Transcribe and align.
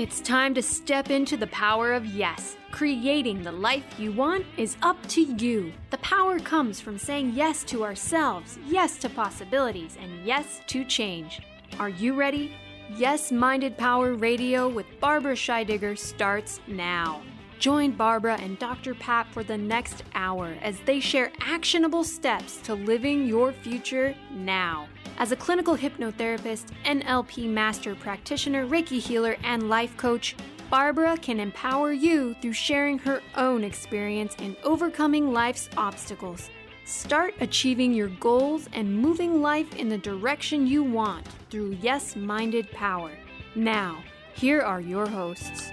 It's 0.00 0.22
time 0.22 0.54
to 0.54 0.62
step 0.62 1.10
into 1.10 1.36
the 1.36 1.48
power 1.48 1.92
of 1.92 2.06
yes. 2.06 2.56
Creating 2.70 3.42
the 3.42 3.52
life 3.52 3.84
you 3.98 4.12
want 4.12 4.46
is 4.56 4.78
up 4.80 4.96
to 5.08 5.20
you. 5.20 5.74
The 5.90 5.98
power 5.98 6.38
comes 6.38 6.80
from 6.80 6.96
saying 6.96 7.32
yes 7.34 7.62
to 7.64 7.84
ourselves, 7.84 8.58
yes 8.66 8.96
to 9.00 9.10
possibilities, 9.10 9.98
and 10.00 10.24
yes 10.24 10.62
to 10.68 10.86
change. 10.86 11.42
Are 11.78 11.90
you 11.90 12.14
ready? 12.14 12.56
Yes 12.96 13.30
Minded 13.30 13.76
Power 13.76 14.14
Radio 14.14 14.70
with 14.70 14.86
Barbara 15.00 15.34
Scheidegger 15.34 15.98
starts 15.98 16.60
now. 16.66 17.20
Join 17.58 17.90
Barbara 17.90 18.38
and 18.40 18.58
Dr. 18.58 18.94
Pat 18.94 19.26
for 19.30 19.44
the 19.44 19.58
next 19.58 20.02
hour 20.14 20.56
as 20.62 20.80
they 20.86 21.00
share 21.00 21.30
actionable 21.40 22.04
steps 22.04 22.56
to 22.62 22.72
living 22.72 23.26
your 23.26 23.52
future 23.52 24.14
now. 24.30 24.88
As 25.20 25.32
a 25.32 25.36
clinical 25.36 25.76
hypnotherapist, 25.76 26.68
NLP 26.86 27.46
master 27.46 27.94
practitioner, 27.94 28.66
Reiki 28.66 28.98
healer, 28.98 29.36
and 29.44 29.68
life 29.68 29.94
coach, 29.98 30.34
Barbara 30.70 31.14
can 31.18 31.38
empower 31.38 31.92
you 31.92 32.34
through 32.40 32.54
sharing 32.54 32.98
her 33.00 33.20
own 33.36 33.62
experience 33.62 34.34
in 34.36 34.56
overcoming 34.64 35.30
life's 35.30 35.68
obstacles. 35.76 36.48
Start 36.86 37.34
achieving 37.40 37.92
your 37.92 38.08
goals 38.08 38.66
and 38.72 38.96
moving 38.96 39.42
life 39.42 39.76
in 39.76 39.90
the 39.90 39.98
direction 39.98 40.66
you 40.66 40.82
want 40.82 41.28
through 41.50 41.76
yes 41.82 42.16
minded 42.16 42.70
power. 42.70 43.10
Now, 43.54 44.02
here 44.32 44.62
are 44.62 44.80
your 44.80 45.06
hosts. 45.06 45.70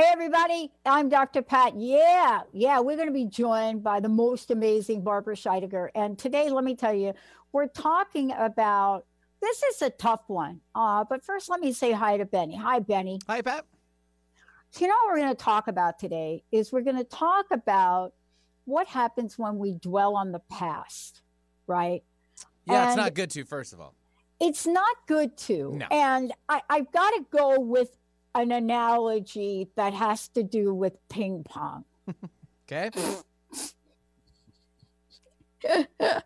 Hey, 0.00 0.08
everybody, 0.12 0.72
I'm 0.86 1.10
Dr. 1.10 1.42
Pat. 1.42 1.74
Yeah, 1.76 2.40
yeah, 2.54 2.80
we're 2.80 2.96
going 2.96 3.08
to 3.08 3.12
be 3.12 3.26
joined 3.26 3.82
by 3.82 4.00
the 4.00 4.08
most 4.08 4.50
amazing 4.50 5.02
Barbara 5.02 5.36
Scheidegger. 5.36 5.90
And 5.94 6.18
today, 6.18 6.48
let 6.48 6.64
me 6.64 6.74
tell 6.74 6.94
you, 6.94 7.12
we're 7.52 7.66
talking 7.66 8.32
about 8.32 9.04
this 9.42 9.62
is 9.62 9.82
a 9.82 9.90
tough 9.90 10.22
one. 10.26 10.62
Uh, 10.74 11.04
but 11.04 11.22
first, 11.22 11.50
let 11.50 11.60
me 11.60 11.74
say 11.74 11.92
hi 11.92 12.16
to 12.16 12.24
Benny. 12.24 12.56
Hi, 12.56 12.78
Benny. 12.78 13.18
Hi, 13.28 13.42
Pat. 13.42 13.66
So, 14.70 14.86
you 14.86 14.88
know 14.88 14.94
what 15.02 15.12
we're 15.12 15.20
going 15.20 15.36
to 15.36 15.44
talk 15.44 15.68
about 15.68 15.98
today 15.98 16.44
is 16.50 16.72
we're 16.72 16.80
going 16.80 16.96
to 16.96 17.04
talk 17.04 17.50
about 17.50 18.14
what 18.64 18.86
happens 18.86 19.38
when 19.38 19.58
we 19.58 19.74
dwell 19.74 20.16
on 20.16 20.32
the 20.32 20.40
past, 20.50 21.20
right? 21.66 22.02
Yeah, 22.64 22.84
and 22.84 22.88
it's 22.88 22.96
not 22.96 23.12
good 23.12 23.28
to, 23.32 23.44
first 23.44 23.74
of 23.74 23.82
all. 23.82 23.94
It's 24.40 24.66
not 24.66 24.96
good 25.06 25.36
to. 25.36 25.74
No. 25.74 25.86
And 25.90 26.32
I, 26.48 26.62
I've 26.70 26.90
got 26.90 27.10
to 27.10 27.26
go 27.30 27.60
with 27.60 27.98
an 28.34 28.52
analogy 28.52 29.68
that 29.76 29.92
has 29.92 30.28
to 30.28 30.42
do 30.42 30.72
with 30.74 30.96
ping 31.08 31.44
pong. 31.44 31.84
okay. 32.70 32.90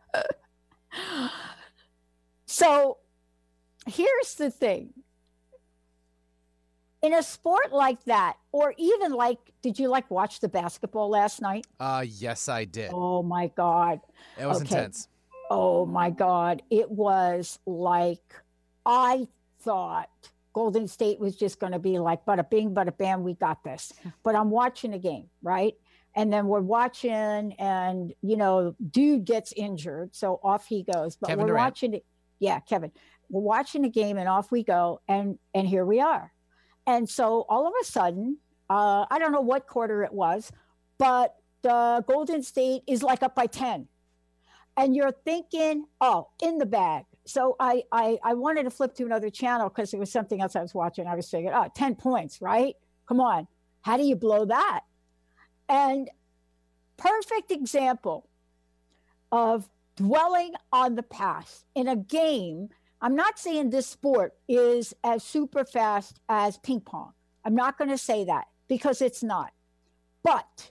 so 2.47 2.99
here's 3.87 4.35
the 4.37 4.51
thing 4.51 4.93
in 7.03 7.13
a 7.13 7.23
sport 7.23 7.73
like 7.73 8.03
that 8.05 8.37
or 8.53 8.75
even 8.79 9.13
like 9.13 9.39
did 9.61 9.79
you 9.79 9.89
like 9.89 10.11
watch 10.11 10.41
the 10.41 10.49
basketball 10.49 11.11
last 11.11 11.43
night 11.43 11.67
uh 11.81 12.05
yes 12.07 12.49
i 12.49 12.65
did 12.65 12.91
oh 12.95 13.23
my 13.23 13.49
god 13.49 14.01
it 14.41 14.47
was 14.47 14.63
okay. 14.63 14.77
intense 14.77 15.09
oh 15.51 15.85
my 15.85 16.09
god 16.11 16.63
it 16.71 16.91
was 16.91 17.59
like 17.67 18.35
i 18.87 19.29
thought 19.61 20.31
Golden 20.55 20.87
State 20.87 21.19
was 21.19 21.37
just 21.37 21.59
going 21.59 21.73
to 21.73 21.81
be 21.81 21.99
like, 21.99 22.25
bada 22.25 22.49
bing, 22.49 22.73
bada 22.73 22.97
bam, 22.97 23.25
we 23.25 23.35
got 23.35 23.63
this. 23.65 23.93
But 24.23 24.37
I'm 24.37 24.51
watching 24.51 24.95
a 24.95 24.99
game, 24.99 25.29
right? 25.43 25.75
And 26.15 26.33
then 26.33 26.47
we're 26.47 26.61
watching, 26.61 27.55
and 27.59 28.15
you 28.23 28.37
know, 28.37 28.77
dude 28.91 29.25
gets 29.25 29.53
injured, 29.53 30.15
so 30.15 30.39
off 30.45 30.67
he 30.67 30.85
goes. 30.85 31.17
But 31.17 31.27
Kevin 31.27 31.43
we're 31.43 31.49
Durant. 31.49 31.67
watching 31.67 31.95
it. 31.95 32.05
Yeah, 32.39 32.61
Kevin. 32.61 32.93
We're 33.29 33.43
watching 33.43 33.85
a 33.85 33.89
game, 33.89 34.17
and 34.17 34.29
off 34.29 34.53
we 34.53 34.63
go, 34.63 35.01
and 35.09 35.39
and 35.55 35.67
here 35.67 35.85
we 35.85 36.01
are. 36.01 36.33
And 36.87 37.09
so 37.09 37.45
all 37.49 37.67
of 37.67 37.73
a 37.81 37.85
sudden, 37.85 38.39
uh, 38.71 39.07
I 39.11 39.19
don't 39.19 39.33
know 39.33 39.41
what 39.41 39.67
quarter 39.67 40.05
it 40.05 40.13
was, 40.13 40.53
but 40.99 41.35
the 41.63 42.05
Golden 42.07 42.45
State 42.45 42.83
is 42.87 43.03
like 43.03 43.25
up 43.25 43.35
by 43.35 43.47
ten, 43.47 43.89
and 44.77 44.95
you're 44.95 45.15
thinking, 45.25 45.87
oh, 46.01 46.29
in 46.41 46.59
the 46.59 46.67
bag 46.67 47.07
so 47.27 47.57
I, 47.59 47.83
I 47.91 48.19
I 48.23 48.35
wanted 48.35 48.65
to 48.65 48.71
flip 48.71 48.95
to 48.97 49.05
another 49.05 49.31
channel 49.31 49.69
because 49.69 49.95
it 49.95 49.99
was 49.99 50.13
something 50.13 50.41
else 50.41 50.57
I 50.57 50.63
was 50.63 50.75
watching. 50.75 51.07
I 51.07 51.15
was 51.15 51.31
thinking, 51.31 51.53
oh, 51.55 51.69
10 51.75 51.95
points, 51.97 52.41
right? 52.41 52.77
Come 53.09 53.21
on. 53.21 53.47
How 53.83 53.97
do 53.97 54.05
you 54.05 54.17
blow 54.17 54.45
that? 54.47 54.81
And 55.69 56.11
perfect 56.97 57.51
example 57.51 58.29
of 59.33 59.69
dwelling 59.97 60.55
on 60.73 60.95
the 60.95 61.03
past 61.03 61.65
in 61.75 61.89
a 61.89 61.97
game. 61.97 62.69
I'm 63.01 63.17
not 63.17 63.39
saying 63.39 63.71
this 63.71 63.87
sport 63.87 64.35
is 64.49 64.95
as 65.03 65.23
super 65.23 65.65
fast 65.65 66.21
as 66.29 66.59
ping 66.59 66.81
pong. 66.81 67.13
I'm 67.45 67.55
not 67.55 67.77
going 67.77 67.91
to 67.91 67.99
say 67.99 68.25
that 68.25 68.47
because 68.69 69.03
it's 69.03 69.23
not. 69.23 69.53
But 70.23 70.71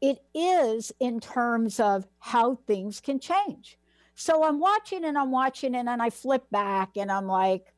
it 0.00 0.18
is 0.34 0.92
in 0.98 1.20
terms 1.20 1.78
of 1.78 2.06
how 2.18 2.56
things 2.66 3.00
can 3.00 3.20
change. 3.20 3.78
So 4.14 4.44
I'm 4.44 4.60
watching 4.60 5.04
and 5.04 5.16
I'm 5.16 5.30
watching 5.30 5.74
and 5.74 5.88
then 5.88 6.00
I 6.00 6.10
flip 6.10 6.44
back 6.50 6.96
and 6.96 7.10
I'm 7.10 7.26
like, 7.26 7.72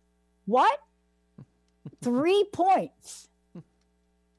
what? 0.45 0.79
Three 2.03 2.45
points. 2.53 3.29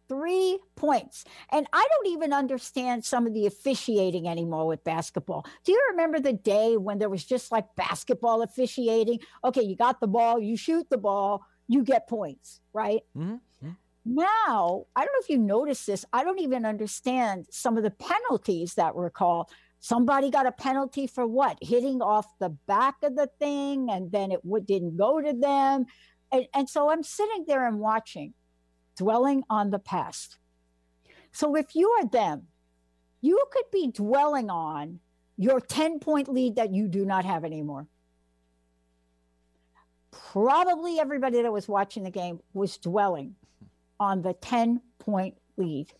Three 0.10 0.60
points. 0.76 1.24
And 1.52 1.66
I 1.72 1.88
don't 1.90 2.08
even 2.14 2.34
understand 2.34 3.06
some 3.06 3.26
of 3.26 3.34
the 3.34 3.48
officiating 3.48 4.28
anymore 4.28 4.68
with 4.68 4.84
basketball. 4.84 5.46
Do 5.64 5.72
you 5.72 5.82
remember 5.92 6.20
the 6.20 6.34
day 6.34 6.78
when 6.78 7.00
there 7.00 7.10
was 7.10 7.24
just 7.24 7.52
like 7.52 7.74
basketball 7.76 8.42
officiating? 8.42 9.20
Okay, 9.44 9.64
you 9.64 9.76
got 9.76 10.02
the 10.02 10.08
ball, 10.08 10.40
you 10.40 10.58
shoot 10.58 10.90
the 10.90 10.98
ball, 10.98 11.46
you 11.68 11.84
get 11.84 12.08
points, 12.08 12.60
right? 12.74 13.02
Mm-hmm. 13.18 13.70
Now, 14.06 14.86
I 14.96 15.06
don't 15.06 15.14
know 15.14 15.22
if 15.22 15.30
you 15.30 15.38
noticed 15.38 15.88
this. 15.88 16.06
I 16.12 16.24
don't 16.24 16.40
even 16.40 16.66
understand 16.66 17.48
some 17.52 17.78
of 17.78 17.84
the 17.84 17.92
penalties 17.92 18.74
that 18.76 18.96
were 18.96 19.10
called 19.10 19.50
somebody 19.84 20.32
got 20.32 20.48
a 20.48 20.52
penalty 20.54 21.08
for 21.08 21.28
what? 21.28 21.58
Hitting 21.62 22.02
off 22.02 22.26
the 22.40 22.50
back 22.68 22.96
of 23.04 23.18
the 23.18 23.30
thing 23.38 23.90
and 23.92 24.10
then 24.14 24.32
it 24.32 24.42
w- 24.42 24.64
didn't 24.64 24.96
go 24.96 25.20
to 25.20 25.34
them. 25.34 25.86
And, 26.32 26.48
and 26.56 26.70
so 26.70 26.90
i'm 26.90 27.04
sitting 27.04 27.44
there 27.48 27.68
and 27.68 27.80
watching 27.80 28.34
dwelling 28.98 29.44
on 29.50 29.72
the 29.72 29.80
past. 29.80 30.38
So 31.34 31.56
if 31.56 31.76
you 31.76 31.90
are 32.00 32.08
them 32.08 32.48
you 33.20 33.46
could 33.52 33.66
be 33.72 33.92
dwelling 33.92 34.50
on 34.50 35.00
your 35.38 35.60
10 35.60 36.00
point 36.00 36.30
lead 36.30 36.56
that 36.56 36.74
you 36.74 36.88
do 36.88 37.06
not 37.06 37.26
have 37.26 37.44
anymore. 37.44 37.88
Probably 40.12 41.00
everybody 41.00 41.42
that 41.42 41.52
was 41.52 41.68
watching 41.68 42.04
the 42.04 42.12
game 42.12 42.40
was 42.54 42.78
dwelling 42.78 43.36
on 44.00 44.22
the 44.22 44.34
10 44.34 44.82
point 45.00 45.38
lead 45.58 45.92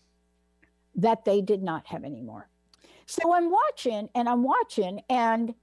that 0.96 1.26
they 1.26 1.42
did 1.42 1.62
not 1.62 1.86
have 1.86 2.04
anymore 2.04 2.48
so 3.06 3.34
I'm 3.34 3.50
watching 3.50 4.08
and 4.14 4.28
I'm 4.28 4.42
watching, 4.42 5.02
and 5.08 5.54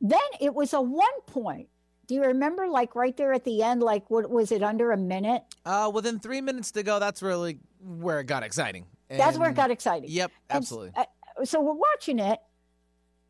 then 0.00 0.18
it 0.40 0.54
was 0.54 0.72
a 0.72 0.80
one 0.80 1.20
point. 1.26 1.68
Do 2.06 2.14
you 2.14 2.22
remember, 2.22 2.68
like 2.68 2.94
right 2.94 3.16
there 3.16 3.32
at 3.32 3.44
the 3.44 3.62
end, 3.62 3.82
like 3.82 4.08
what 4.10 4.30
was 4.30 4.52
it 4.52 4.62
under 4.62 4.92
a 4.92 4.96
minute? 4.96 5.42
Uh, 5.64 5.90
within 5.92 6.20
three 6.20 6.40
minutes 6.40 6.70
to 6.72 6.82
go, 6.82 6.98
that's 7.00 7.20
really 7.22 7.58
where 7.80 8.20
it 8.20 8.26
got 8.26 8.42
exciting. 8.44 8.86
And 9.10 9.18
that's 9.18 9.38
where 9.38 9.50
it 9.50 9.56
got 9.56 9.70
exciting. 9.70 10.10
Yep, 10.10 10.30
absolutely. 10.50 10.92
And, 10.96 11.06
uh, 11.40 11.44
so 11.44 11.60
we're 11.60 11.72
watching 11.74 12.18
it, 12.18 12.38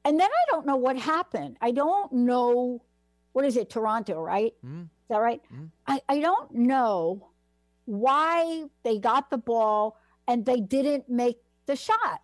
and 0.05 0.21
then 0.21 0.29
I 0.29 0.51
don't 0.51 0.67
know 0.67 0.77
what 0.77 0.99
happened. 0.99 1.57
I 1.61 1.71
don't 1.71 2.13
know 2.13 2.83
what 3.33 3.45
is 3.45 3.57
it, 3.57 3.71
Toronto, 3.71 4.21
right? 4.21 4.55
Mm-hmm. 4.65 4.83
Is 4.83 5.09
that 5.11 5.19
right? 5.19 5.41
Mhm. 5.55 5.71
I, 5.87 6.01
I 6.09 6.21
don't 6.21 6.53
know 6.53 7.29
why 7.85 8.65
they 8.83 8.99
got 8.99 9.31
the 9.31 9.39
ball 9.39 9.97
and 10.27 10.45
they 10.45 10.61
didn't 10.61 11.09
make 11.09 11.39
the 11.67 11.77
shot. 11.77 12.21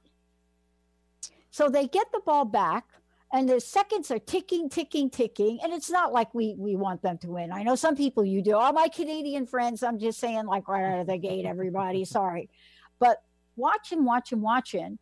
So 1.51 1.69
they 1.69 1.87
get 1.87 2.11
the 2.13 2.21
ball 2.25 2.45
back 2.45 2.85
and 3.33 3.49
the 3.49 3.61
seconds 3.61 4.11
are 4.11 4.19
ticking, 4.19 4.69
ticking, 4.69 5.11
ticking. 5.11 5.59
And 5.63 5.73
it's 5.73 5.91
not 5.91 6.13
like 6.13 6.35
we 6.35 6.55
we 6.57 6.77
want 6.77 7.03
them 7.03 7.19
to 7.19 7.29
win. 7.29 7.53
I 7.53 7.63
know 7.63 7.75
some 7.75 7.97
people 7.97 8.25
you 8.25 8.43
do. 8.43 8.57
All 8.57 8.73
my 8.73 8.89
Canadian 8.89 9.47
friends, 9.47 9.83
I'm 9.83 9.99
just 9.99 10.21
saying, 10.21 10.47
like 10.47 10.69
right 10.69 10.85
out 10.85 11.01
of 11.01 11.07
the 11.07 11.19
gate, 11.19 11.47
everybody, 11.47 12.05
sorry. 12.07 12.51
But 12.99 13.23
watching, 13.57 14.05
watching, 14.05 14.43
watching. 14.43 14.99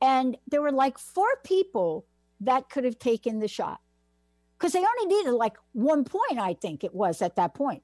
And 0.00 0.36
there 0.48 0.62
were 0.62 0.72
like 0.72 0.98
four 0.98 1.28
people 1.44 2.06
that 2.40 2.68
could 2.68 2.84
have 2.84 2.98
taken 2.98 3.38
the 3.38 3.48
shot. 3.48 3.80
Because 4.58 4.72
they 4.72 4.84
only 4.84 5.14
needed 5.14 5.32
like 5.32 5.56
one 5.72 6.04
point, 6.04 6.38
I 6.38 6.54
think 6.54 6.84
it 6.84 6.94
was 6.94 7.22
at 7.22 7.36
that 7.36 7.54
point. 7.54 7.82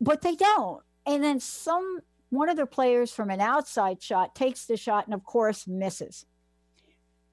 But 0.00 0.22
they 0.22 0.34
don't. 0.34 0.82
And 1.06 1.24
then 1.24 1.40
some 1.40 2.00
one 2.30 2.48
of 2.48 2.56
their 2.56 2.66
players 2.66 3.12
from 3.12 3.30
an 3.30 3.40
outside 3.40 4.02
shot 4.02 4.34
takes 4.34 4.66
the 4.66 4.76
shot 4.76 5.06
and 5.06 5.14
of 5.14 5.24
course 5.24 5.66
misses. 5.66 6.26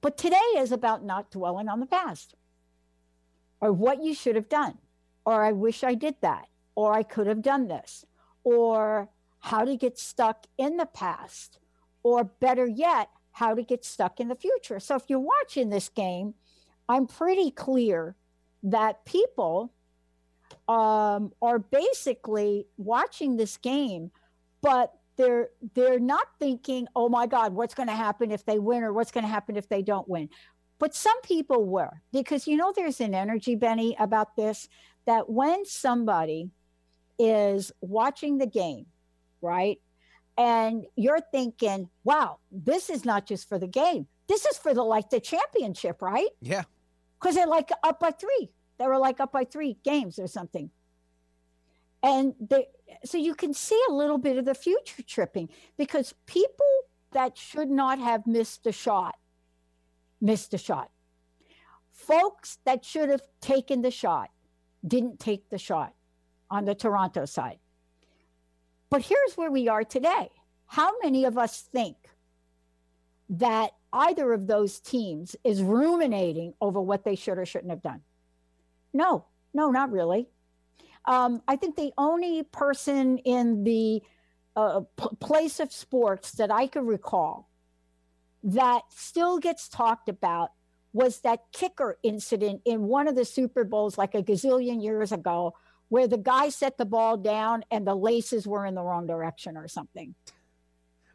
But 0.00 0.16
today 0.16 0.36
is 0.56 0.72
about 0.72 1.04
not 1.04 1.30
dwelling 1.30 1.68
on 1.68 1.80
the 1.80 1.86
past. 1.86 2.34
Or 3.60 3.72
what 3.72 4.02
you 4.02 4.14
should 4.14 4.36
have 4.36 4.48
done, 4.48 4.78
or 5.24 5.42
I 5.42 5.52
wish 5.52 5.82
I 5.82 5.94
did 5.94 6.16
that, 6.20 6.46
or 6.74 6.92
I 6.92 7.02
could 7.02 7.26
have 7.26 7.40
done 7.42 7.68
this, 7.68 8.04
or 8.44 9.08
how 9.40 9.64
to 9.64 9.76
get 9.76 9.98
stuck 9.98 10.46
in 10.58 10.76
the 10.76 10.86
past, 10.86 11.58
or 12.02 12.24
better 12.24 12.66
yet, 12.66 13.08
how 13.32 13.54
to 13.54 13.62
get 13.62 13.84
stuck 13.84 14.20
in 14.20 14.28
the 14.28 14.34
future. 14.34 14.78
So 14.78 14.94
if 14.94 15.04
you're 15.08 15.18
watching 15.18 15.70
this 15.70 15.88
game, 15.88 16.34
I'm 16.88 17.06
pretty 17.06 17.50
clear 17.50 18.14
that 18.62 19.04
people 19.04 19.72
um, 20.68 21.32
are 21.40 21.58
basically 21.58 22.66
watching 22.76 23.36
this 23.36 23.56
game, 23.56 24.10
but 24.66 24.94
they're 25.16 25.50
they're 25.74 26.00
not 26.00 26.26
thinking, 26.40 26.88
"Oh 26.96 27.08
my 27.08 27.26
God, 27.26 27.54
what's 27.54 27.74
going 27.74 27.88
to 27.88 27.94
happen 27.94 28.32
if 28.32 28.44
they 28.44 28.58
win, 28.58 28.82
or 28.82 28.92
what's 28.92 29.12
going 29.12 29.24
to 29.24 29.30
happen 29.30 29.56
if 29.56 29.68
they 29.68 29.80
don't 29.80 30.08
win." 30.08 30.28
But 30.78 30.94
some 30.94 31.18
people 31.22 31.64
were 31.64 32.02
because 32.12 32.46
you 32.48 32.56
know 32.56 32.72
there's 32.74 33.00
an 33.00 33.14
energy, 33.14 33.54
Benny, 33.54 33.96
about 33.98 34.34
this 34.34 34.68
that 35.06 35.30
when 35.30 35.64
somebody 35.64 36.50
is 37.16 37.70
watching 37.80 38.38
the 38.38 38.46
game, 38.46 38.86
right, 39.40 39.80
and 40.36 40.84
you're 40.96 41.22
thinking, 41.32 41.88
"Wow, 42.02 42.38
this 42.50 42.90
is 42.90 43.04
not 43.04 43.24
just 43.24 43.48
for 43.48 43.58
the 43.58 43.68
game. 43.68 44.08
This 44.26 44.44
is 44.46 44.58
for 44.58 44.74
the 44.74 44.82
like 44.82 45.10
the 45.10 45.20
championship, 45.20 46.02
right?" 46.02 46.30
Yeah. 46.42 46.64
Because 47.20 47.36
they're 47.36 47.46
like 47.46 47.70
up 47.84 48.00
by 48.00 48.10
three. 48.10 48.50
They 48.78 48.86
were 48.86 48.98
like 48.98 49.20
up 49.20 49.32
by 49.32 49.44
three 49.44 49.78
games 49.84 50.18
or 50.18 50.26
something. 50.26 50.70
And 52.02 52.34
they, 52.38 52.66
so 53.04 53.18
you 53.18 53.34
can 53.34 53.52
see 53.52 53.80
a 53.88 53.92
little 53.92 54.18
bit 54.18 54.38
of 54.38 54.44
the 54.44 54.54
future 54.54 55.02
tripping 55.02 55.48
because 55.76 56.14
people 56.26 56.66
that 57.12 57.36
should 57.36 57.70
not 57.70 57.98
have 57.98 58.26
missed 58.26 58.66
a 58.66 58.72
shot 58.72 59.16
missed 60.20 60.54
a 60.54 60.58
shot. 60.58 60.90
Folks 61.90 62.58
that 62.64 62.84
should 62.84 63.08
have 63.08 63.22
taken 63.40 63.82
the 63.82 63.90
shot 63.90 64.30
didn't 64.86 65.18
take 65.18 65.48
the 65.48 65.58
shot 65.58 65.94
on 66.50 66.64
the 66.64 66.74
Toronto 66.74 67.24
side. 67.24 67.58
But 68.90 69.02
here's 69.02 69.36
where 69.36 69.50
we 69.50 69.68
are 69.68 69.84
today. 69.84 70.30
How 70.66 70.92
many 71.02 71.24
of 71.24 71.38
us 71.38 71.62
think 71.72 71.96
that 73.28 73.72
either 73.92 74.32
of 74.32 74.46
those 74.46 74.78
teams 74.78 75.34
is 75.42 75.62
ruminating 75.62 76.54
over 76.60 76.80
what 76.80 77.04
they 77.04 77.16
should 77.16 77.38
or 77.38 77.46
shouldn't 77.46 77.70
have 77.70 77.82
done? 77.82 78.02
No, 78.92 79.24
no, 79.52 79.70
not 79.70 79.90
really. 79.90 80.28
Um, 81.06 81.42
I 81.46 81.56
think 81.56 81.76
the 81.76 81.92
only 81.96 82.42
person 82.42 83.18
in 83.18 83.64
the 83.64 84.02
uh, 84.56 84.80
p- 84.96 85.08
place 85.20 85.60
of 85.60 85.72
sports 85.72 86.32
that 86.32 86.50
I 86.50 86.66
could 86.66 86.86
recall 86.86 87.48
that 88.42 88.82
still 88.90 89.38
gets 89.38 89.68
talked 89.68 90.08
about 90.08 90.50
was 90.92 91.20
that 91.20 91.40
kicker 91.52 91.98
incident 92.02 92.62
in 92.64 92.84
one 92.84 93.06
of 93.06 93.14
the 93.14 93.24
Super 93.24 93.64
Bowls 93.64 93.98
like 93.98 94.14
a 94.14 94.22
gazillion 94.22 94.82
years 94.82 95.12
ago, 95.12 95.54
where 95.88 96.08
the 96.08 96.18
guy 96.18 96.48
set 96.48 96.78
the 96.78 96.86
ball 96.86 97.16
down 97.16 97.64
and 97.70 97.86
the 97.86 97.94
laces 97.94 98.46
were 98.46 98.64
in 98.64 98.74
the 98.74 98.82
wrong 98.82 99.06
direction 99.06 99.56
or 99.56 99.68
something. 99.68 100.14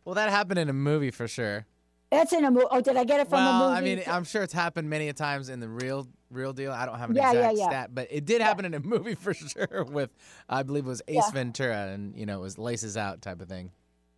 Well, 0.05 0.15
that 0.15 0.29
happened 0.29 0.59
in 0.59 0.69
a 0.69 0.73
movie 0.73 1.11
for 1.11 1.27
sure. 1.27 1.65
That's 2.11 2.33
in 2.33 2.45
a 2.45 2.51
movie. 2.51 2.65
Oh, 2.69 2.81
did 2.81 2.97
I 2.97 3.05
get 3.05 3.21
it 3.21 3.29
from 3.29 3.43
well, 3.43 3.63
a 3.63 3.69
movie? 3.69 3.77
I 3.77 3.95
mean, 3.95 4.03
I'm 4.07 4.23
sure 4.23 4.43
it's 4.43 4.53
happened 4.53 4.89
many 4.89 5.07
a 5.09 5.13
times 5.13 5.49
in 5.49 5.59
the 5.59 5.69
real 5.69 6.07
real 6.31 6.53
deal. 6.53 6.71
I 6.71 6.85
don't 6.85 6.97
have 6.99 7.09
an 7.09 7.15
Yeah, 7.15 7.31
yeah, 7.33 7.39
exact 7.51 7.57
yeah. 7.57 7.67
stat, 7.69 7.89
but 7.95 8.07
it 8.09 8.25
did 8.25 8.41
happen 8.41 8.65
in 8.65 8.73
a 8.73 8.79
movie 8.95 9.15
for 9.15 9.33
sure 9.33 9.85
with 9.89 10.09
I 10.49 10.63
believe 10.63 10.85
it 10.85 10.89
was 10.89 11.01
Ace 11.07 11.15
Yeah. 11.25 11.31
Ventura 11.31 11.87
and 11.89 12.15
you 12.15 12.25
know, 12.25 12.39
it 12.39 12.41
was 12.41 12.57
laces 12.57 12.97
out 12.97 13.21
type 13.21 13.41
of 13.41 13.49
thing. 13.49 13.71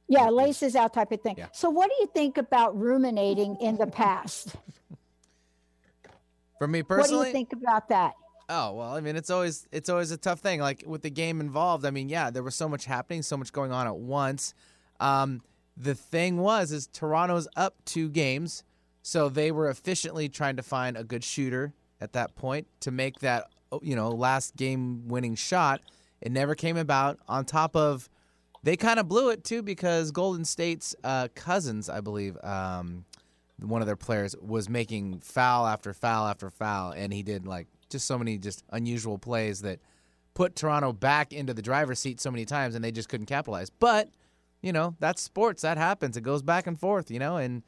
yeah, 0.08 0.30
laces 0.30 0.76
out 0.76 0.94
type 0.94 1.12
of 1.12 1.22
thing. 1.22 1.36
Yeah. 1.38 1.48
So, 1.54 1.70
what 1.70 1.90
do 1.90 1.96
you 2.00 2.08
think 2.14 2.38
about 2.38 2.80
ruminating 2.80 3.58
in 3.62 3.78
the 3.78 3.88
past? 3.88 4.56
For 6.60 6.68
me 6.68 6.84
personally, 6.84 7.18
what 7.18 7.24
do 7.24 7.28
you 7.30 7.34
think 7.34 7.54
about 7.54 7.90
that? 7.90 8.14
Oh 8.50 8.74
well, 8.74 8.94
I 8.94 9.00
mean, 9.02 9.16
it's 9.16 9.30
always 9.30 9.68
it's 9.72 9.90
always 9.90 10.12
a 10.12 10.18
tough 10.18 10.40
thing. 10.40 10.60
Like 10.60 10.84
with 10.86 11.02
the 11.02 11.10
game 11.10 11.40
involved, 11.42 11.86
I 11.86 11.92
mean, 11.92 12.10
yeah, 12.10 12.30
there 12.30 12.44
was 12.44 12.56
so 12.56 12.70
much 12.70 12.86
happening, 12.86 13.22
so 13.22 13.38
much 13.38 13.52
going 13.52 13.72
on 13.72 13.88
at 13.88 13.96
once. 13.96 14.54
Um, 15.00 15.42
the 15.76 15.96
thing 15.96 16.38
was, 16.38 16.72
is 16.72 16.88
Toronto's 16.88 17.48
up 17.56 17.76
two 17.86 18.10
games, 18.10 18.64
so 19.02 19.28
they 19.28 19.52
were 19.52 19.70
efficiently 19.70 20.30
trying 20.30 20.56
to 20.58 20.64
find 20.64 20.96
a 20.96 21.04
good 21.04 21.24
shooter 21.24 21.74
at 22.04 22.14
that 22.14 22.36
point 22.36 22.68
to 22.82 22.92
make 22.92 23.20
that 23.22 23.46
oh, 23.72 23.80
you 23.82 23.96
know 23.96 24.10
last 24.10 24.56
game 24.56 25.08
winning 25.08 25.36
shot. 25.36 25.82
It 26.22 26.32
never 26.32 26.54
came 26.54 26.78
about. 26.78 27.20
On 27.28 27.44
top 27.44 27.76
of, 27.76 28.10
they 28.62 28.78
kind 28.78 29.00
of 29.00 29.08
blew 29.08 29.30
it 29.30 29.44
too 29.44 29.62
because 29.62 30.12
Golden 30.12 30.46
State's 30.46 30.96
uh, 31.04 31.30
Cousins, 31.34 31.90
I 31.90 32.02
believe, 32.02 32.38
um, 32.44 33.06
one 33.60 33.82
of 33.82 33.88
their 33.88 33.96
players 33.96 34.36
was 34.42 34.70
making 34.70 35.20
foul 35.20 35.66
after 35.66 35.94
foul 35.94 36.28
after 36.28 36.50
foul, 36.50 36.92
and 36.92 37.14
he 37.14 37.24
did 37.24 37.48
like 37.48 37.68
just 37.90 38.06
so 38.06 38.18
many 38.18 38.38
just 38.38 38.64
unusual 38.72 39.18
plays 39.18 39.62
that 39.62 39.80
put 40.34 40.56
Toronto 40.56 40.92
back 40.92 41.32
into 41.32 41.54
the 41.54 41.62
driver's 41.62 42.00
seat 42.00 42.20
so 42.20 42.32
many 42.32 42.46
times, 42.46 42.76
and 42.76 42.84
they 42.84 42.92
just 42.92 43.10
couldn't 43.10 43.28
capitalize. 43.28 43.70
But 43.70 44.10
you 44.62 44.74
know 44.74 44.96
that's 45.00 45.22
sports; 45.22 45.62
that 45.62 45.78
happens. 45.78 46.18
It 46.18 46.22
goes 46.22 46.42
back 46.42 46.68
and 46.68 46.78
forth, 46.78 47.10
you 47.10 47.20
know, 47.20 47.38
and 47.38 47.64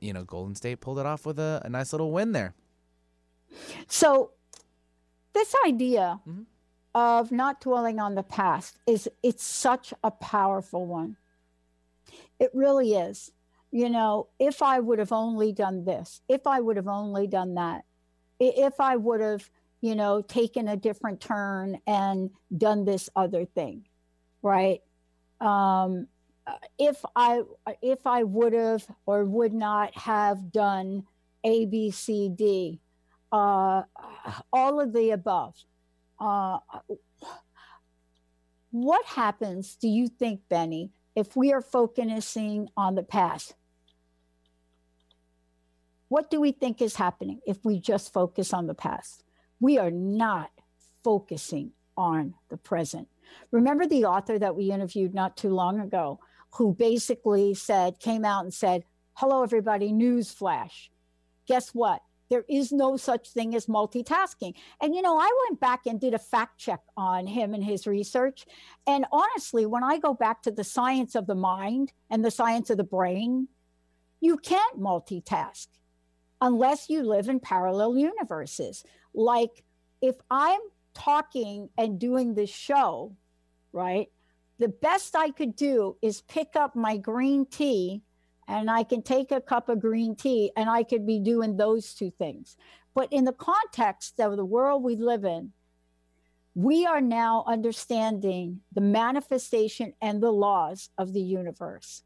you 0.00 0.12
know 0.12 0.24
Golden 0.24 0.56
State 0.56 0.80
pulled 0.80 0.98
it 0.98 1.06
off 1.06 1.26
with 1.26 1.38
a, 1.38 1.62
a 1.64 1.68
nice 1.68 1.92
little 1.92 2.10
win 2.10 2.32
there. 2.32 2.54
So, 3.88 4.32
this 5.32 5.54
idea 5.66 6.20
Mhm. 6.26 6.46
of 6.94 7.30
not 7.30 7.60
dwelling 7.60 8.00
on 8.00 8.14
the 8.14 8.22
past 8.22 8.78
is 8.86 9.08
it's 9.22 9.44
such 9.44 9.92
a 10.02 10.10
powerful 10.10 10.86
one. 10.86 11.16
It 12.38 12.50
really 12.54 12.94
is. 12.94 13.32
You 13.70 13.90
know, 13.90 14.28
if 14.38 14.62
I 14.62 14.80
would 14.80 14.98
have 14.98 15.12
only 15.12 15.52
done 15.52 15.84
this, 15.84 16.22
if 16.28 16.46
I 16.46 16.60
would 16.60 16.76
have 16.76 16.88
only 16.88 17.26
done 17.26 17.54
that, 17.54 17.84
if 18.38 18.80
I 18.80 18.96
would 18.96 19.20
have, 19.20 19.50
you 19.80 19.94
know, 19.94 20.22
taken 20.22 20.68
a 20.68 20.76
different 20.76 21.20
turn 21.20 21.80
and 21.86 22.30
done 22.56 22.84
this 22.84 23.10
other 23.16 23.44
thing, 23.44 23.86
right? 24.42 24.82
Um, 25.40 26.08
if 26.78 27.04
I 27.14 27.42
if 27.82 28.06
I 28.06 28.22
would 28.22 28.52
have 28.52 28.86
or 29.04 29.24
would 29.24 29.52
not 29.52 29.96
have 29.98 30.52
done 30.52 31.06
A, 31.44 31.66
B, 31.66 31.90
C, 31.90 32.28
D, 32.28 32.80
uh, 33.32 33.82
all 34.52 34.80
of 34.80 34.92
the 34.92 35.10
above. 35.10 35.54
Uh, 36.18 36.58
what 38.70 39.04
happens, 39.06 39.76
do 39.76 39.88
you 39.88 40.08
think, 40.08 40.40
Benny, 40.48 40.92
if 41.14 41.36
we 41.36 41.52
are 41.52 41.62
focusing 41.62 42.68
on 42.76 42.94
the 42.94 43.02
past? 43.02 43.54
What 46.08 46.30
do 46.30 46.40
we 46.40 46.52
think 46.52 46.80
is 46.80 46.96
happening 46.96 47.40
if 47.46 47.64
we 47.64 47.80
just 47.80 48.12
focus 48.12 48.52
on 48.52 48.66
the 48.66 48.74
past? 48.74 49.24
We 49.60 49.78
are 49.78 49.90
not 49.90 50.50
focusing 51.02 51.72
on 51.96 52.34
the 52.48 52.56
present. 52.56 53.08
Remember 53.50 53.86
the 53.86 54.04
author 54.04 54.38
that 54.38 54.54
we 54.54 54.70
interviewed 54.70 55.14
not 55.14 55.36
too 55.36 55.50
long 55.50 55.80
ago 55.80 56.20
who 56.54 56.74
basically 56.74 57.54
said, 57.54 57.98
came 57.98 58.24
out 58.24 58.44
and 58.44 58.54
said, 58.54 58.84
Hello, 59.14 59.42
everybody, 59.42 59.92
news 59.92 60.30
flash. 60.30 60.90
Guess 61.48 61.70
what? 61.70 62.02
There 62.28 62.44
is 62.48 62.72
no 62.72 62.96
such 62.96 63.30
thing 63.30 63.54
as 63.54 63.66
multitasking. 63.66 64.54
And, 64.80 64.94
you 64.94 65.02
know, 65.02 65.18
I 65.18 65.30
went 65.48 65.60
back 65.60 65.86
and 65.86 66.00
did 66.00 66.14
a 66.14 66.18
fact 66.18 66.58
check 66.58 66.80
on 66.96 67.26
him 67.26 67.54
and 67.54 67.62
his 67.62 67.86
research. 67.86 68.46
And 68.86 69.06
honestly, 69.12 69.66
when 69.66 69.84
I 69.84 69.98
go 69.98 70.14
back 70.14 70.42
to 70.42 70.50
the 70.50 70.64
science 70.64 71.14
of 71.14 71.26
the 71.26 71.34
mind 71.34 71.92
and 72.10 72.24
the 72.24 72.30
science 72.30 72.70
of 72.70 72.78
the 72.78 72.84
brain, 72.84 73.48
you 74.20 74.36
can't 74.38 74.80
multitask 74.80 75.68
unless 76.40 76.90
you 76.90 77.02
live 77.02 77.28
in 77.28 77.40
parallel 77.40 77.96
universes. 77.96 78.84
Like 79.14 79.64
if 80.02 80.16
I'm 80.30 80.60
talking 80.94 81.68
and 81.76 81.98
doing 81.98 82.34
this 82.34 82.50
show, 82.50 83.14
right? 83.72 84.08
The 84.58 84.68
best 84.68 85.14
I 85.14 85.30
could 85.30 85.54
do 85.54 85.96
is 86.00 86.22
pick 86.22 86.56
up 86.56 86.74
my 86.74 86.96
green 86.96 87.46
tea 87.46 88.02
and 88.48 88.70
I 88.70 88.84
can 88.84 89.02
take 89.02 89.32
a 89.32 89.40
cup 89.40 89.68
of 89.68 89.80
green 89.80 90.14
tea 90.14 90.52
and 90.56 90.70
I 90.70 90.82
could 90.82 91.06
be 91.06 91.18
doing 91.18 91.56
those 91.56 91.94
two 91.94 92.10
things. 92.10 92.56
But 92.94 93.12
in 93.12 93.24
the 93.24 93.32
context 93.32 94.20
of 94.20 94.36
the 94.36 94.44
world 94.44 94.82
we 94.82 94.96
live 94.96 95.24
in, 95.24 95.52
we 96.54 96.86
are 96.86 97.02
now 97.02 97.44
understanding 97.46 98.60
the 98.72 98.80
manifestation 98.80 99.92
and 100.00 100.22
the 100.22 100.32
laws 100.32 100.88
of 100.96 101.12
the 101.12 101.20
universe. 101.20 102.02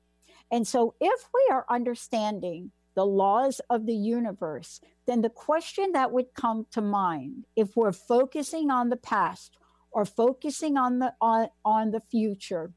And 0.51 0.67
so, 0.67 0.95
if 1.01 1.29
we 1.33 1.49
are 1.53 1.65
understanding 1.71 2.73
the 2.97 3.07
laws 3.07 3.61
of 3.71 3.87
the 3.87 3.95
universe, 3.95 4.81
then 5.07 5.21
the 5.23 5.31
question 5.31 5.93
that 5.93 6.11
would 6.11 6.35
come 6.35 6.67
to 6.73 6.81
mind 6.81 7.45
if 7.55 7.77
we're 7.77 7.93
focusing 7.93 8.71
on 8.71 8.89
the 8.89 8.97
past 8.97 9.57
or 9.93 10.05
focusing 10.05 10.77
on 10.77 10.99
the 10.99 11.15
on, 11.21 11.49
on 11.65 11.93
the 11.93 12.01
future, 12.11 12.73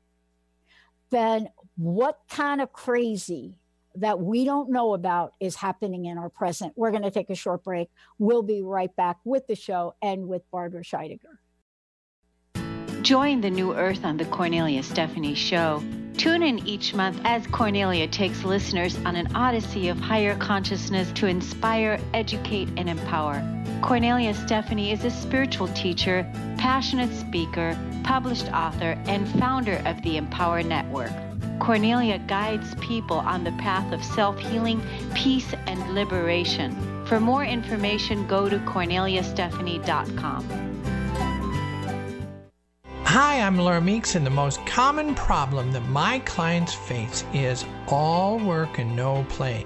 then 1.09 1.49
what 1.75 2.19
kind 2.29 2.61
of 2.61 2.71
crazy 2.71 3.55
that 3.95 4.19
we 4.19 4.45
don't 4.45 4.69
know 4.71 4.93
about 4.93 5.33
is 5.39 5.55
happening 5.55 6.05
in 6.05 6.17
our 6.17 6.29
present? 6.29 6.73
We're 6.75 6.91
going 6.91 7.03
to 7.03 7.11
take 7.11 7.29
a 7.29 7.35
short 7.35 7.63
break. 7.63 7.89
We'll 8.17 8.43
be 8.43 8.61
right 8.61 8.95
back 8.95 9.17
with 9.23 9.47
the 9.47 9.55
show 9.55 9.95
and 10.01 10.27
with 10.27 10.43
Barbara 10.51 10.83
Scheidegger. 10.83 11.37
Join 13.03 13.41
the 13.41 13.49
new 13.49 13.73
earth 13.73 14.05
on 14.05 14.17
the 14.17 14.25
Cornelia 14.25 14.81
Stephanie 14.81 15.35
Show. 15.35 15.83
Tune 16.17 16.43
in 16.43 16.65
each 16.65 16.93
month 16.93 17.19
as 17.25 17.45
Cornelia 17.47 18.07
takes 18.07 18.45
listeners 18.45 18.95
on 19.03 19.15
an 19.15 19.35
odyssey 19.35 19.89
of 19.89 19.99
higher 19.99 20.37
consciousness 20.37 21.11
to 21.13 21.27
inspire, 21.27 21.99
educate, 22.13 22.69
and 22.77 22.87
empower. 22.87 23.43
Cornelia 23.81 24.33
Stephanie 24.33 24.91
is 24.91 25.03
a 25.03 25.11
spiritual 25.11 25.67
teacher, 25.69 26.25
passionate 26.57 27.13
speaker, 27.13 27.77
published 28.03 28.47
author, 28.53 28.97
and 29.05 29.27
founder 29.39 29.81
of 29.85 30.01
the 30.03 30.15
Empower 30.15 30.63
Network. 30.63 31.11
Cornelia 31.59 32.19
guides 32.19 32.75
people 32.75 33.17
on 33.17 33.43
the 33.43 33.51
path 33.53 33.91
of 33.93 34.03
self 34.03 34.37
healing, 34.39 34.81
peace, 35.15 35.53
and 35.67 35.95
liberation. 35.95 37.05
For 37.05 37.19
more 37.19 37.45
information, 37.45 38.27
go 38.27 38.49
to 38.49 38.57
corneliastephanie.com. 38.59 40.69
Hi, 43.05 43.41
I'm 43.41 43.57
Laura 43.57 43.79
Meeks, 43.79 44.15
and 44.15 44.25
the 44.25 44.31
most 44.31 44.65
common 44.65 45.13
problem 45.13 45.71
that 45.73 45.87
my 45.89 46.19
clients 46.19 46.73
face 46.73 47.23
is 47.33 47.63
all 47.87 48.39
work 48.39 48.79
and 48.79 48.95
no 48.95 49.23
play. 49.29 49.63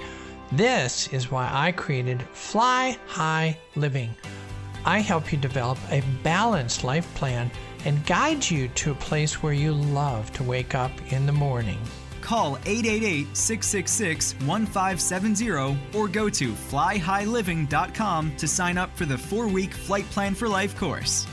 This 0.51 1.07
is 1.13 1.31
why 1.31 1.49
I 1.51 1.71
created 1.71 2.21
Fly 2.33 2.97
High 3.07 3.57
Living. 3.75 4.13
I 4.85 4.99
help 4.99 5.31
you 5.31 5.37
develop 5.37 5.77
a 5.89 6.03
balanced 6.23 6.83
life 6.83 7.13
plan 7.15 7.49
and 7.87 8.05
guide 8.05 8.47
you 8.47 8.67
to 8.67 8.91
a 8.91 8.95
place 8.95 9.41
where 9.41 9.53
you 9.53 9.71
love 9.71 10.31
to 10.33 10.43
wake 10.43 10.75
up 10.75 10.91
in 11.13 11.25
the 11.25 11.31
morning. 11.31 11.79
Call 12.19 12.57
888 12.65 13.35
666 13.35 14.33
1570 14.45 15.77
or 15.97 16.09
go 16.09 16.29
to 16.29 16.51
flyhighliving.com 16.51 18.35
to 18.35 18.47
sign 18.47 18.77
up 18.77 18.95
for 18.97 19.05
the 19.05 19.17
four 19.17 19.47
week 19.47 19.73
Flight 19.73 20.03
Plan 20.11 20.35
for 20.35 20.49
Life 20.49 20.77
course. 20.77 21.25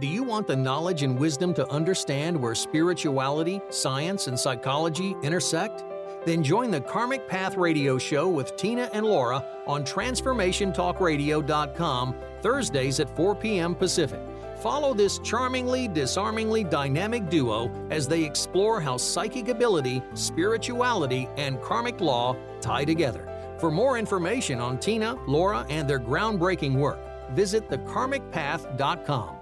Do 0.00 0.08
you 0.08 0.24
want 0.24 0.48
the 0.48 0.56
knowledge 0.56 1.04
and 1.04 1.16
wisdom 1.16 1.54
to 1.54 1.64
understand 1.68 2.36
where 2.36 2.56
spirituality, 2.56 3.60
science, 3.70 4.26
and 4.26 4.36
psychology 4.36 5.14
intersect? 5.22 5.84
Then 6.26 6.42
join 6.42 6.72
the 6.72 6.80
Karmic 6.80 7.28
Path 7.28 7.56
Radio 7.56 7.98
Show 7.98 8.28
with 8.28 8.56
Tina 8.56 8.90
and 8.92 9.06
Laura 9.06 9.44
on 9.68 9.84
TransformationTalkRadio.com 9.84 12.14
Thursdays 12.42 12.98
at 12.98 13.16
4 13.16 13.36
p.m. 13.36 13.76
Pacific. 13.76 14.20
Follow 14.62 14.94
this 14.94 15.18
charmingly, 15.18 15.88
disarmingly 15.88 16.62
dynamic 16.62 17.28
duo 17.28 17.68
as 17.90 18.06
they 18.06 18.22
explore 18.22 18.80
how 18.80 18.96
psychic 18.96 19.48
ability, 19.48 20.00
spirituality, 20.14 21.28
and 21.36 21.60
karmic 21.60 22.00
law 22.00 22.36
tie 22.60 22.84
together. 22.84 23.28
For 23.58 23.72
more 23.72 23.98
information 23.98 24.60
on 24.60 24.78
Tina, 24.78 25.18
Laura, 25.26 25.66
and 25.68 25.90
their 25.90 25.98
groundbreaking 25.98 26.76
work, 26.76 27.00
visit 27.34 27.68
thekarmicpath.com. 27.68 29.41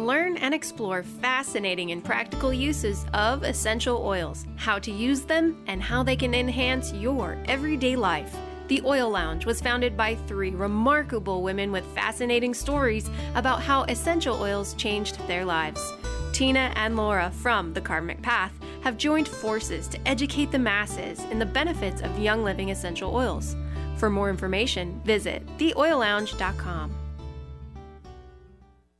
Learn 0.00 0.38
and 0.38 0.54
explore 0.54 1.02
fascinating 1.02 1.92
and 1.92 2.02
practical 2.02 2.54
uses 2.54 3.04
of 3.12 3.42
essential 3.42 4.02
oils, 4.02 4.46
how 4.56 4.78
to 4.78 4.90
use 4.90 5.20
them, 5.20 5.62
and 5.66 5.82
how 5.82 6.02
they 6.02 6.16
can 6.16 6.34
enhance 6.34 6.90
your 6.94 7.36
everyday 7.46 7.96
life. 7.96 8.34
The 8.68 8.80
Oil 8.82 9.10
Lounge 9.10 9.44
was 9.44 9.60
founded 9.60 9.98
by 9.98 10.14
three 10.14 10.52
remarkable 10.52 11.42
women 11.42 11.70
with 11.70 11.84
fascinating 11.94 12.54
stories 12.54 13.10
about 13.34 13.60
how 13.60 13.82
essential 13.84 14.40
oils 14.40 14.72
changed 14.74 15.18
their 15.28 15.44
lives. 15.44 15.92
Tina 16.32 16.72
and 16.76 16.96
Laura 16.96 17.30
from 17.30 17.74
The 17.74 17.82
Karmic 17.82 18.22
Path 18.22 18.52
have 18.82 18.96
joined 18.96 19.28
forces 19.28 19.86
to 19.88 20.08
educate 20.08 20.50
the 20.50 20.58
masses 20.58 21.20
in 21.24 21.38
the 21.38 21.44
benefits 21.44 22.00
of 22.00 22.18
Young 22.18 22.42
Living 22.42 22.70
essential 22.70 23.14
oils. 23.14 23.54
For 23.98 24.08
more 24.08 24.30
information, 24.30 24.98
visit 25.04 25.46
theoillounge.com. 25.58 26.99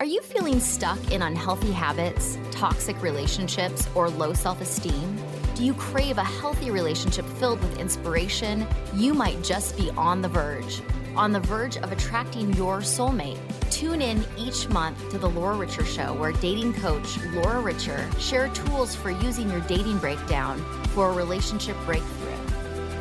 Are 0.01 0.07
you 0.07 0.23
feeling 0.23 0.61
stuck 0.61 1.13
in 1.13 1.21
unhealthy 1.21 1.73
habits, 1.73 2.39
toxic 2.51 3.03
relationships, 3.03 3.87
or 3.95 4.09
low 4.09 4.33
self 4.33 4.63
esteem? 4.63 5.19
Do 5.55 5.63
you 5.63 5.75
crave 5.75 6.17
a 6.17 6.25
healthy 6.25 6.71
relationship 6.71 7.27
filled 7.27 7.61
with 7.61 7.79
inspiration? 7.79 8.67
You 8.95 9.13
might 9.13 9.45
just 9.45 9.77
be 9.77 9.91
on 9.99 10.23
the 10.23 10.29
verge. 10.29 10.81
On 11.17 11.33
the 11.33 11.41
verge 11.41 11.77
of 11.77 11.93
attracting 11.93 12.55
your 12.55 12.79
soulmate. 12.79 13.37
Tune 13.71 14.01
in 14.01 14.25
each 14.39 14.71
month 14.71 15.11
to 15.11 15.19
The 15.19 15.29
Laura 15.29 15.55
Richer 15.55 15.85
Show, 15.85 16.15
where 16.15 16.33
dating 16.33 16.73
coach 16.81 17.19
Laura 17.35 17.61
Richer 17.61 18.09
shares 18.19 18.57
tools 18.57 18.97
for 18.97 19.11
using 19.11 19.51
your 19.51 19.61
dating 19.61 19.99
breakdown 19.99 20.59
for 20.95 21.11
a 21.11 21.13
relationship 21.13 21.77
breakthrough. 21.85 22.39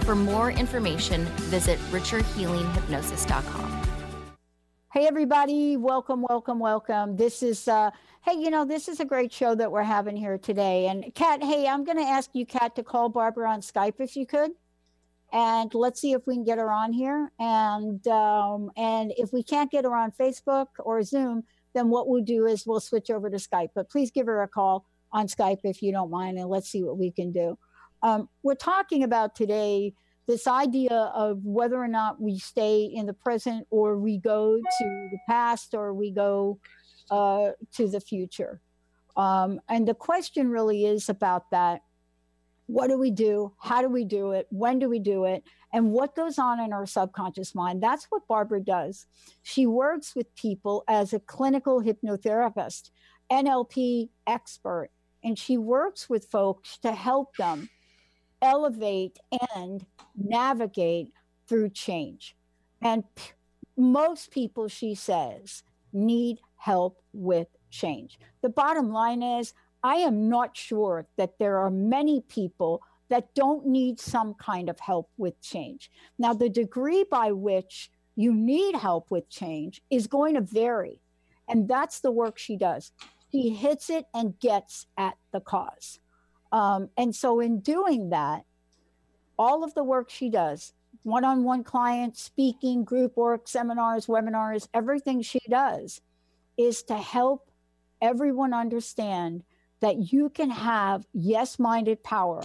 For 0.01 0.15
more 0.15 0.51
information, 0.51 1.23
visit 1.47 1.79
richerhealinghypnosis.com. 1.91 3.68
Hey, 4.91 5.05
everybody. 5.05 5.77
Welcome, 5.77 6.25
welcome, 6.27 6.57
welcome. 6.57 7.15
This 7.15 7.43
is, 7.43 7.67
uh, 7.67 7.91
hey, 8.23 8.33
you 8.33 8.49
know, 8.49 8.65
this 8.65 8.87
is 8.87 8.99
a 8.99 9.05
great 9.05 9.31
show 9.31 9.53
that 9.53 9.71
we're 9.71 9.83
having 9.83 10.17
here 10.17 10.39
today. 10.39 10.87
And 10.87 11.13
Kat, 11.13 11.43
hey, 11.43 11.67
I'm 11.67 11.83
going 11.83 11.99
to 11.99 12.03
ask 12.03 12.31
you, 12.33 12.43
Kat, 12.43 12.75
to 12.75 12.81
call 12.81 13.07
Barbara 13.07 13.51
on 13.51 13.61
Skype 13.61 13.99
if 13.99 14.15
you 14.15 14.25
could. 14.25 14.49
And 15.31 15.71
let's 15.75 16.01
see 16.01 16.13
if 16.13 16.25
we 16.25 16.33
can 16.33 16.43
get 16.43 16.57
her 16.57 16.71
on 16.71 16.91
here. 16.91 17.31
And 17.39 18.05
um, 18.07 18.71
and 18.77 19.13
if 19.15 19.31
we 19.31 19.43
can't 19.43 19.69
get 19.69 19.85
her 19.85 19.93
on 19.93 20.11
Facebook 20.11 20.69
or 20.79 21.03
Zoom, 21.03 21.43
then 21.75 21.89
what 21.89 22.07
we'll 22.07 22.23
do 22.23 22.47
is 22.47 22.65
we'll 22.65 22.79
switch 22.79 23.11
over 23.11 23.29
to 23.29 23.37
Skype. 23.37 23.69
But 23.75 23.91
please 23.91 24.09
give 24.09 24.25
her 24.25 24.41
a 24.41 24.47
call 24.47 24.87
on 25.11 25.27
Skype 25.27 25.59
if 25.65 25.83
you 25.83 25.91
don't 25.91 26.09
mind, 26.09 26.39
and 26.39 26.49
let's 26.49 26.67
see 26.67 26.83
what 26.83 26.97
we 26.97 27.11
can 27.11 27.31
do. 27.31 27.59
Um, 28.01 28.27
we're 28.41 28.55
talking 28.55 29.03
about 29.03 29.35
today 29.35 29.93
this 30.29 30.45
idea 30.45 31.11
of 31.15 31.43
whether 31.43 31.75
or 31.75 31.87
not 31.87 32.21
we 32.21 32.37
stay 32.37 32.83
in 32.83 33.07
the 33.07 33.13
present 33.13 33.65
or 33.71 33.97
we 33.97 34.19
go 34.19 34.57
to 34.57 35.07
the 35.11 35.17
past 35.27 35.73
or 35.73 35.91
we 35.91 36.11
go 36.11 36.59
uh, 37.09 37.49
to 37.73 37.89
the 37.89 37.99
future. 37.99 38.61
Um, 39.17 39.59
and 39.67 39.87
the 39.87 39.95
question 39.95 40.51
really 40.51 40.85
is 40.85 41.09
about 41.09 41.49
that. 41.49 41.81
What 42.67 42.89
do 42.89 42.99
we 42.99 43.09
do? 43.09 43.53
How 43.59 43.81
do 43.81 43.89
we 43.89 44.05
do 44.05 44.33
it? 44.33 44.45
When 44.51 44.77
do 44.77 44.87
we 44.87 44.99
do 44.99 45.25
it? 45.25 45.43
And 45.73 45.91
what 45.91 46.15
goes 46.15 46.37
on 46.37 46.59
in 46.59 46.73
our 46.73 46.85
subconscious 46.85 47.55
mind? 47.55 47.81
That's 47.81 48.05
what 48.11 48.27
Barbara 48.27 48.61
does. 48.61 49.07
She 49.41 49.65
works 49.65 50.15
with 50.15 50.35
people 50.35 50.83
as 50.87 51.11
a 51.11 51.19
clinical 51.19 51.81
hypnotherapist, 51.81 52.91
NLP 53.31 54.09
expert, 54.27 54.91
and 55.23 55.39
she 55.39 55.57
works 55.57 56.07
with 56.07 56.25
folks 56.25 56.77
to 56.83 56.91
help 56.91 57.35
them 57.37 57.67
elevate 58.41 59.19
and 59.55 59.85
navigate 60.15 61.13
through 61.47 61.69
change. 61.69 62.35
And 62.81 63.03
p- 63.15 63.31
most 63.77 64.31
people, 64.31 64.67
she 64.67 64.95
says, 64.95 65.63
need 65.93 66.39
help 66.55 67.01
with 67.13 67.47
change. 67.69 68.19
The 68.41 68.49
bottom 68.49 68.91
line 68.91 69.23
is, 69.23 69.53
I 69.83 69.95
am 69.95 70.29
not 70.29 70.57
sure 70.57 71.07
that 71.17 71.39
there 71.39 71.57
are 71.57 71.71
many 71.71 72.21
people 72.21 72.81
that 73.09 73.33
don't 73.33 73.65
need 73.65 73.99
some 73.99 74.33
kind 74.35 74.69
of 74.69 74.79
help 74.79 75.09
with 75.17 75.39
change. 75.41 75.89
Now, 76.17 76.33
the 76.33 76.49
degree 76.49 77.05
by 77.09 77.31
which 77.31 77.89
you 78.15 78.33
need 78.33 78.75
help 78.75 79.09
with 79.09 79.29
change 79.29 79.81
is 79.89 80.07
going 80.07 80.35
to 80.35 80.41
vary. 80.41 81.01
And 81.47 81.67
that's 81.67 82.01
the 82.01 82.11
work 82.11 82.37
she 82.37 82.57
does. 82.57 82.91
She 83.31 83.49
hits 83.49 83.89
it 83.89 84.05
and 84.13 84.39
gets 84.39 84.85
at 84.97 85.15
the 85.31 85.39
cause. 85.39 85.99
Um, 86.51 86.89
and 86.97 87.15
so, 87.15 87.39
in 87.39 87.59
doing 87.59 88.09
that, 88.09 88.45
all 89.37 89.63
of 89.63 89.73
the 89.73 89.83
work 89.83 90.09
she 90.09 90.29
does 90.29 90.73
one 91.03 91.23
on 91.23 91.43
one 91.43 91.63
clients, 91.63 92.21
speaking, 92.21 92.83
group 92.83 93.15
work, 93.15 93.47
seminars, 93.47 94.07
webinars 94.07 94.67
everything 94.73 95.21
she 95.21 95.39
does 95.49 96.01
is 96.57 96.83
to 96.83 96.97
help 96.97 97.49
everyone 98.01 98.53
understand 98.53 99.43
that 99.79 100.11
you 100.11 100.29
can 100.29 100.49
have 100.49 101.05
yes 101.13 101.57
minded 101.57 102.03
power 102.03 102.43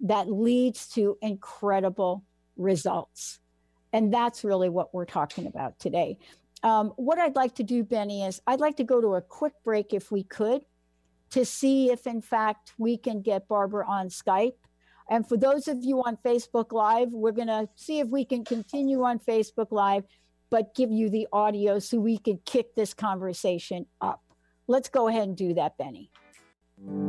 that 0.00 0.30
leads 0.30 0.88
to 0.88 1.18
incredible 1.20 2.22
results. 2.56 3.40
And 3.92 4.14
that's 4.14 4.44
really 4.44 4.68
what 4.68 4.94
we're 4.94 5.04
talking 5.04 5.46
about 5.46 5.78
today. 5.80 6.16
Um, 6.62 6.92
what 6.96 7.18
I'd 7.18 7.34
like 7.34 7.56
to 7.56 7.64
do, 7.64 7.82
Benny, 7.82 8.22
is 8.22 8.40
I'd 8.46 8.60
like 8.60 8.76
to 8.76 8.84
go 8.84 9.00
to 9.00 9.14
a 9.14 9.20
quick 9.20 9.54
break 9.64 9.92
if 9.92 10.12
we 10.12 10.22
could 10.22 10.64
to 11.30 11.44
see 11.44 11.90
if, 11.90 12.06
in 12.06 12.20
fact, 12.20 12.72
we 12.78 12.96
can 12.96 13.22
get 13.22 13.48
Barbara 13.48 13.86
on 13.86 14.08
Skype. 14.08 14.54
And 15.08 15.28
for 15.28 15.36
those 15.36 15.68
of 15.68 15.82
you 15.82 16.02
on 16.02 16.16
Facebook 16.24 16.72
Live, 16.72 17.10
we're 17.10 17.32
going 17.32 17.48
to 17.48 17.68
see 17.74 17.98
if 17.98 18.08
we 18.08 18.24
can 18.24 18.44
continue 18.44 19.02
on 19.02 19.18
Facebook 19.18 19.68
Live, 19.70 20.04
but 20.50 20.74
give 20.74 20.90
you 20.90 21.10
the 21.10 21.26
audio 21.32 21.78
so 21.78 21.98
we 21.98 22.18
can 22.18 22.38
kick 22.44 22.74
this 22.74 22.94
conversation 22.94 23.86
up. 24.00 24.22
Let's 24.68 24.88
go 24.88 25.08
ahead 25.08 25.24
and 25.28 25.36
do 25.36 25.54
that, 25.54 25.76
Benny. 25.78 26.10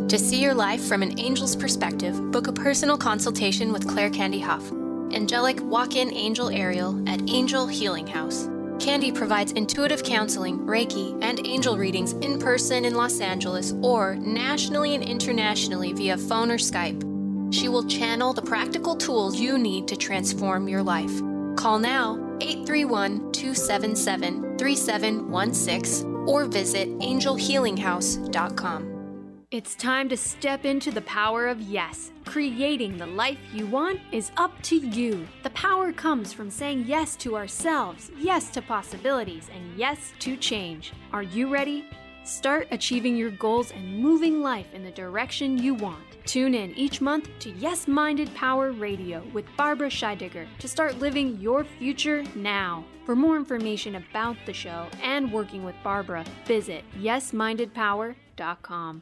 To 0.08 0.18
see 0.18 0.42
your 0.42 0.54
life 0.54 0.84
from 0.84 1.02
an 1.02 1.18
angel's 1.20 1.56
perspective, 1.56 2.32
book 2.32 2.48
a 2.48 2.54
personal 2.54 2.98
consultation 2.98 3.72
with 3.72 3.88
Claire 3.88 4.10
Candy 4.10 4.40
Hough, 4.40 4.72
angelic 5.14 5.62
walk 5.62 5.96
in 5.96 6.14
angel 6.14 6.50
Ariel 6.50 7.02
at 7.08 7.22
Angel 7.30 7.68
Healing 7.68 8.08
House. 8.08 8.50
Candy 8.82 9.12
provides 9.12 9.52
intuitive 9.52 10.04
counseling, 10.04 10.58
Reiki, 10.62 11.16
and 11.22 11.46
angel 11.46 11.78
readings 11.78 12.14
in 12.14 12.40
person 12.40 12.84
in 12.84 12.96
Los 12.96 13.20
Angeles 13.20 13.76
or 13.84 14.16
nationally 14.16 14.96
and 14.96 15.04
internationally 15.04 15.94
via 15.94 16.18
phone 16.18 16.50
or 16.50 16.58
Skype. 16.58 17.54
She 17.54 17.70
will 17.70 17.84
channel 17.84 18.34
the 18.34 18.42
practical 18.42 18.96
tools 18.96 19.40
you 19.40 19.60
need 19.60 19.88
to 19.88 19.96
transform 19.96 20.68
your 20.68 20.82
life. 20.82 21.16
Call 21.56 21.78
now 21.78 22.16
831 22.42 23.32
277 23.32 24.58
3716 24.58 26.26
or 26.28 26.46
visit 26.46 26.90
angelhealinghouse.com. 26.98 28.91
It's 29.52 29.76
time 29.76 30.08
to 30.08 30.16
step 30.16 30.64
into 30.64 30.92
the 30.92 31.02
power 31.02 31.50
of 31.50 31.60
yes. 31.60 32.14
Creating 32.24 32.98
the 32.98 33.06
life 33.06 33.38
you 33.54 33.66
want 33.66 34.00
is 34.14 34.32
up 34.38 34.54
to 34.62 34.78
you. 34.78 35.28
The 35.44 35.50
power 35.50 35.92
comes 35.92 36.32
from 36.32 36.50
saying 36.50 36.86
yes 36.88 37.18
to 37.18 37.36
ourselves, 37.36 38.12
yes 38.18 38.50
to 38.52 38.62
possibilities, 38.62 39.50
and 39.54 39.78
yes 39.78 40.14
to 40.20 40.38
change. 40.38 40.94
Are 41.12 41.22
you 41.22 41.52
ready? 41.52 41.84
Start 42.24 42.70
achieving 42.72 43.18
your 43.18 43.32
goals 43.32 43.72
and 43.72 44.00
moving 44.00 44.42
life 44.42 44.68
in 44.74 44.86
the 44.86 44.92
direction 44.92 45.58
you 45.58 45.74
want. 45.74 46.06
Tune 46.26 46.54
in 46.54 46.74
each 46.76 47.02
month 47.02 47.28
to 47.40 47.50
Yes 47.50 47.90
Minded 47.90 48.34
Power 48.34 48.72
Radio 48.72 49.22
with 49.34 49.44
Barbara 49.58 49.90
Scheidegger 49.90 50.48
to 50.60 50.68
start 50.70 51.00
living 51.00 51.38
your 51.42 51.66
future 51.66 52.24
now. 52.36 52.86
For 53.06 53.18
more 53.18 53.36
information 53.36 53.96
about 53.96 54.38
the 54.46 54.54
show 54.54 54.88
and 55.04 55.34
working 55.34 55.66
with 55.66 55.76
Barbara, 55.84 56.24
visit 56.46 56.86
yesmindedpower.com. 57.02 59.02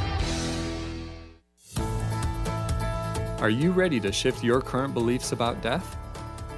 Are 3.41 3.49
you 3.49 3.71
ready 3.71 3.99
to 4.01 4.11
shift 4.11 4.43
your 4.43 4.61
current 4.61 4.93
beliefs 4.93 5.31
about 5.31 5.63
death? 5.63 5.97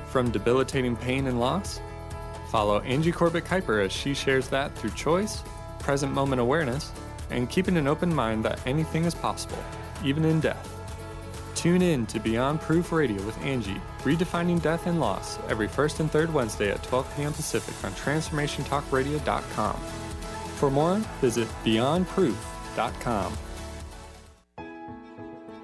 From 0.09 0.31
debilitating 0.31 0.97
pain 0.97 1.27
and 1.27 1.39
loss? 1.39 1.79
Follow 2.51 2.81
Angie 2.81 3.13
Corbett 3.13 3.45
Kuiper 3.45 3.85
as 3.85 3.93
she 3.93 4.13
shares 4.13 4.49
that 4.49 4.77
through 4.77 4.89
choice, 4.89 5.43
present 5.79 6.11
moment 6.11 6.41
awareness, 6.41 6.91
and 7.29 7.49
keeping 7.49 7.77
an 7.77 7.87
open 7.87 8.13
mind 8.13 8.43
that 8.43 8.59
anything 8.67 9.05
is 9.05 9.15
possible, 9.15 9.63
even 10.03 10.25
in 10.25 10.41
death. 10.41 10.69
Tune 11.55 11.81
in 11.81 12.05
to 12.07 12.19
Beyond 12.19 12.59
Proof 12.59 12.91
Radio 12.91 13.23
with 13.23 13.41
Angie, 13.45 13.81
redefining 13.99 14.61
death 14.61 14.85
and 14.85 14.99
loss 14.99 15.39
every 15.47 15.69
first 15.69 16.01
and 16.01 16.11
third 16.11 16.33
Wednesday 16.33 16.69
at 16.69 16.83
12 16.83 17.15
p.m. 17.15 17.31
Pacific 17.31 17.81
on 17.85 17.93
TransformationTalkRadio.com. 17.93 19.75
For 20.57 20.69
more, 20.69 20.97
visit 21.21 21.47
BeyondProof.com. 21.63 23.37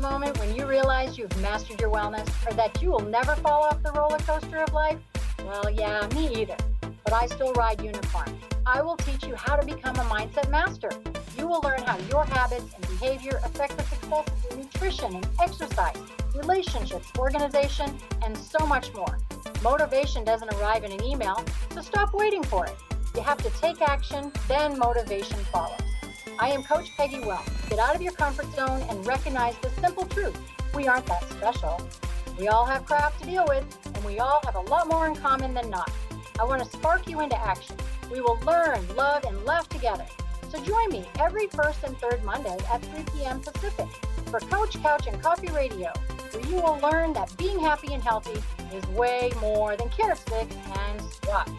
That 0.00 0.10
moment 0.10 0.38
when 0.38 0.54
you 0.54 0.66
realize 0.66 1.18
you've 1.18 1.36
mastered 1.40 1.80
your 1.80 1.90
wellness 1.90 2.28
or 2.46 2.54
that 2.54 2.80
you 2.82 2.90
will 2.90 3.00
never 3.00 3.34
fall 3.36 3.64
off 3.64 3.82
the 3.82 3.92
roller 3.92 4.18
coaster 4.18 4.58
of 4.58 4.72
life? 4.72 4.98
Well, 5.44 5.70
yeah, 5.70 6.06
me 6.14 6.40
either. 6.40 6.56
But 6.80 7.12
I 7.12 7.26
still 7.26 7.52
ride 7.54 7.82
unicorn. 7.82 8.38
I 8.66 8.82
will 8.82 8.96
teach 8.96 9.26
you 9.26 9.34
how 9.34 9.56
to 9.56 9.64
become 9.64 9.96
a 9.96 10.04
mindset 10.04 10.50
master. 10.50 10.90
You 11.36 11.46
will 11.46 11.60
learn 11.60 11.80
how 11.82 11.96
your 12.10 12.24
habits 12.24 12.66
and 12.74 12.88
behavior 12.98 13.40
affect 13.44 13.76
the 13.76 13.84
success 13.84 14.26
of 14.26 14.44
your 14.44 14.58
nutrition 14.58 15.14
and 15.14 15.26
exercise, 15.40 15.96
relationships, 16.34 17.10
organization, 17.18 17.90
and 18.22 18.36
so 18.36 18.66
much 18.66 18.92
more. 18.94 19.18
Motivation 19.62 20.24
doesn't 20.24 20.52
arrive 20.54 20.84
in 20.84 20.92
an 20.92 21.02
email, 21.02 21.42
so 21.72 21.80
stop 21.80 22.12
waiting 22.14 22.42
for 22.42 22.66
it. 22.66 22.76
You 23.14 23.22
have 23.22 23.38
to 23.38 23.50
take 23.60 23.80
action, 23.80 24.32
then 24.48 24.78
motivation 24.78 25.38
follows. 25.52 25.87
I 26.38 26.50
am 26.50 26.62
Coach 26.62 26.96
Peggy 26.96 27.20
Well. 27.20 27.44
Get 27.68 27.78
out 27.78 27.94
of 27.94 28.02
your 28.02 28.12
comfort 28.12 28.52
zone 28.54 28.82
and 28.88 29.06
recognize 29.06 29.56
the 29.58 29.70
simple 29.80 30.04
truth. 30.04 30.36
We 30.74 30.86
aren't 30.86 31.06
that 31.06 31.28
special. 31.30 31.80
We 32.38 32.48
all 32.48 32.64
have 32.66 32.86
crap 32.86 33.18
to 33.18 33.26
deal 33.26 33.44
with, 33.48 33.64
and 33.86 34.04
we 34.04 34.18
all 34.18 34.40
have 34.44 34.54
a 34.54 34.60
lot 34.60 34.88
more 34.88 35.06
in 35.06 35.14
common 35.16 35.54
than 35.54 35.70
not. 35.70 35.90
I 36.38 36.44
want 36.44 36.62
to 36.62 36.70
spark 36.70 37.08
you 37.08 37.20
into 37.20 37.36
action. 37.38 37.76
We 38.12 38.20
will 38.20 38.38
learn, 38.46 38.80
love, 38.96 39.24
and 39.24 39.44
laugh 39.44 39.68
together. 39.68 40.06
So 40.50 40.62
join 40.62 40.90
me 40.90 41.04
every 41.18 41.46
first 41.48 41.82
and 41.84 41.96
third 41.98 42.24
Monday 42.24 42.56
at 42.72 42.82
3 42.82 43.04
p.m. 43.14 43.40
Pacific 43.40 43.88
for 44.26 44.40
Coach 44.40 44.80
Couch 44.82 45.06
and 45.06 45.20
Coffee 45.22 45.52
Radio, 45.52 45.92
where 46.32 46.46
you 46.46 46.56
will 46.56 46.78
learn 46.80 47.12
that 47.14 47.36
being 47.36 47.58
happy 47.60 47.92
and 47.92 48.02
healthy 48.02 48.40
is 48.72 48.86
way 48.88 49.30
more 49.40 49.76
than 49.76 49.88
carrot 49.90 50.18
sticks 50.18 50.54
and 50.72 51.02
squats. 51.02 51.52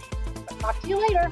Talk 0.59 0.79
to 0.81 0.87
you 0.87 0.97
later. 0.97 1.29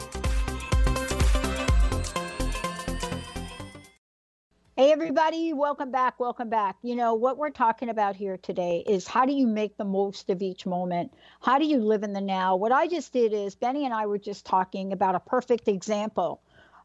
Hey, 4.80 4.92
everybody, 4.92 5.54
welcome 5.54 5.90
back. 5.90 6.20
Welcome 6.20 6.50
back. 6.50 6.76
You 6.84 6.96
know, 6.96 7.16
what 7.16 7.40
we're 7.40 7.50
talking 7.50 7.90
about 7.90 8.16
here 8.16 8.38
today 8.38 8.84
is 8.86 9.08
how 9.08 9.26
do 9.26 9.34
you 9.34 9.48
make 9.48 9.76
the 9.76 9.84
most 9.84 10.30
of 10.30 10.44
each 10.44 10.68
moment? 10.68 11.16
How 11.42 11.58
do 11.58 11.66
you 11.66 11.80
live 11.80 12.04
in 12.04 12.14
the 12.14 12.22
now? 12.22 12.56
What 12.56 12.72
I 12.72 12.86
just 12.88 13.12
did 13.12 13.34
is 13.34 13.56
Benny 13.56 13.86
and 13.86 13.94
I 13.96 14.06
were 14.06 14.20
just 14.20 14.46
talking 14.46 14.94
about 14.94 15.16
a 15.16 15.20
perfect 15.20 15.68
example 15.68 16.44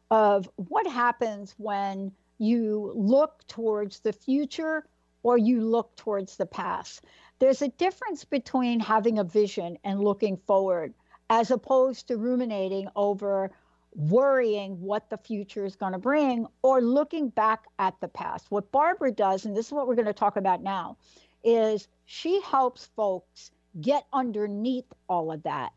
of 0.09 0.49
what 0.55 0.87
happens 0.87 1.53
when 1.59 2.11
you 2.39 2.93
look 2.95 3.45
towards 3.47 3.99
the 3.99 4.11
future 4.11 4.87
or 5.21 5.37
you 5.37 5.61
look 5.61 5.95
towards 5.95 6.35
the 6.35 6.47
past. 6.47 7.05
There's 7.37 7.61
a 7.61 7.67
difference 7.67 8.25
between 8.25 8.79
having 8.79 9.19
a 9.19 9.23
vision 9.23 9.77
and 9.83 10.03
looking 10.03 10.37
forward 10.47 10.95
as 11.29 11.51
opposed 11.51 12.07
to 12.07 12.17
ruminating 12.17 12.87
over 12.95 13.51
worrying 13.95 14.79
what 14.81 15.09
the 15.09 15.17
future 15.17 15.65
is 15.65 15.75
going 15.75 15.93
to 15.93 15.99
bring 15.99 16.47
or 16.61 16.81
looking 16.81 17.29
back 17.29 17.65
at 17.79 17.99
the 18.01 18.07
past. 18.07 18.49
What 18.49 18.71
Barbara 18.71 19.11
does, 19.11 19.45
and 19.45 19.55
this 19.55 19.67
is 19.67 19.71
what 19.71 19.87
we're 19.87 19.95
going 19.95 20.05
to 20.05 20.13
talk 20.13 20.37
about 20.37 20.61
now, 20.61 20.97
is 21.43 21.87
she 22.05 22.41
helps 22.41 22.85
folks 22.95 23.51
get 23.79 24.05
underneath 24.13 24.91
all 25.07 25.31
of 25.31 25.43
that 25.43 25.71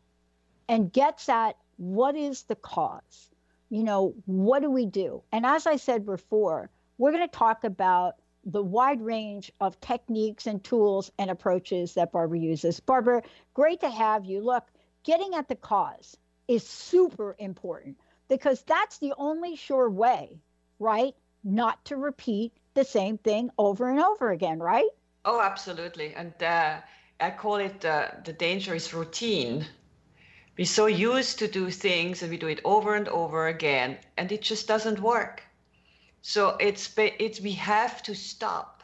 and 0.69 0.91
gets 0.91 1.29
at 1.29 1.57
what 1.77 2.15
is 2.15 2.43
the 2.43 2.55
cause? 2.55 3.29
You 3.69 3.83
know, 3.83 4.13
what 4.25 4.61
do 4.61 4.71
we 4.71 4.85
do? 4.85 5.23
And 5.31 5.45
as 5.45 5.67
I 5.67 5.75
said 5.75 6.05
before, 6.05 6.69
we're 6.97 7.11
going 7.11 7.27
to 7.27 7.35
talk 7.35 7.63
about 7.63 8.15
the 8.45 8.63
wide 8.63 9.01
range 9.01 9.51
of 9.59 9.79
techniques 9.81 10.47
and 10.47 10.63
tools 10.63 11.11
and 11.19 11.29
approaches 11.29 11.95
that 11.95 12.13
Barbara 12.13 12.39
uses. 12.39 12.79
Barbara, 12.79 13.23
great 13.53 13.81
to 13.81 13.89
have 13.89 14.25
you. 14.25 14.41
Look, 14.41 14.65
getting 15.03 15.35
at 15.35 15.49
the 15.49 15.55
cause 15.55 16.15
is 16.47 16.65
super 16.65 17.35
important 17.39 17.97
because 18.27 18.61
that's 18.63 18.97
the 18.97 19.13
only 19.17 19.55
sure 19.55 19.89
way, 19.89 20.39
right? 20.79 21.13
Not 21.43 21.83
to 21.85 21.95
repeat 21.95 22.53
the 22.73 22.83
same 22.83 23.17
thing 23.17 23.49
over 23.57 23.89
and 23.89 23.99
over 23.99 24.31
again, 24.31 24.59
right? 24.59 24.89
Oh, 25.25 25.41
absolutely. 25.41 26.13
And 26.13 26.33
uh, 26.41 26.77
I 27.19 27.31
call 27.31 27.55
it 27.55 27.83
uh, 27.83 28.09
the 28.23 28.33
dangerous 28.33 28.93
routine. 28.93 29.65
We're 30.57 30.65
so 30.65 30.87
used 30.87 31.39
to 31.39 31.47
do 31.47 31.69
things 31.69 32.21
and 32.21 32.31
we 32.31 32.37
do 32.37 32.47
it 32.47 32.61
over 32.63 32.95
and 32.95 33.07
over 33.09 33.47
again, 33.47 33.97
and 34.17 34.31
it 34.31 34.41
just 34.41 34.67
doesn't 34.67 34.99
work. 34.99 35.43
So 36.21 36.57
it's 36.59 36.93
it's 36.97 37.39
we 37.39 37.53
have 37.53 38.01
to 38.03 38.15
stop. 38.15 38.83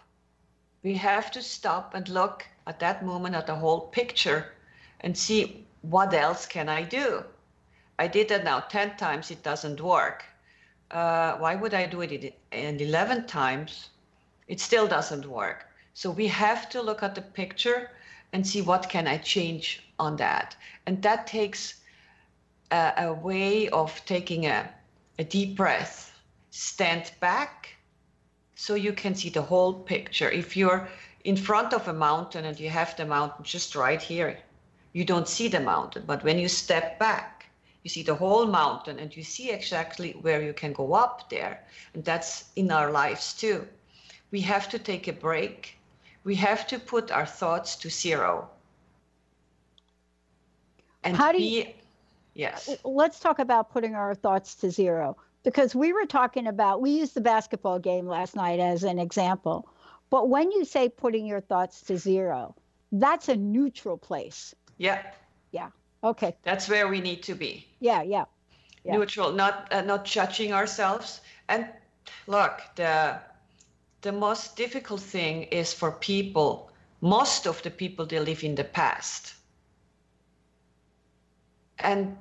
We 0.84 0.94
have 0.96 1.32
to 1.32 1.42
stop 1.42 1.96
and 1.96 2.08
look 2.10 2.46
at 2.68 2.80
that 2.80 3.04
moment 3.06 3.36
at 3.36 3.48
the 3.48 3.56
whole 3.56 3.88
picture 3.88 4.54
and 5.00 5.18
see 5.18 5.66
what 5.82 6.14
else 6.14 6.46
can 6.46 6.70
I 6.70 6.84
do 6.84 7.24
I 8.00 8.08
did 8.08 8.28
that 8.30 8.44
now 8.44 8.60
10 8.62 8.98
times, 8.98 9.32
it 9.32 9.44
doesn't 9.44 9.82
work. 9.82 10.26
uh, 10.92 11.38
why 11.38 11.56
would 11.56 11.74
I 11.74 11.86
do 11.88 12.02
it 12.02 12.36
in 12.52 12.80
11 12.80 13.26
times? 13.28 13.90
It 14.48 14.60
still 14.60 14.88
doesn't 14.88 15.26
work. 15.26 15.66
So 15.94 16.12
we 16.12 16.28
have 16.28 16.70
to 16.70 16.82
look 16.82 17.04
at 17.04 17.16
the 17.16 17.22
picture 17.22 17.90
and 18.32 18.46
see 18.46 18.62
what 18.62 18.90
can 18.90 19.08
I 19.08 19.18
change 19.18 19.84
on 20.00 20.16
that. 20.18 20.56
And 20.86 21.02
that 21.04 21.28
takes 21.28 21.82
a, 22.72 22.94
a 22.98 23.14
way 23.14 23.70
of 23.70 24.04
taking 24.06 24.46
a, 24.46 24.70
a 25.20 25.24
deep 25.24 25.56
breath, 25.56 26.14
stand 26.52 27.12
back 27.20 27.70
so 28.56 28.76
you 28.76 28.94
can 28.94 29.16
see 29.16 29.30
the 29.30 29.42
whole 29.42 29.74
picture. 29.74 30.30
If 30.30 30.56
you're 30.58 30.88
in 31.24 31.38
front 31.38 31.74
of 31.74 31.88
a 31.88 31.94
mountain 31.94 32.46
and 32.46 32.60
you 32.60 32.70
have 32.70 32.96
the 32.98 33.06
mountain 33.06 33.44
just 33.46 33.76
right 33.76 34.02
here, 34.02 34.38
you 34.94 35.06
don't 35.06 35.28
see 35.28 35.48
the 35.48 35.60
mountain. 35.60 36.04
But 36.06 36.24
when 36.24 36.38
you 36.40 36.48
step 36.48 37.00
back, 37.00 37.33
you 37.84 37.90
see 37.90 38.04
the 38.04 38.16
whole 38.16 38.46
mountain 38.48 39.00
and 39.00 39.16
you 39.16 39.24
see 39.24 39.52
exactly 39.52 40.12
where 40.22 40.42
you 40.42 40.54
can 40.54 40.74
go 40.74 40.94
up 40.94 41.30
there. 41.30 41.64
And 41.94 42.04
that's 42.04 42.50
in 42.56 42.72
our 42.72 42.92
lives 42.92 43.34
too. 43.34 43.68
We 44.32 44.42
have 44.42 44.70
to 44.70 44.80
take 44.80 45.08
a 45.08 45.14
break. 45.14 45.78
We 46.24 46.36
have 46.36 46.66
to 46.68 46.80
put 46.80 47.12
our 47.12 47.26
thoughts 47.26 47.76
to 47.78 47.90
zero. 47.90 48.50
And 51.04 51.18
How 51.18 51.32
do 51.32 51.38
be, 51.38 51.44
you- 51.44 51.74
yes. 52.34 52.70
Uh, 52.70 52.90
let's 52.90 53.20
talk 53.20 53.40
about 53.40 53.72
putting 53.72 53.96
our 53.96 54.16
thoughts 54.16 54.56
to 54.56 54.72
zero 54.72 55.18
because 55.44 55.76
we 55.76 55.92
were 55.92 56.06
talking 56.06 56.48
about 56.48 56.82
we 56.82 56.92
used 56.92 57.14
the 57.14 57.22
basketball 57.22 57.80
game 57.80 58.08
last 58.08 58.36
night 58.36 58.60
as 58.60 58.84
an 58.84 58.98
example 58.98 59.68
but 60.10 60.30
when 60.30 60.52
you 60.52 60.64
say 60.64 60.88
putting 60.88 61.26
your 61.26 61.42
thoughts 61.42 61.82
to 61.82 61.98
zero 61.98 62.56
that's 62.94 63.28
a 63.28 63.36
neutral 63.36 63.98
place 63.98 64.56
Yeah, 64.78 65.02
yeah 65.52 65.70
okay 66.04 66.36
that's 66.44 66.70
where 66.70 66.88
we 66.88 67.02
need 67.02 67.24
to 67.24 67.36
be. 67.36 67.66
yeah 67.80 68.02
yeah 68.04 68.26
Yeah. 68.84 69.00
neutral, 69.00 69.32
not 69.34 69.72
uh, 69.72 69.82
not 69.82 70.06
judging 70.06 70.54
ourselves. 70.54 71.22
And 71.48 71.68
look, 72.28 72.62
the 72.76 73.20
the 74.02 74.12
most 74.12 74.56
difficult 74.58 75.02
thing 75.02 75.44
is 75.52 75.74
for 75.74 75.92
people. 75.92 76.72
Most 77.02 77.48
of 77.48 77.62
the 77.64 77.72
people 77.72 78.06
they 78.06 78.20
live 78.20 78.44
in 78.44 78.56
the 78.56 78.64
past, 78.64 79.36
and 81.80 82.18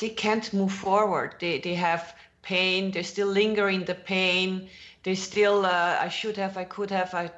they 0.00 0.10
can't 0.10 0.52
move 0.52 0.72
forward. 0.72 1.34
They 1.40 1.58
they 1.60 1.74
have 1.74 2.14
pain. 2.42 2.90
They 2.92 3.02
still 3.02 3.28
linger 3.28 3.68
in 3.68 3.84
the 3.84 3.94
pain. 3.94 4.68
They 5.02 5.14
still 5.14 5.64
uh, 5.66 5.98
I 6.00 6.08
should 6.08 6.36
have, 6.36 6.56
I 6.56 6.64
could 6.64 6.90
have, 6.90 7.14
I 7.14 7.30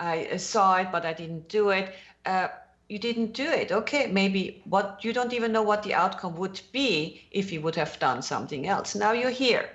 I 0.00 0.36
saw 0.38 0.76
it, 0.76 0.90
but 0.92 1.04
I 1.04 1.12
didn't 1.12 1.48
do 1.48 1.70
it. 1.70 1.94
Uh, 2.26 2.48
you 2.88 2.98
didn't 2.98 3.32
do 3.32 3.50
it. 3.50 3.72
Okay, 3.72 4.06
maybe 4.06 4.62
what 4.64 5.00
you 5.02 5.12
don't 5.12 5.32
even 5.32 5.52
know 5.52 5.62
what 5.62 5.82
the 5.82 5.94
outcome 5.94 6.36
would 6.36 6.60
be 6.72 7.26
if 7.30 7.52
you 7.52 7.60
would 7.62 7.76
have 7.76 7.98
done 7.98 8.22
something 8.22 8.66
else. 8.66 8.94
Now 8.94 9.12
you're 9.12 9.30
here. 9.30 9.70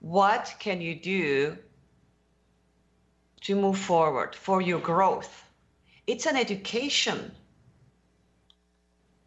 What 0.00 0.54
can 0.58 0.80
you 0.80 0.94
do 0.94 1.58
to 3.42 3.54
move 3.54 3.78
forward 3.78 4.34
for 4.34 4.62
your 4.62 4.80
growth? 4.80 5.44
It's 6.06 6.26
an 6.26 6.36
education. 6.36 7.32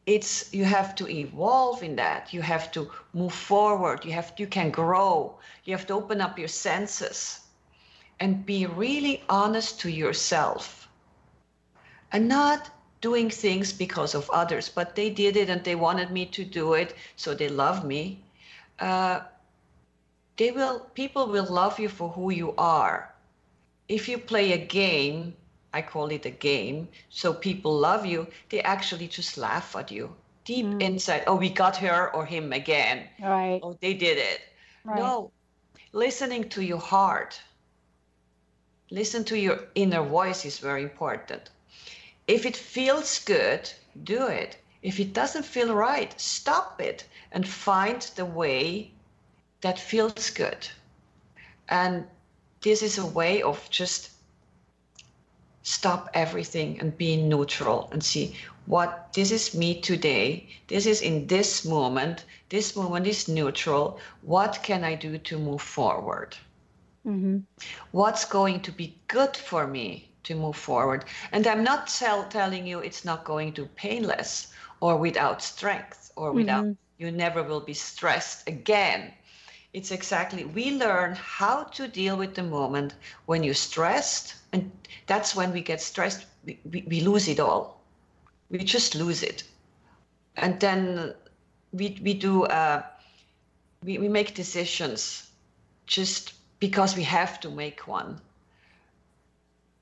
It's 0.05 0.51
you 0.53 0.65
have 0.65 0.95
to 0.95 1.07
evolve 1.07 1.83
in 1.83 1.95
that. 1.97 2.33
You 2.33 2.41
have 2.41 2.71
to 2.71 2.89
move 3.13 3.33
forward. 3.33 4.05
You 4.05 4.13
have 4.13 4.33
you 4.37 4.47
can 4.47 4.71
grow. 4.71 5.37
You 5.65 5.75
have 5.75 5.85
to 5.87 5.93
open 5.93 6.19
up 6.19 6.39
your 6.39 6.47
senses 6.47 7.41
and 8.19 8.45
be 8.45 8.65
really 8.65 9.23
honest 9.29 9.79
to 9.81 9.89
yourself 9.89 10.87
and 12.11 12.27
not 12.27 12.69
doing 13.01 13.29
things 13.29 13.71
because 13.71 14.13
of 14.15 14.29
others, 14.29 14.69
but 14.69 14.95
they 14.95 15.09
did 15.09 15.37
it 15.37 15.49
and 15.49 15.63
they 15.63 15.75
wanted 15.75 16.11
me 16.11 16.25
to 16.25 16.43
do 16.43 16.73
it, 16.73 16.95
so 17.15 17.33
they 17.33 17.49
love 17.49 17.85
me. 17.85 18.21
Uh, 18.79 19.21
they 20.37 20.51
will, 20.51 20.79
people 20.93 21.27
will 21.27 21.45
love 21.45 21.79
you 21.79 21.89
for 21.89 22.09
who 22.09 22.31
you 22.31 22.53
are. 22.57 23.13
If 23.87 24.07
you 24.07 24.17
play 24.17 24.53
a 24.53 24.57
game, 24.57 25.35
I 25.73 25.81
call 25.81 26.07
it 26.11 26.25
a 26.25 26.31
game, 26.31 26.87
so 27.09 27.33
people 27.33 27.73
love 27.77 28.05
you, 28.05 28.27
they 28.49 28.61
actually 28.61 29.07
just 29.07 29.37
laugh 29.37 29.75
at 29.75 29.91
you. 29.91 30.15
Deep 30.45 30.65
inside, 30.81 31.23
oh, 31.27 31.35
we 31.35 31.49
got 31.49 31.77
her 31.77 32.13
or 32.13 32.25
him 32.25 32.53
again. 32.53 33.07
right 33.21 33.59
Oh, 33.61 33.77
they 33.81 33.93
did 33.93 34.17
it. 34.17 34.41
Right. 34.83 34.97
No, 34.99 35.31
listening 35.91 36.49
to 36.49 36.63
your 36.63 36.79
heart, 36.79 37.39
listen 38.89 39.23
to 39.25 39.37
your 39.37 39.59
inner 39.75 40.01
voice 40.01 40.45
is 40.45 40.57
very 40.59 40.83
important. 40.83 41.49
If 42.29 42.45
it 42.45 42.55
feels 42.55 43.17
good, 43.25 43.71
do 44.03 44.27
it. 44.27 44.57
If 44.83 44.99
it 44.99 45.13
doesn't 45.13 45.45
feel 45.45 45.73
right, 45.73 46.13
stop 46.21 46.79
it 46.79 47.05
and 47.31 47.47
find 47.47 48.01
the 48.15 48.25
way 48.25 48.91
that 49.61 49.79
feels 49.79 50.29
good. 50.29 50.69
And 51.67 52.05
this 52.61 52.83
is 52.83 52.99
a 52.99 53.05
way 53.05 53.41
of 53.41 53.67
just 53.71 54.11
stop 55.63 56.09
everything 56.13 56.79
and 56.79 56.95
be 56.95 57.17
neutral 57.17 57.89
and 57.91 58.03
see 58.03 58.35
what 58.67 59.11
this 59.13 59.31
is 59.31 59.55
me 59.55 59.81
today. 59.81 60.47
This 60.67 60.85
is 60.85 61.01
in 61.01 61.25
this 61.25 61.65
moment. 61.65 62.25
This 62.49 62.75
moment 62.75 63.07
is 63.07 63.27
neutral. 63.27 63.99
What 64.21 64.59
can 64.61 64.83
I 64.83 64.93
do 64.93 65.17
to 65.17 65.39
move 65.39 65.63
forward? 65.63 66.37
mm-hmm. 67.07 67.39
what's 67.91 68.25
going 68.25 68.59
to 68.61 68.71
be 68.71 68.95
good 69.07 69.35
for 69.35 69.67
me 69.67 70.08
to 70.23 70.35
move 70.35 70.55
forward. 70.55 71.05
And 71.31 71.45
I'm 71.47 71.63
not 71.63 71.87
tell, 71.87 72.23
telling 72.27 72.67
you 72.67 72.79
it's 72.79 73.05
not 73.05 73.23
going 73.23 73.53
to 73.53 73.65
painless 73.75 74.47
or 74.81 74.97
without 74.97 75.41
strength 75.41 76.11
or 76.15 76.31
without, 76.31 76.65
Mhm. 76.65 76.77
you 76.97 77.11
never 77.11 77.43
will 77.43 77.61
be 77.61 77.73
stressed 77.73 78.47
again. 78.47 79.13
It's 79.73 79.91
exactly, 79.91 80.45
we 80.45 80.71
learn 80.71 81.15
how 81.15 81.63
to 81.63 81.87
deal 81.87 82.17
with 82.17 82.33
the 82.35 82.43
moment 82.43 82.95
when 83.27 83.43
you're 83.43 83.53
stressed. 83.53 84.35
And 84.51 84.71
that's 85.05 85.35
when 85.35 85.51
we 85.51 85.61
get 85.61 85.81
stressed, 85.81 86.25
we, 86.45 86.59
we, 86.71 86.83
we 86.87 87.01
lose 87.01 87.27
it 87.27 87.39
all. 87.39 87.81
We 88.49 88.59
just 88.59 88.95
lose 88.95 89.21
it. 89.23 89.43
And 90.35 90.59
then 90.59 91.13
we, 91.71 91.99
we 92.03 92.13
do, 92.13 92.45
uh, 92.45 92.81
we, 93.83 93.97
we 93.97 94.09
make 94.09 94.33
decisions 94.33 95.29
just 95.85 96.33
because 96.59 96.95
we 96.97 97.03
have 97.03 97.39
to 97.41 97.49
make 97.49 97.87
one. 97.87 98.19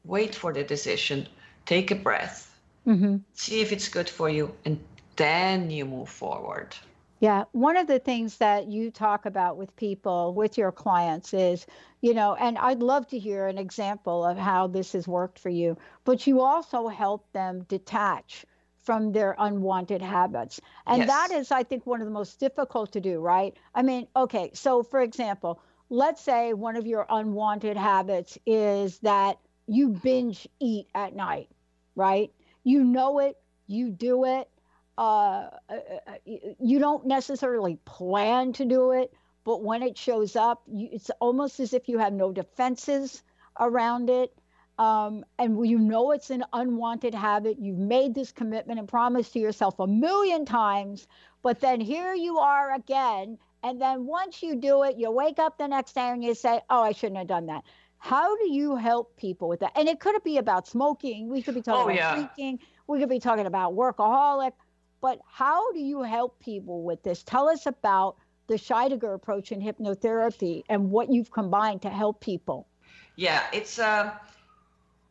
Wait 0.08 0.34
for 0.36 0.54
the 0.54 0.64
decision, 0.64 1.28
take 1.66 1.92
a 1.92 1.96
breath, 1.96 2.58
Mm-hmm. 2.88 3.18
see 3.34 3.62
if 3.62 3.72
it's 3.72 3.90
good 3.90 4.10
for 4.10 4.30
you, 4.30 4.56
and 4.66 4.80
then 5.18 5.70
you 5.70 5.86
move 5.86 6.10
forward. 6.10 6.76
Yeah, 7.20 7.46
one 7.52 7.78
of 7.78 7.88
the 7.88 8.00
things 8.00 8.38
that 8.38 8.68
you 8.68 8.92
talk 8.92 9.26
about 9.26 9.58
with 9.58 9.76
people, 9.76 10.34
with 10.34 10.58
your 10.58 10.72
clients 10.72 11.34
is, 11.34 11.66
you 12.02 12.14
know, 12.14 12.36
and 12.36 12.58
I'd 12.60 12.84
love 12.84 13.08
to 13.08 13.20
hear 13.20 13.48
an 13.48 13.58
example 13.58 14.24
of 14.24 14.38
how 14.38 14.68
this 14.68 14.94
has 14.94 15.08
worked 15.08 15.40
for 15.40 15.50
you, 15.50 15.78
but 16.06 16.28
you 16.28 16.42
also 16.42 16.88
help 16.88 17.32
them 17.34 17.64
detach 17.64 18.46
from 18.84 19.12
their 19.12 19.36
unwanted 19.40 20.02
habits. 20.02 20.62
And 20.86 21.08
that 21.10 21.32
Yes. 21.32 21.32
is, 21.32 21.52
I 21.52 21.64
think, 21.64 21.86
one 21.88 22.02
of 22.02 22.06
the 22.08 22.14
most 22.14 22.40
difficult 22.40 22.92
to 22.94 23.02
do, 23.02 23.20
right? 23.20 23.58
I 23.74 23.82
mean, 23.82 24.08
okay, 24.16 24.52
so 24.54 24.84
for 24.84 25.02
example, 25.02 25.62
let's 25.90 26.22
say 26.22 26.54
one 26.54 26.76
of 26.76 26.86
your 26.88 27.06
unwanted 27.10 27.78
habits 27.78 28.38
is 28.46 29.00
that 29.00 29.40
you 29.68 29.90
binge 29.90 30.48
eat 30.60 30.88
at 30.96 31.16
night, 31.16 31.50
right? 31.96 32.32
You 32.64 32.84
know 32.84 33.20
it, 33.20 33.38
you 33.68 33.90
do 33.92 34.26
it 34.26 34.50
uh, 34.98 35.50
uh, 35.70 35.74
uh, 36.08 36.14
y- 36.26 36.56
you 36.60 36.80
don't 36.80 37.06
necessarily 37.06 37.78
plan 37.86 38.54
to 38.54 38.66
do 38.66 38.92
it, 38.92 39.14
but 39.44 39.64
when 39.64 39.84
it 39.84 39.98
shows 39.98 40.36
up, 40.36 40.64
you, 40.68 40.90
it's 40.92 41.12
almost 41.20 41.60
as 41.60 41.74
if 41.74 41.88
you 41.88 42.00
have 42.00 42.14
no 42.14 42.32
defenses 42.32 43.22
around 43.60 44.10
it. 44.10 44.34
Um, 44.80 45.26
and 45.40 45.68
you 45.68 45.80
know 45.80 46.12
it's 46.12 46.30
an 46.30 46.44
unwanted 46.54 47.16
habit. 47.16 47.58
You've 47.60 47.80
made 47.80 48.14
this 48.14 48.32
commitment 48.32 48.80
and 48.80 48.88
promise 48.88 49.30
to 49.32 49.40
yourself 49.40 49.80
a 49.80 49.88
million 49.88 50.46
times, 50.46 51.08
but 51.42 51.60
then 51.60 51.82
here 51.82 52.14
you 52.14 52.38
are 52.40 52.74
again. 52.74 53.40
And 53.64 53.82
then 53.82 54.06
once 54.06 54.44
you 54.44 54.56
do 54.56 54.84
it, 54.84 54.98
you 54.98 55.10
wake 55.10 55.40
up 55.40 55.58
the 55.58 55.68
next 55.68 55.94
day 55.94 56.10
and 56.10 56.24
you 56.24 56.36
say, 56.36 56.62
Oh, 56.70 56.82
I 56.84 56.92
shouldn't 56.92 57.18
have 57.18 57.28
done 57.28 57.48
that. 57.48 57.64
How 58.00 58.36
do 58.38 58.52
you 58.52 58.76
help 58.76 59.18
people 59.18 59.48
with 59.50 59.60
that? 59.62 59.72
And 59.76 59.88
it 59.88 60.00
could 60.00 60.22
be 60.24 60.38
about 60.38 60.68
smoking. 60.68 61.30
We 61.30 61.42
could 61.42 61.56
be 61.56 61.62
talking 61.62 61.82
Oh, 61.82 61.90
about 61.90 61.96
yeah. 61.96 62.14
drinking. 62.14 62.60
We 62.88 63.00
could 63.00 63.10
be 63.10 63.20
talking 63.20 63.46
about 63.46 63.76
workaholic 63.76 64.54
but 65.02 65.20
how 65.26 65.72
do 65.74 65.80
you 65.80 66.02
help 66.02 66.40
people 66.40 66.84
with 66.84 67.04
this? 67.04 67.24
Tell 67.24 67.48
us 67.50 67.66
about 67.66 68.18
the 68.48 68.56
Scheidegger 68.56 69.14
approach 69.14 69.52
in 69.52 69.62
hypnotherapy 69.62 70.64
and 70.70 70.90
what 70.90 71.12
you've 71.12 71.32
combined 71.32 71.82
to 71.84 71.90
help 71.90 72.22
people. 72.22 72.68
Yeah, 73.16 73.44
it's 73.54 73.80
uh, 73.80 74.14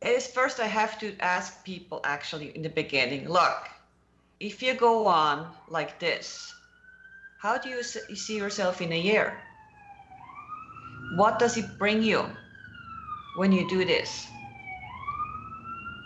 it's 0.03 0.27
first 0.27 0.61
I 0.61 0.66
have 0.66 0.99
to 1.01 1.16
ask 1.20 1.64
people 1.64 2.01
actually 2.05 2.55
in 2.57 2.62
the 2.62 2.68
beginning. 2.68 3.29
Look, 3.29 3.68
if 4.40 4.62
you 4.62 4.75
go 4.75 5.07
on 5.07 5.53
like 5.68 5.99
this, 5.99 6.55
how 7.38 7.59
do 7.59 7.68
you 7.68 7.83
see 7.83 8.37
yourself 8.37 8.81
in 8.81 8.92
a 8.92 8.99
year? 8.99 9.38
What 11.16 11.38
does 11.38 11.57
it 11.57 11.79
bring 11.79 12.03
you 12.03 12.27
when 13.37 13.53
you 13.53 13.68
do 13.68 13.85
this? 13.85 14.27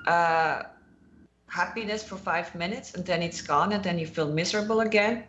Uh, 0.06 0.62
happiness 1.46 2.02
for 2.02 2.16
five 2.16 2.54
minutes 2.54 2.94
and 2.94 3.04
then 3.04 3.22
it's 3.22 3.42
gone 3.42 3.72
and 3.72 3.82
then 3.82 3.98
you 3.98 4.06
feel 4.06 4.28
miserable 4.28 4.80
again? 4.80 5.24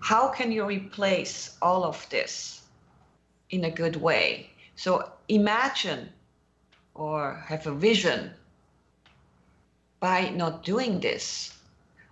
How 0.00 0.28
can 0.28 0.52
you 0.52 0.64
replace 0.64 1.56
all 1.62 1.84
of 1.84 2.06
this 2.10 2.64
in 3.54 3.64
a 3.64 3.70
good 3.70 3.96
way. 3.96 4.50
So 4.76 5.10
imagine 5.28 6.10
or 6.94 7.42
have 7.46 7.66
a 7.66 7.74
vision 7.74 8.30
by 10.00 10.30
not 10.30 10.64
doing 10.64 11.00
this. 11.00 11.54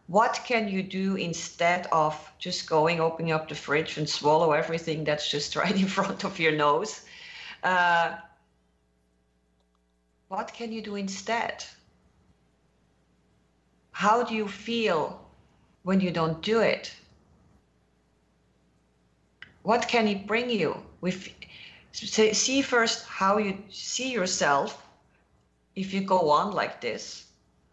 What 0.06 0.40
can 0.44 0.68
you 0.68 0.82
do 0.82 1.16
instead 1.16 1.86
of 1.92 2.14
just 2.38 2.68
going, 2.68 3.00
opening 3.00 3.32
up 3.32 3.48
the 3.48 3.54
fridge 3.54 3.98
and 3.98 4.08
swallow 4.08 4.52
everything 4.52 5.04
that's 5.04 5.30
just 5.30 5.56
right 5.62 5.74
in 5.74 5.86
front 5.86 6.24
of 6.24 6.38
your 6.38 6.52
nose? 6.52 7.02
Uh, 7.62 8.16
what 10.32 10.54
can 10.54 10.72
you 10.72 10.80
do 10.80 10.96
instead? 10.96 11.62
How 13.90 14.22
do 14.24 14.34
you 14.34 14.48
feel 14.48 15.20
when 15.82 16.00
you 16.00 16.10
don't 16.10 16.40
do 16.40 16.60
it? 16.60 16.90
What 19.62 19.86
can 19.88 20.08
it 20.08 20.26
bring 20.26 20.48
you? 20.48 20.82
With 21.02 21.28
see 21.92 22.62
first 22.62 23.04
how 23.04 23.36
you 23.36 23.58
see 23.68 24.10
yourself 24.10 24.70
if 25.76 25.92
you 25.92 26.00
go 26.00 26.30
on 26.30 26.52
like 26.52 26.80
this 26.80 27.26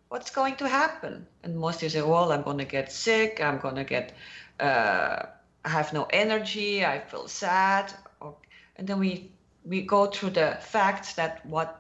what's 0.10 0.30
going 0.30 0.58
to 0.58 0.68
happen 0.68 1.26
and 1.44 1.58
most 1.58 1.78
of 1.78 1.84
you 1.84 1.90
say 1.90 2.02
well 2.02 2.34
i'm 2.34 2.42
going 2.42 2.58
to 2.58 2.66
get 2.66 2.92
sick 2.92 3.40
i'm 3.42 3.60
going 3.60 3.76
to 3.76 3.86
get 3.86 4.12
uh, 4.60 5.24
i 5.64 5.70
have 5.70 5.94
no 5.94 6.06
energy 6.12 6.86
i 6.86 7.00
feel 7.00 7.30
sad 7.30 7.94
or, 8.20 8.36
and 8.76 8.86
then 8.88 9.00
we 9.00 9.32
we 9.66 9.82
go 9.82 10.06
through 10.06 10.32
the 10.32 10.58
facts 10.60 11.14
that 11.14 11.46
what 11.46 11.79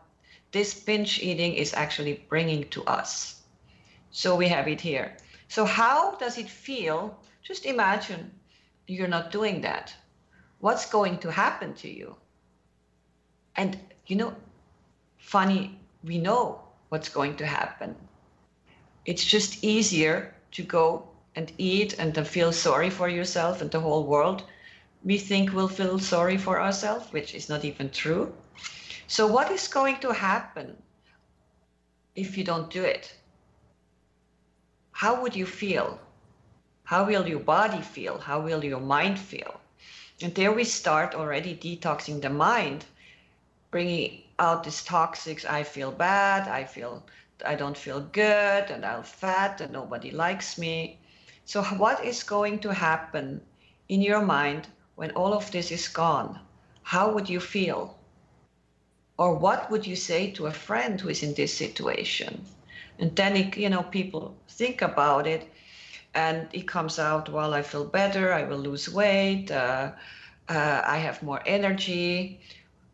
this 0.51 0.73
binge 0.73 1.19
eating 1.21 1.53
is 1.53 1.73
actually 1.73 2.25
bringing 2.29 2.67
to 2.69 2.83
us 2.85 3.41
so 4.11 4.35
we 4.35 4.47
have 4.47 4.67
it 4.67 4.81
here 4.81 5.15
so 5.47 5.65
how 5.65 6.15
does 6.15 6.37
it 6.37 6.49
feel 6.49 7.17
just 7.41 7.65
imagine 7.65 8.31
you're 8.87 9.07
not 9.07 9.31
doing 9.31 9.61
that 9.61 9.93
what's 10.59 10.85
going 10.89 11.17
to 11.17 11.31
happen 11.31 11.73
to 11.73 11.89
you 11.89 12.15
and 13.55 13.77
you 14.09 14.15
know, 14.15 14.33
funny, 15.19 15.79
we 16.03 16.17
know 16.17 16.61
what's 16.89 17.09
going 17.09 17.35
to 17.37 17.45
happen. 17.45 17.95
It's 19.05 19.23
just 19.23 19.63
easier 19.63 20.33
to 20.53 20.63
go 20.63 21.07
and 21.35 21.51
eat 21.59 21.93
and 21.99 22.13
then 22.13 22.25
feel 22.25 22.51
sorry 22.51 22.89
for 22.89 23.07
yourself 23.07 23.61
and 23.61 23.69
the 23.69 23.79
whole 23.79 24.05
world. 24.05 24.43
We 25.03 25.19
think 25.19 25.53
we'll 25.53 25.67
feel 25.67 25.99
sorry 25.99 26.37
for 26.37 26.59
ourselves, 26.59 27.13
which 27.13 27.35
is 27.35 27.49
not 27.49 27.63
even 27.63 27.91
true. 27.91 28.33
So, 29.09 29.27
what 29.27 29.51
is 29.51 29.67
going 29.67 29.99
to 30.01 30.13
happen 30.13 30.81
if 32.15 32.37
you 32.37 32.43
don't 32.43 32.69
do 32.69 32.83
it? 32.83 33.15
How 34.91 35.21
would 35.21 35.35
you 35.35 35.47
feel? 35.47 35.99
How 36.83 37.05
will 37.05 37.27
your 37.27 37.39
body 37.39 37.81
feel? 37.81 38.19
How 38.19 38.39
will 38.39 38.63
your 38.63 38.79
mind 38.79 39.19
feel? 39.19 39.59
And 40.21 40.33
there 40.35 40.51
we 40.51 40.63
start 40.63 41.15
already 41.15 41.55
detoxing 41.55 42.21
the 42.21 42.29
mind 42.29 42.85
bringing 43.71 44.23
out 44.39 44.63
this 44.63 44.83
toxics 44.83 45.45
i 45.45 45.61
feel 45.61 45.91
bad 45.91 46.47
i 46.47 46.63
feel 46.63 47.03
i 47.45 47.53
don't 47.53 47.77
feel 47.77 47.99
good 47.99 48.71
and 48.71 48.83
i'm 48.83 49.03
fat 49.03 49.61
and 49.61 49.71
nobody 49.71 50.09
likes 50.09 50.57
me 50.57 50.97
so 51.45 51.61
what 51.77 52.03
is 52.03 52.23
going 52.23 52.57
to 52.57 52.73
happen 52.73 53.39
in 53.87 54.01
your 54.01 54.21
mind 54.21 54.67
when 54.95 55.11
all 55.11 55.33
of 55.33 55.51
this 55.51 55.71
is 55.71 55.87
gone 55.87 56.39
how 56.81 57.13
would 57.13 57.29
you 57.29 57.39
feel 57.39 57.98
or 59.19 59.35
what 59.35 59.69
would 59.69 59.85
you 59.85 59.97
say 59.97 60.31
to 60.31 60.47
a 60.47 60.51
friend 60.51 61.01
who 61.01 61.09
is 61.09 61.23
in 61.23 61.33
this 61.33 61.53
situation? 61.53 62.45
And 62.99 63.13
then 63.17 63.51
you 63.57 63.69
know 63.69 63.83
people 63.83 64.33
think 64.47 64.81
about 64.81 65.27
it 65.27 65.51
and 66.15 66.47
it 66.53 66.67
comes 66.67 66.97
out 66.97 67.29
well 67.29 67.53
i 67.53 67.61
feel 67.61 67.85
better 67.85 68.33
i 68.33 68.43
will 68.43 68.57
lose 68.57 68.89
weight 68.89 69.51
uh, 69.51 69.91
uh, 70.47 70.81
i 70.85 70.97
have 70.97 71.21
more 71.21 71.41
energy. 71.45 72.39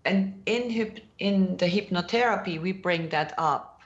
And 0.03 0.41
in 0.47 0.99
in 1.19 1.57
the 1.57 1.67
hypnotherapy 1.67 2.59
we 2.59 2.71
bring 2.71 3.09
that 3.09 3.33
up. 3.37 3.81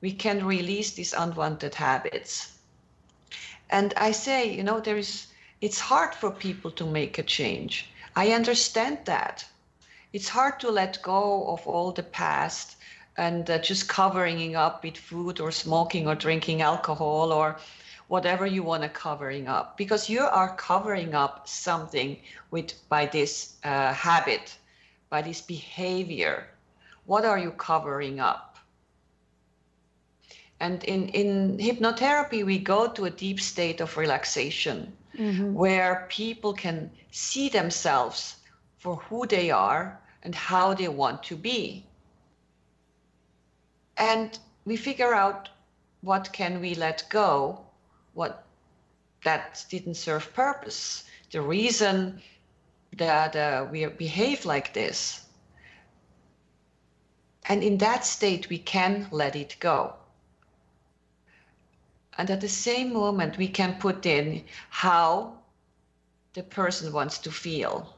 We 0.00 0.12
can 0.12 0.44
release 0.44 0.90
these 0.94 1.12
unwanted 1.12 1.74
habits. 1.76 2.58
And 3.70 3.94
i 3.96 4.10
say 4.10 4.52
you 4.56 4.64
know 4.64 4.80
there 4.80 4.98
is 4.98 5.28
it's 5.60 5.80
hard 5.80 6.14
for 6.14 6.30
people 6.32 6.72
to 6.72 6.84
make 6.84 7.16
a 7.18 7.22
change. 7.22 7.88
I 8.16 8.32
understand 8.32 8.98
that 9.04 9.46
it's 10.14 10.28
hard 10.28 10.60
to 10.60 10.70
let 10.70 11.02
go 11.02 11.44
of 11.48 11.66
all 11.66 11.90
the 11.90 12.02
past 12.04 12.76
and 13.16 13.50
uh, 13.50 13.58
just 13.58 13.88
covering 13.88 14.54
up 14.54 14.84
with 14.84 14.96
food 14.96 15.40
or 15.40 15.50
smoking 15.50 16.06
or 16.06 16.14
drinking 16.14 16.62
alcohol 16.62 17.32
or 17.32 17.56
whatever 18.06 18.46
you 18.46 18.62
want 18.62 18.84
to 18.84 18.88
covering 18.88 19.48
up 19.48 19.76
because 19.76 20.08
you 20.08 20.20
are 20.20 20.54
covering 20.54 21.14
up 21.14 21.48
something 21.48 22.16
with 22.52 22.72
by 22.88 23.06
this 23.06 23.56
uh, 23.64 23.92
habit 23.92 24.56
by 25.10 25.20
this 25.20 25.40
behavior? 25.40 26.46
What 27.06 27.24
are 27.24 27.38
you 27.38 27.50
covering 27.50 28.20
up? 28.20 28.56
And 30.60 30.84
in, 30.84 31.08
in 31.08 31.58
hypnotherapy, 31.58 32.44
we 32.46 32.58
go 32.58 32.88
to 32.88 33.06
a 33.06 33.10
deep 33.10 33.40
state 33.40 33.80
of 33.80 33.96
relaxation 33.96 34.92
mm-hmm. 35.18 35.54
where 35.54 36.06
people 36.08 36.52
can 36.52 36.90
see 37.10 37.48
themselves 37.48 38.36
for 38.78 38.96
who 38.96 39.26
they 39.26 39.50
are 39.50 40.00
and 40.24 40.34
how 40.34 40.74
they 40.74 40.88
want 40.88 41.22
to 41.24 41.36
be. 41.36 41.86
And 43.96 44.38
we 44.64 44.76
figure 44.76 45.14
out 45.14 45.50
what 46.00 46.32
can 46.32 46.60
we 46.60 46.74
let 46.74 47.04
go, 47.10 47.60
what 48.14 48.44
that 49.22 49.64
didn't 49.70 49.94
serve 49.94 50.32
purpose. 50.34 51.04
The 51.30 51.40
reason 51.40 52.20
that 52.96 53.36
uh, 53.36 53.66
we 53.70 53.86
behave 53.86 54.44
like 54.44 54.72
this. 54.72 55.26
And 57.46 57.62
in 57.62 57.78
that 57.78 58.04
state, 58.04 58.48
we 58.48 58.58
can 58.58 59.06
let 59.10 59.36
it 59.36 59.56
go. 59.60 59.94
And 62.16 62.30
at 62.30 62.40
the 62.40 62.48
same 62.48 62.92
moment, 62.92 63.36
we 63.36 63.48
can 63.48 63.78
put 63.80 64.06
in 64.06 64.44
how 64.70 65.34
the 66.34 66.42
person 66.42 66.92
wants 66.92 67.18
to 67.18 67.30
feel, 67.30 67.96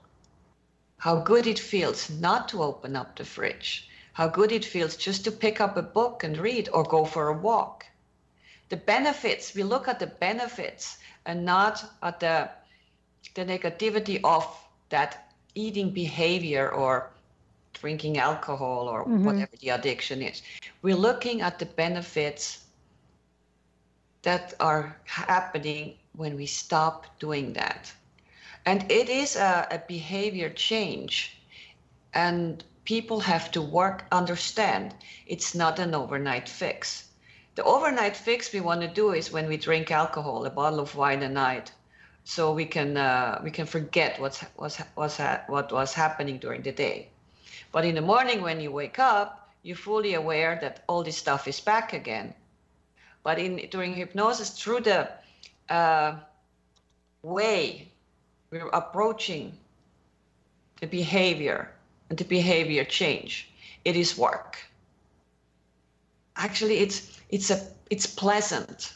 how 0.98 1.16
good 1.16 1.46
it 1.46 1.58
feels 1.58 2.10
not 2.10 2.48
to 2.48 2.62
open 2.62 2.96
up 2.96 3.16
the 3.16 3.24
fridge, 3.24 3.88
how 4.12 4.28
good 4.28 4.52
it 4.52 4.64
feels 4.64 4.96
just 4.96 5.24
to 5.24 5.30
pick 5.30 5.60
up 5.60 5.76
a 5.76 5.82
book 5.82 6.24
and 6.24 6.38
read 6.38 6.68
or 6.72 6.82
go 6.84 7.04
for 7.04 7.28
a 7.28 7.36
walk. 7.36 7.84
The 8.68 8.76
benefits, 8.76 9.54
we 9.54 9.62
look 9.62 9.88
at 9.88 9.98
the 9.98 10.06
benefits 10.06 10.98
and 11.26 11.44
not 11.44 11.84
at 12.02 12.20
the, 12.20 12.50
the 13.34 13.44
negativity 13.44 14.20
of 14.24 14.46
that 14.88 15.32
eating 15.54 15.90
behavior 15.90 16.70
or 16.70 17.10
drinking 17.74 18.18
alcohol 18.18 18.88
or 18.88 19.04
mm-hmm. 19.04 19.24
whatever 19.24 19.56
the 19.60 19.70
addiction 19.70 20.22
is. 20.22 20.42
We're 20.82 20.96
looking 20.96 21.42
at 21.42 21.58
the 21.58 21.66
benefits 21.66 22.64
that 24.22 24.54
are 24.58 24.96
happening 25.04 25.94
when 26.16 26.36
we 26.36 26.46
stop 26.46 27.06
doing 27.18 27.52
that. 27.52 27.92
And 28.66 28.90
it 28.90 29.08
is 29.08 29.36
a, 29.36 29.68
a 29.70 29.78
behavior 29.86 30.50
change. 30.50 31.38
And 32.12 32.64
people 32.84 33.20
have 33.20 33.50
to 33.52 33.62
work, 33.62 34.06
understand 34.10 34.94
it's 35.26 35.54
not 35.54 35.78
an 35.78 35.94
overnight 35.94 36.48
fix. 36.48 37.08
The 37.54 37.62
overnight 37.64 38.16
fix 38.16 38.52
we 38.52 38.60
want 38.60 38.80
to 38.80 38.88
do 38.88 39.12
is 39.12 39.32
when 39.32 39.48
we 39.48 39.56
drink 39.56 39.90
alcohol, 39.90 40.44
a 40.44 40.50
bottle 40.50 40.80
of 40.80 40.96
wine 40.96 41.22
a 41.22 41.28
night, 41.28 41.72
so 42.24 42.52
we 42.52 42.66
can 42.66 42.96
uh, 42.96 43.40
we 43.42 43.50
can 43.50 43.66
forget 43.66 44.20
what's 44.20 44.40
what's, 44.56 44.78
what's 44.94 45.16
ha- 45.16 45.44
what 45.46 45.72
was 45.72 45.94
happening 45.94 46.38
during 46.38 46.62
the 46.62 46.72
day. 46.72 47.08
But 47.72 47.84
in 47.84 47.94
the 47.94 48.02
morning 48.02 48.42
when 48.42 48.60
you 48.60 48.72
wake 48.72 48.98
up, 48.98 49.48
you're 49.62 49.76
fully 49.76 50.14
aware 50.14 50.58
that 50.60 50.82
all 50.88 51.02
this 51.04 51.16
stuff 51.16 51.48
is 51.48 51.60
back 51.60 51.92
again. 51.92 52.34
But 53.22 53.38
in 53.38 53.68
during 53.70 53.94
hypnosis, 53.94 54.50
through 54.50 54.80
the 54.80 55.08
uh, 55.68 56.16
way 57.22 57.92
we're 58.64 58.70
approaching 58.70 59.52
the 60.80 60.86
behavior 60.86 61.72
and 62.10 62.18
the 62.18 62.24
behavior 62.24 62.84
change, 62.84 63.50
it 63.84 63.96
is 63.96 64.16
work. 64.18 64.58
Actually, 66.36 66.78
it's 66.78 67.18
it's 67.30 67.50
a 67.50 67.60
it's 67.90 68.06
pleasant 68.06 68.92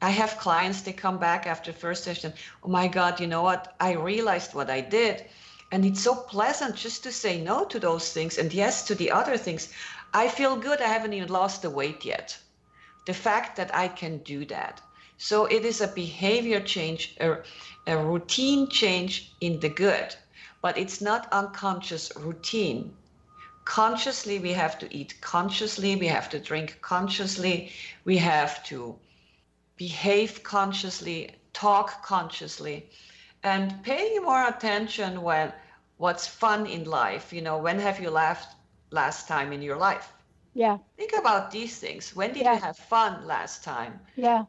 I 0.00 0.10
have 0.10 0.38
clients, 0.38 0.82
they 0.82 0.92
come 0.92 1.18
back 1.18 1.46
after 1.46 1.72
first 1.72 2.04
session. 2.04 2.32
Oh 2.62 2.68
my 2.68 2.86
God, 2.86 3.18
you 3.18 3.26
know 3.26 3.42
what? 3.42 3.74
I 3.80 3.92
realized 3.92 4.54
what 4.54 4.70
I 4.70 4.80
did. 4.80 5.24
And 5.72 5.84
it's 5.84 6.00
so 6.00 6.14
pleasant 6.14 6.76
just 6.76 7.02
to 7.02 7.12
say 7.12 7.40
no 7.40 7.64
to 7.64 7.80
those 7.80 8.12
things 8.12 8.38
and 8.38 8.52
yes 8.54 8.84
to 8.84 8.94
the 8.94 9.10
other 9.10 9.36
things. 9.36 9.72
I 10.14 10.28
feel 10.28 10.56
good. 10.56 10.80
I 10.80 10.86
haven't 10.86 11.14
even 11.14 11.28
lost 11.28 11.62
the 11.62 11.70
weight 11.70 12.04
yet. 12.04 12.38
The 13.06 13.14
fact 13.14 13.56
that 13.56 13.74
I 13.74 13.88
can 13.88 14.18
do 14.18 14.44
that. 14.46 14.80
So 15.18 15.46
it 15.46 15.64
is 15.64 15.80
a 15.80 15.88
behavior 15.88 16.60
change, 16.60 17.16
a, 17.20 17.38
a 17.86 17.96
routine 17.98 18.68
change 18.68 19.32
in 19.40 19.58
the 19.60 19.68
good, 19.68 20.14
but 20.62 20.78
it's 20.78 21.00
not 21.00 21.28
unconscious 21.32 22.12
routine. 22.16 22.96
Consciously, 23.64 24.38
we 24.38 24.52
have 24.52 24.78
to 24.78 24.86
eat 24.96 25.20
consciously, 25.20 25.96
we 25.96 26.06
have 26.06 26.30
to 26.30 26.38
drink 26.38 26.78
consciously, 26.80 27.72
we 28.04 28.16
have 28.16 28.64
to 28.64 28.96
behave 29.76 30.42
consciously, 30.42 31.34
talk 31.52 32.02
consciously, 32.02 32.88
and 33.42 33.82
paying 33.82 34.22
more 34.22 34.46
attention 34.46 35.22
when 35.22 35.52
what's 35.96 36.26
fun 36.26 36.66
in 36.66 36.84
life. 36.84 37.32
You 37.32 37.42
know, 37.42 37.58
when 37.58 37.78
have 37.80 38.00
you 38.00 38.10
laughed 38.10 38.54
last 38.90 39.28
time 39.28 39.52
in 39.52 39.62
your 39.62 39.76
life? 39.76 40.12
Yeah. 40.54 40.78
Think 40.96 41.12
about 41.12 41.50
these 41.50 41.78
things. 41.78 42.16
When 42.16 42.32
did 42.32 42.42
Yeah. 42.42 42.54
you 42.54 42.60
have 42.60 42.76
fun 42.76 43.26
last 43.26 43.62
time? 43.64 44.00
Yeah. 44.16 44.44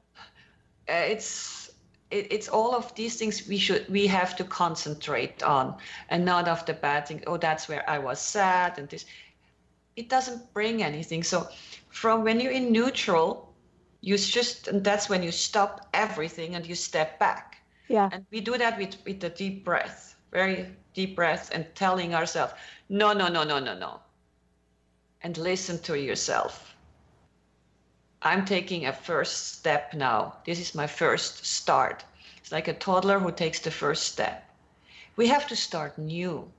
Uh, 0.89 1.05
it's 1.05 1.71
it, 2.11 2.27
it's 2.31 2.47
all 2.47 2.75
of 2.75 2.93
these 2.95 3.15
things 3.17 3.47
we 3.47 3.57
should 3.57 3.87
we 3.89 4.07
have 4.07 4.35
to 4.35 4.43
concentrate 4.43 5.43
on 5.43 5.75
and 6.09 6.25
not 6.25 6.47
of 6.47 6.65
the 6.65 6.73
bad 6.73 7.07
thing 7.07 7.23
oh 7.27 7.37
that's 7.37 7.69
where 7.69 7.87
i 7.89 7.97
was 7.99 8.19
sad 8.19 8.77
and 8.79 8.89
this. 8.89 9.05
It 9.95 10.07
doesn't 10.07 10.53
bring 10.53 10.81
anything. 10.81 11.23
So 11.23 11.49
from 11.89 12.23
when 12.23 12.39
you're 12.39 12.53
in 12.53 12.71
neutral 12.71 13.53
you 14.01 14.17
just 14.17 14.67
and 14.69 14.83
that's 14.83 15.09
when 15.09 15.21
you 15.23 15.31
stop 15.31 15.89
everything 15.93 16.55
and 16.55 16.65
you 16.65 16.75
step 16.75 17.19
back. 17.19 17.57
Yeah. 17.89 18.09
and 18.11 18.25
we 18.31 18.39
do 18.41 18.57
that 18.57 18.77
with 18.77 18.95
with 19.05 19.23
a 19.23 19.29
deep 19.29 19.65
breath 19.65 20.15
very 20.31 20.67
deep 20.93 21.15
breath 21.15 21.49
and 21.53 21.65
telling 21.75 22.13
ourselves 22.15 22.53
no 22.87 23.13
no 23.13 23.27
no 23.27 23.43
no 23.43 23.59
no 23.59 23.77
no. 23.77 23.99
And 25.21 25.37
listen 25.37 25.79
to 25.79 25.99
yourself 25.99 26.68
I'm 28.21 28.45
taking 28.45 28.85
a 28.85 28.93
first 28.93 29.53
step 29.53 29.93
now. 29.93 30.35
This 30.45 30.59
is 30.59 30.75
my 30.75 30.87
first 30.87 31.45
start. 31.45 32.03
It's 32.37 32.51
like 32.51 32.67
a 32.67 32.73
toddler 32.73 33.19
who 33.19 33.31
takes 33.31 33.59
the 33.59 33.71
first 33.71 34.03
step. 34.03 34.43
We 35.15 35.27
have 35.27 35.47
to 35.47 35.55
start 35.55 35.97
new 35.97 36.51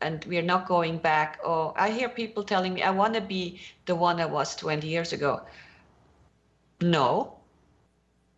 and 0.00 0.24
we're 0.26 0.42
not 0.42 0.68
going 0.68 0.98
back. 0.98 1.40
Oh, 1.44 1.72
I 1.76 1.90
hear 1.90 2.08
people 2.08 2.42
telling 2.42 2.74
me, 2.74 2.82
I 2.82 2.90
want 2.90 3.14
to 3.14 3.20
be 3.20 3.60
the 3.86 3.94
one 3.94 4.20
I 4.20 4.26
was 4.26 4.54
20 4.56 4.86
years 4.86 5.12
ago. 5.12 5.42
No, 6.80 7.34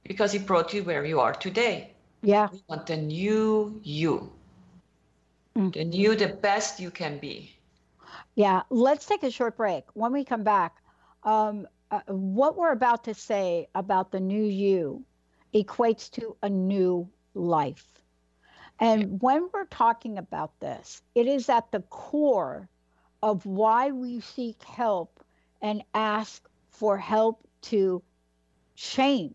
because 0.04 0.34
it 0.34 0.46
brought 0.46 0.72
you 0.72 0.82
where 0.82 1.04
you 1.04 1.20
are 1.20 1.34
today. 1.34 1.92
Yeah. 2.22 2.48
We 2.52 2.62
want 2.68 2.86
the 2.86 2.96
new 2.96 3.78
you, 3.82 4.32
the 5.54 5.84
new, 5.84 6.16
the 6.16 6.28
best 6.28 6.80
you 6.80 6.90
can 6.90 7.18
be. 7.18 7.56
Yeah, 8.34 8.62
let's 8.70 9.04
take 9.04 9.22
a 9.22 9.30
short 9.30 9.56
break. 9.56 9.84
When 9.94 10.12
we 10.12 10.24
come 10.24 10.42
back, 10.42 10.76
um, 11.24 11.66
uh, 11.90 12.00
what 12.06 12.56
we're 12.56 12.72
about 12.72 13.04
to 13.04 13.14
say 13.14 13.68
about 13.74 14.12
the 14.12 14.20
new 14.20 14.44
you 14.44 15.04
equates 15.54 16.10
to 16.12 16.36
a 16.42 16.48
new 16.48 17.08
life. 17.34 17.86
And 18.78 19.20
when 19.20 19.48
we're 19.52 19.66
talking 19.66 20.16
about 20.16 20.58
this, 20.60 21.02
it 21.14 21.26
is 21.26 21.48
at 21.48 21.70
the 21.70 21.80
core 21.80 22.68
of 23.22 23.44
why 23.44 23.90
we 23.90 24.20
seek 24.20 24.62
help 24.62 25.22
and 25.60 25.82
ask 25.92 26.48
for 26.70 26.96
help 26.96 27.46
to 27.62 28.02
change. 28.76 29.34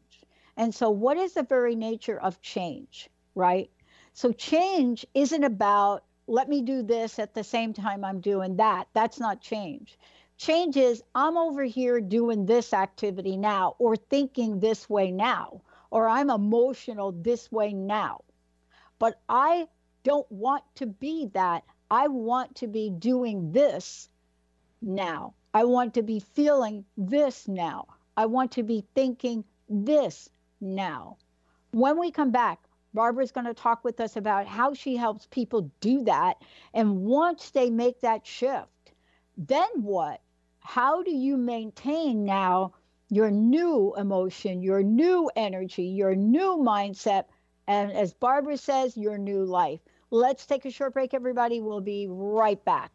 And 0.58 0.74
so, 0.74 0.89
what 0.89 1.18
is 1.18 1.34
the 1.34 1.44
very 1.44 1.76
nature 1.76 2.20
of 2.20 2.41
change, 2.41 3.10
right? 3.36 3.70
So, 4.13 4.32
change 4.32 5.06
isn't 5.13 5.44
about 5.44 6.04
let 6.28 6.50
me 6.50 6.62
do 6.62 6.82
this 6.82 7.20
at 7.20 7.36
the 7.36 7.44
same 7.44 7.74
time 7.74 8.04
I'm 8.04 8.20
doing 8.20 8.56
that. 8.56 8.88
That's 8.94 9.20
not 9.20 9.41
change. 9.41 10.00
Change 10.38 10.76
is 10.76 11.02
I'm 11.15 11.38
over 11.38 11.63
here 11.63 12.02
doing 12.02 12.45
this 12.45 12.74
activity 12.74 13.38
now, 13.38 13.76
or 13.80 13.95
thinking 13.95 14.60
this 14.60 14.89
way 14.89 15.12
now, 15.12 15.62
or 15.91 16.10
I'm 16.10 16.30
emotional 16.30 17.13
this 17.13 17.52
way 17.52 17.74
now. 17.74 18.21
But 19.00 19.19
I 19.30 19.67
don't 20.04 20.30
want 20.32 20.63
to 20.76 20.86
be 20.86 21.30
that. 21.34 21.63
I 21.89 22.08
want 22.08 22.56
to 22.56 22.67
be 22.67 22.89
doing 22.89 23.54
this 23.54 24.10
now. 24.82 25.34
I 25.54 25.63
want 25.63 25.93
to 25.93 26.04
be 26.04 26.19
feeling 26.19 26.84
this 26.98 27.48
now. 27.48 27.88
I 28.17 28.26
want 28.26 28.52
to 28.54 28.63
be 28.63 28.84
thinking 28.93 29.45
this 29.69 30.30
now. 30.60 31.17
When 31.71 31.98
we 31.98 32.12
come 32.12 32.32
back, 32.32 32.60
Barbara's 32.93 33.32
going 33.32 33.48
to 33.48 33.54
talk 33.54 33.84
with 33.84 34.00
us 34.00 34.15
about 34.15 34.48
how 34.48 34.74
she 34.74 34.95
helps 34.95 35.28
people 35.28 35.71
do 35.80 36.04
that. 36.04 36.38
And 36.74 37.04
once 37.04 37.52
they 37.52 37.69
make 37.69 38.02
that 38.02 38.28
shift, 38.28 38.67
then 39.38 39.67
what? 39.76 40.21
How 40.67 41.04
do 41.04 41.12
you 41.12 41.38
maintain 41.38 42.25
now 42.25 42.73
your 43.10 43.30
new 43.30 43.93
emotion, 43.97 44.63
your 44.63 44.82
new 44.82 45.30
energy, 45.36 45.84
your 45.84 46.15
new 46.15 46.58
mindset, 46.58 47.25
and 47.67 47.91
as 47.91 48.15
Barbara 48.15 48.58
says, 48.58 48.97
your 48.97 49.19
new 49.19 49.45
life? 49.45 49.80
Let's 50.10 50.47
take 50.47 50.65
a 50.65 50.71
short 50.71 50.93
break, 50.93 51.13
everybody. 51.13 51.62
We'll 51.62 51.82
be 51.82 52.08
right 52.10 52.65
back. 52.65 52.91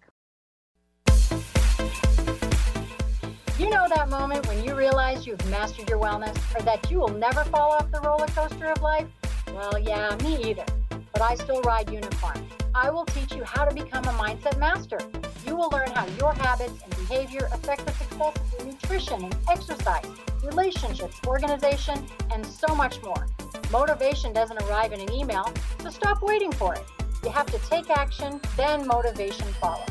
You 3.57 3.71
know 3.71 3.87
that 3.89 4.09
moment 4.11 4.49
when 4.49 4.65
you 4.65 4.75
realize 4.75 5.25
you've 5.25 5.49
mastered 5.49 5.89
your 5.89 6.01
wellness 6.01 6.37
or 6.59 6.63
that 6.65 6.91
you 6.91 6.99
will 6.99 7.17
never 7.17 7.45
fall 7.45 7.71
off 7.71 7.89
the 7.93 8.01
roller 8.01 8.27
coaster 8.27 8.67
of 8.67 8.83
life? 8.83 9.07
Well, 9.55 9.79
yeah, 9.79 10.17
me 10.25 10.43
either. 10.51 10.65
But 11.13 11.23
I 11.23 11.37
still 11.37 11.63
ride 11.63 11.89
unicorn. 11.89 12.45
I 12.75 12.89
will 12.89 13.05
teach 13.07 13.35
you 13.35 13.43
how 13.43 13.65
to 13.65 13.75
become 13.75 14.05
a 14.05 14.13
mindset 14.13 14.57
master. 14.59 14.99
You 15.45 15.57
will 15.57 15.71
learn 15.71 15.91
how 15.91 16.07
your 16.19 16.33
habits 16.33 16.81
and 16.85 17.09
behavior 17.09 17.49
affect 17.53 17.85
the 17.85 17.93
success 17.93 18.37
of 18.37 18.53
your 18.53 18.73
nutrition 18.73 19.25
and 19.25 19.37
exercise, 19.51 20.07
relationships, 20.45 21.21
organization, 21.27 22.05
and 22.33 22.47
so 22.47 22.73
much 22.75 23.03
more. 23.03 23.27
Motivation 23.73 24.33
doesn't 24.33 24.63
arrive 24.63 24.93
in 24.93 25.01
an 25.01 25.13
email, 25.13 25.53
so 25.83 25.91
stop 25.91 26.23
waiting 26.23 26.53
for 26.53 26.75
it. 26.75 26.85
You 27.25 27.31
have 27.31 27.47
to 27.47 27.59
take 27.69 27.91
action, 27.91 28.41
then 28.57 28.87
motivation 28.87 29.47
follows. 29.55 29.89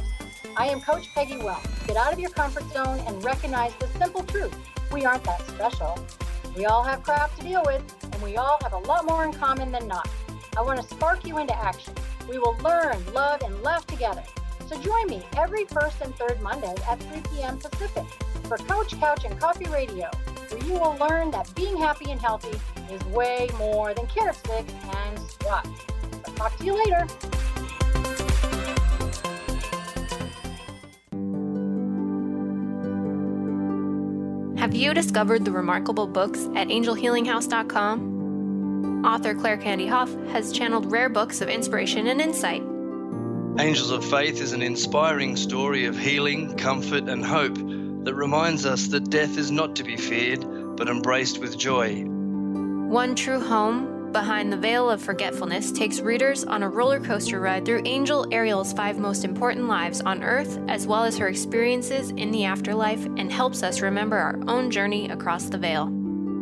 I 0.55 0.67
am 0.67 0.79
Coach 0.79 1.13
Peggy 1.13 1.37
Well. 1.37 1.61
Get 1.85 1.97
out 1.97 2.13
of 2.13 2.19
your 2.19 2.31
comfort 2.31 2.71
zone 2.71 2.99
and 3.07 3.23
recognize 3.25 3.73
the 3.75 3.87
simple 3.99 4.23
truth. 4.23 4.55
We 4.93 5.03
aren't 5.03 5.25
that 5.25 5.45
special. 5.47 5.99
We 6.55 6.65
all 6.65 6.83
have 6.83 7.03
crap 7.03 7.35
to 7.35 7.43
deal 7.43 7.63
with, 7.65 7.83
and 8.03 8.21
we 8.23 8.37
all 8.37 8.57
have 8.63 8.73
a 8.73 8.79
lot 8.79 9.05
more 9.05 9.25
in 9.25 9.33
common 9.33 9.71
than 9.71 9.87
not. 9.87 10.09
I 10.57 10.61
want 10.61 10.81
to 10.81 10.87
spark 10.87 11.25
you 11.25 11.37
into 11.37 11.55
action. 11.57 11.93
We 12.29 12.37
will 12.37 12.55
learn, 12.63 13.03
love, 13.11 13.41
and 13.41 13.61
laugh 13.63 13.87
together. 13.87 14.23
So 14.67 14.79
join 14.79 15.07
me 15.07 15.23
every 15.35 15.65
first 15.65 15.99
and 16.01 16.15
third 16.15 16.39
Monday 16.41 16.75
at 16.87 17.01
3 17.01 17.21
p.m. 17.33 17.57
Pacific 17.57 18.05
for 18.43 18.57
Coach 18.57 18.99
Couch 18.99 19.25
and 19.25 19.39
Coffee 19.39 19.67
Radio, 19.69 20.11
where 20.49 20.63
you 20.63 20.73
will 20.73 20.95
learn 20.99 21.31
that 21.31 21.53
being 21.55 21.75
happy 21.75 22.11
and 22.11 22.21
healthy 22.21 22.55
is 22.91 23.03
way 23.05 23.49
more 23.57 23.95
than 23.95 24.05
carrot 24.05 24.35
sticks 24.35 24.71
and 24.95 25.19
squats. 25.19 25.69
Talk 26.35 26.55
to 26.57 26.65
you 26.65 26.75
later. 26.75 27.07
Have 34.59 34.75
you 34.75 34.93
discovered 34.93 35.45
the 35.45 35.51
remarkable 35.51 36.05
books 36.05 36.45
at 36.55 36.67
angelhealinghouse.com? 36.67 38.18
Author 39.03 39.33
Claire 39.33 39.57
Candy 39.57 39.87
Hough 39.87 40.13
has 40.31 40.51
channeled 40.51 40.91
rare 40.91 41.09
books 41.09 41.39
of 41.41 41.47
inspiration 41.47 42.07
and 42.07 42.19
insight. 42.19 42.61
Angels 43.57 43.91
of 43.91 44.03
Faith 44.03 44.41
is 44.41 44.51
an 44.51 44.61
inspiring 44.61 45.35
story 45.35 45.85
of 45.85 45.97
healing, 45.97 46.55
comfort, 46.57 47.07
and 47.07 47.25
hope 47.25 47.55
that 48.03 48.13
reminds 48.13 48.65
us 48.65 48.87
that 48.87 49.09
death 49.09 49.37
is 49.37 49.51
not 49.51 49.75
to 49.77 49.83
be 49.83 49.95
feared, 49.95 50.45
but 50.75 50.89
embraced 50.89 51.39
with 51.39 51.57
joy. 51.57 52.03
One 52.03 53.15
True 53.15 53.39
Home, 53.39 54.11
Behind 54.11 54.51
the 54.51 54.57
Veil 54.57 54.89
of 54.89 55.01
Forgetfulness, 55.01 55.71
takes 55.71 55.99
readers 55.99 56.43
on 56.43 56.63
a 56.63 56.69
roller 56.69 56.99
coaster 56.99 57.39
ride 57.39 57.65
through 57.65 57.83
Angel 57.85 58.25
Ariel's 58.33 58.73
five 58.73 58.97
most 58.97 59.23
important 59.23 59.67
lives 59.67 60.01
on 60.01 60.23
Earth, 60.23 60.59
as 60.67 60.87
well 60.87 61.03
as 61.03 61.17
her 61.17 61.27
experiences 61.27 62.09
in 62.11 62.31
the 62.31 62.45
afterlife, 62.45 63.05
and 63.05 63.31
helps 63.31 63.63
us 63.63 63.81
remember 63.81 64.17
our 64.17 64.39
own 64.47 64.71
journey 64.71 65.09
across 65.09 65.45
the 65.45 65.57
veil. 65.57 65.98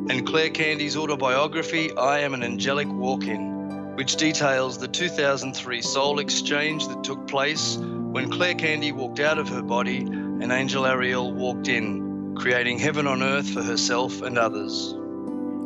And 0.09 0.25
Claire 0.25 0.49
Candy's 0.49 0.95
autobiography, 0.95 1.95
I 1.95 2.19
Am 2.19 2.33
an 2.33 2.41
Angelic 2.41 2.87
Walk 2.87 3.25
In, 3.25 3.95
which 3.95 4.15
details 4.15 4.77
the 4.77 4.87
2003 4.87 5.81
soul 5.81 6.19
exchange 6.19 6.87
that 6.87 7.03
took 7.03 7.27
place 7.27 7.75
when 7.75 8.31
Claire 8.31 8.55
Candy 8.55 8.93
walked 8.93 9.19
out 9.19 9.37
of 9.37 9.49
her 9.49 9.61
body 9.61 9.97
and 9.97 10.49
Angel 10.51 10.85
Ariel 10.85 11.33
walked 11.33 11.67
in, 11.67 12.35
creating 12.35 12.79
heaven 12.79 13.05
on 13.05 13.21
earth 13.21 13.49
for 13.49 13.61
herself 13.61 14.21
and 14.21 14.37
others. 14.37 14.93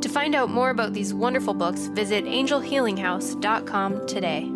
To 0.01 0.09
find 0.09 0.33
out 0.33 0.49
more 0.49 0.71
about 0.71 0.93
these 0.93 1.13
wonderful 1.13 1.53
books, 1.53 1.87
visit 1.87 2.25
angelhealinghouse.com 2.25 4.07
today. 4.07 4.51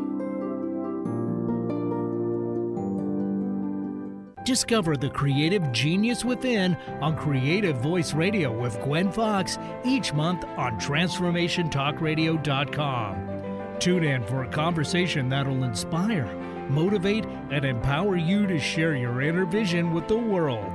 Discover 4.46 4.96
the 4.98 5.10
creative 5.10 5.72
genius 5.72 6.24
within 6.24 6.78
on 7.02 7.18
Creative 7.18 7.76
Voice 7.78 8.14
Radio 8.14 8.56
with 8.56 8.80
Gwen 8.84 9.12
Fox 9.12 9.58
each 9.84 10.14
month 10.14 10.44
on 10.56 10.80
TransformationTalkRadio.com. 10.80 13.76
Tune 13.80 14.04
in 14.04 14.24
for 14.24 14.44
a 14.44 14.48
conversation 14.48 15.30
that'll 15.30 15.64
inspire, 15.64 16.28
motivate, 16.70 17.26
and 17.50 17.66
empower 17.66 18.18
you 18.18 18.46
to 18.46 18.60
share 18.60 18.96
your 18.96 19.24
inner 19.24 19.46
vision 19.46 19.92
with 19.92 20.08
the 20.08 20.16
world. 20.16 20.72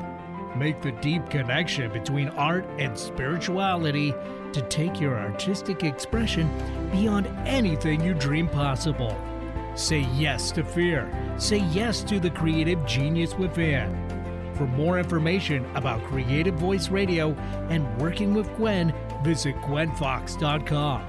Make 0.57 0.83
the 0.83 0.91
deep 0.91 1.31
connection 1.31 1.93
between 1.93 2.31
art 2.31 2.67
and 2.81 2.99
spirituality 2.99 4.13
to 4.53 4.63
take 4.63 5.01
your 5.01 5.17
artistic 5.17 5.85
expression 5.85 6.51
beyond 6.91 7.29
anything 7.47 8.01
you 8.01 8.15
dream 8.15 8.49
possible. 8.49 9.17
Say 9.75 10.01
yes 10.15 10.51
to 10.53 10.65
fear. 10.65 11.11
Say 11.39 11.59
yes 11.73 12.03
to 12.05 12.21
the 12.21 12.31
creative 12.31 12.85
genius 12.87 13.35
within. 13.35 14.11
For 14.55 14.67
more 14.67 14.99
information 14.99 15.65
about 15.75 16.05
Creative 16.05 16.55
Voice 16.55 16.91
Radio 16.91 17.33
and 17.71 18.01
working 18.01 18.35
with 18.35 18.55
Gwen, 18.57 18.95
visit 19.23 19.57
gwenfox.com. 19.63 21.09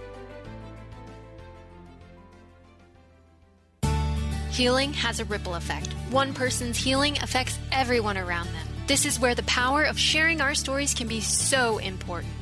Healing 4.52 4.94
has 4.94 5.20
a 5.20 5.26
ripple 5.26 5.56
effect. 5.56 5.94
One 6.12 6.34
person's 6.34 6.78
healing 6.78 7.18
affects 7.22 7.58
everyone 7.72 8.18
around 8.18 8.48
them. 8.48 8.68
This 8.86 9.06
is 9.06 9.20
where 9.20 9.34
the 9.34 9.44
power 9.44 9.84
of 9.84 9.98
sharing 9.98 10.42
our 10.42 10.54
stories 10.54 10.94
can 10.94 11.08
be 11.08 11.22
so 11.22 11.78
important. 11.78 12.34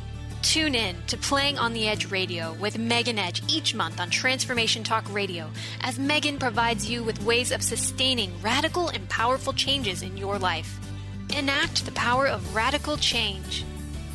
Tune 0.42 0.74
in 0.74 0.96
to 1.08 1.18
Playing 1.18 1.60
on 1.60 1.74
the 1.74 1.88
Edge 1.88 2.10
Radio 2.10 2.54
with 2.54 2.78
Megan 2.78 3.20
Edge 3.20 3.44
each 3.48 3.76
month 3.76 4.00
on 4.00 4.10
Transformation 4.10 4.84
Talk 4.84 5.14
Radio 5.14 5.50
as 5.82 6.00
Megan 6.00 6.40
provides 6.40 6.90
you 6.90 7.04
with 7.04 7.22
ways 7.24 7.52
of 7.52 7.62
sustaining 7.62 8.32
radical 8.42 8.88
and 8.88 9.08
powerful 9.10 9.54
changes 9.54 10.02
in 10.02 10.16
your 10.16 10.40
life. 10.40 10.80
Enact 11.38 11.86
the 11.86 11.92
power 11.92 12.26
of 12.26 12.56
radical 12.56 12.96
change. 12.98 13.66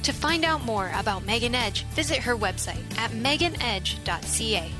To 0.04 0.12
find 0.12 0.44
out 0.44 0.64
more 0.64 0.90
about 0.96 1.24
Megan 1.24 1.54
Edge, 1.54 1.84
visit 1.88 2.18
her 2.18 2.36
website 2.36 2.98
at 2.98 3.10
meganedge.ca. 3.10 4.70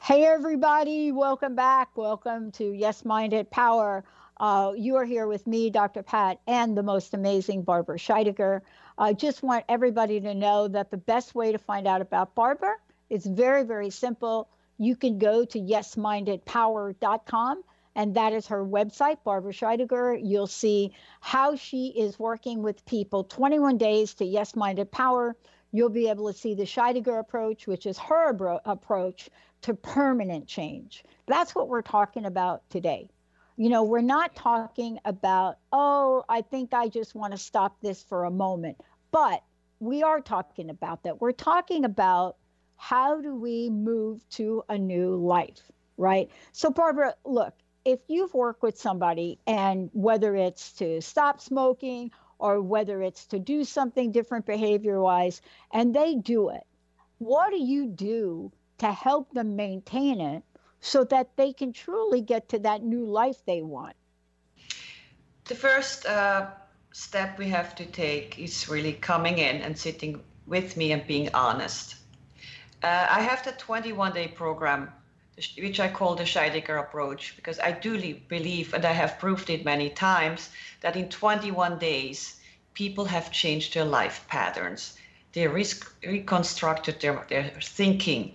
Hey, 0.00 0.24
everybody, 0.24 1.12
welcome 1.12 1.54
back. 1.54 1.96
Welcome 1.96 2.52
to 2.52 2.72
Yes 2.72 3.04
Minded 3.04 3.50
Power. 3.50 4.04
Uh, 4.36 4.72
you 4.76 4.96
are 4.96 5.04
here 5.04 5.28
with 5.28 5.46
me, 5.46 5.70
Dr. 5.70 6.02
Pat, 6.02 6.40
and 6.46 6.76
the 6.76 6.82
most 6.82 7.14
amazing 7.14 7.62
Barbara 7.62 7.98
Scheidegger. 7.98 8.62
I 8.98 9.12
just 9.12 9.44
want 9.44 9.64
everybody 9.68 10.20
to 10.20 10.34
know 10.34 10.66
that 10.68 10.90
the 10.90 10.96
best 10.96 11.34
way 11.34 11.52
to 11.52 11.58
find 11.58 11.86
out 11.86 12.00
about 12.00 12.34
Barbara 12.34 12.74
is 13.10 13.24
very, 13.24 13.62
very 13.62 13.90
simple. 13.90 14.48
You 14.76 14.96
can 14.96 15.18
go 15.18 15.44
to 15.44 15.60
yesmindedpower.com, 15.60 17.62
and 17.94 18.14
that 18.16 18.32
is 18.32 18.48
her 18.48 18.64
website, 18.64 19.18
Barbara 19.22 19.52
Scheidegger. 19.52 20.18
You'll 20.20 20.48
see 20.48 20.92
how 21.20 21.54
she 21.54 21.88
is 21.88 22.18
working 22.18 22.62
with 22.62 22.84
people 22.86 23.22
21 23.22 23.78
days 23.78 24.14
to 24.14 24.24
Yes 24.24 24.56
Minded 24.56 24.90
Power. 24.90 25.36
You'll 25.70 25.90
be 25.90 26.08
able 26.08 26.32
to 26.32 26.38
see 26.38 26.54
the 26.54 26.64
Scheidegger 26.64 27.20
approach, 27.20 27.68
which 27.68 27.86
is 27.86 27.98
her 27.98 28.30
abro- 28.30 28.60
approach 28.64 29.30
to 29.62 29.74
permanent 29.74 30.48
change. 30.48 31.04
That's 31.26 31.54
what 31.54 31.68
we're 31.68 31.82
talking 31.82 32.24
about 32.24 32.68
today. 32.68 33.10
You 33.56 33.68
know, 33.68 33.84
we're 33.84 34.00
not 34.00 34.34
talking 34.34 34.98
about, 35.04 35.58
oh, 35.72 36.24
I 36.28 36.42
think 36.42 36.74
I 36.74 36.88
just 36.88 37.14
want 37.14 37.32
to 37.32 37.38
stop 37.38 37.80
this 37.80 38.02
for 38.02 38.24
a 38.24 38.30
moment. 38.30 38.78
But 39.12 39.42
we 39.78 40.02
are 40.02 40.20
talking 40.20 40.70
about 40.70 41.04
that. 41.04 41.20
We're 41.20 41.32
talking 41.32 41.84
about 41.84 42.36
how 42.76 43.20
do 43.20 43.34
we 43.34 43.70
move 43.70 44.28
to 44.30 44.64
a 44.68 44.76
new 44.76 45.14
life, 45.14 45.70
right? 45.96 46.30
So, 46.52 46.70
Barbara, 46.70 47.14
look, 47.24 47.54
if 47.84 48.00
you've 48.08 48.34
worked 48.34 48.62
with 48.62 48.78
somebody 48.78 49.38
and 49.46 49.88
whether 49.92 50.34
it's 50.34 50.72
to 50.74 51.00
stop 51.00 51.40
smoking 51.40 52.10
or 52.38 52.60
whether 52.60 53.02
it's 53.02 53.26
to 53.26 53.38
do 53.38 53.62
something 53.62 54.10
different 54.10 54.46
behavior 54.46 55.00
wise, 55.00 55.40
and 55.72 55.94
they 55.94 56.16
do 56.16 56.48
it, 56.48 56.66
what 57.18 57.50
do 57.50 57.62
you 57.62 57.86
do 57.86 58.50
to 58.78 58.90
help 58.90 59.32
them 59.32 59.54
maintain 59.54 60.20
it 60.20 60.42
so 60.84 61.02
that 61.02 61.34
they 61.36 61.50
can 61.50 61.72
truly 61.72 62.20
get 62.20 62.46
to 62.50 62.58
that 62.58 62.82
new 62.82 63.06
life 63.06 63.42
they 63.46 63.62
want? 63.62 63.96
The 65.46 65.54
first 65.54 66.04
uh, 66.04 66.48
step 66.92 67.38
we 67.38 67.48
have 67.48 67.74
to 67.76 67.86
take 67.86 68.38
is 68.38 68.68
really 68.68 68.92
coming 68.92 69.38
in 69.38 69.62
and 69.62 69.78
sitting 69.78 70.20
with 70.46 70.76
me 70.76 70.92
and 70.92 71.06
being 71.06 71.30
honest. 71.32 71.96
Uh, 72.82 73.06
I 73.08 73.22
have 73.22 73.42
the 73.44 73.52
21 73.52 74.12
day 74.12 74.28
program, 74.28 74.92
which 75.36 75.80
I 75.80 75.88
call 75.88 76.16
the 76.16 76.24
Scheidegger 76.24 76.78
approach, 76.78 77.34
because 77.34 77.58
I 77.58 77.72
do 77.72 78.14
believe, 78.28 78.74
and 78.74 78.84
I 78.84 78.92
have 78.92 79.18
proved 79.18 79.48
it 79.48 79.64
many 79.64 79.88
times, 79.88 80.50
that 80.82 80.96
in 80.96 81.08
21 81.08 81.78
days, 81.78 82.40
people 82.74 83.06
have 83.06 83.32
changed 83.32 83.72
their 83.72 83.86
life 83.86 84.26
patterns. 84.28 84.98
They 85.32 85.48
re- 85.48 85.64
reconstructed 86.06 87.00
their, 87.00 87.24
their 87.28 87.50
thinking, 87.62 88.34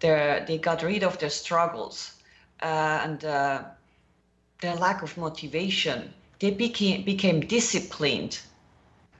they 0.00 0.58
got 0.62 0.82
rid 0.82 1.02
of 1.02 1.18
their 1.18 1.30
struggles 1.30 2.12
uh, 2.62 3.00
and 3.02 3.24
uh, 3.24 3.62
their 4.60 4.74
lack 4.76 5.02
of 5.02 5.16
motivation. 5.16 6.12
They 6.40 6.50
became 6.50 7.04
became 7.04 7.40
disciplined, 7.40 8.40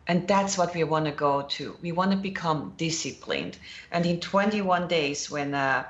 and 0.06 0.26
that's 0.28 0.56
what 0.56 0.74
we 0.74 0.84
want 0.84 1.06
to 1.06 1.12
go 1.12 1.42
to. 1.42 1.76
We 1.82 1.92
want 1.92 2.12
to 2.12 2.16
become 2.16 2.74
disciplined. 2.76 3.58
And 3.90 4.06
in 4.06 4.20
21 4.20 4.88
days, 4.88 5.30
when 5.30 5.54
uh, 5.54 5.84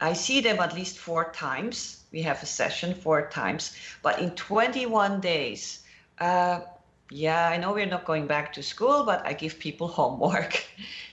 I 0.00 0.12
see 0.12 0.40
them 0.40 0.60
at 0.60 0.74
least 0.74 0.98
four 0.98 1.32
times, 1.32 2.04
we 2.12 2.22
have 2.22 2.42
a 2.42 2.46
session 2.46 2.94
four 2.94 3.28
times. 3.28 3.74
But 4.02 4.20
in 4.20 4.30
21 4.32 5.20
days, 5.20 5.82
uh, 6.18 6.60
yeah, 7.10 7.48
I 7.48 7.56
know 7.56 7.72
we're 7.72 7.86
not 7.86 8.04
going 8.04 8.26
back 8.26 8.52
to 8.54 8.62
school, 8.62 9.04
but 9.04 9.24
I 9.26 9.32
give 9.32 9.58
people 9.58 9.88
homework. 10.00 10.64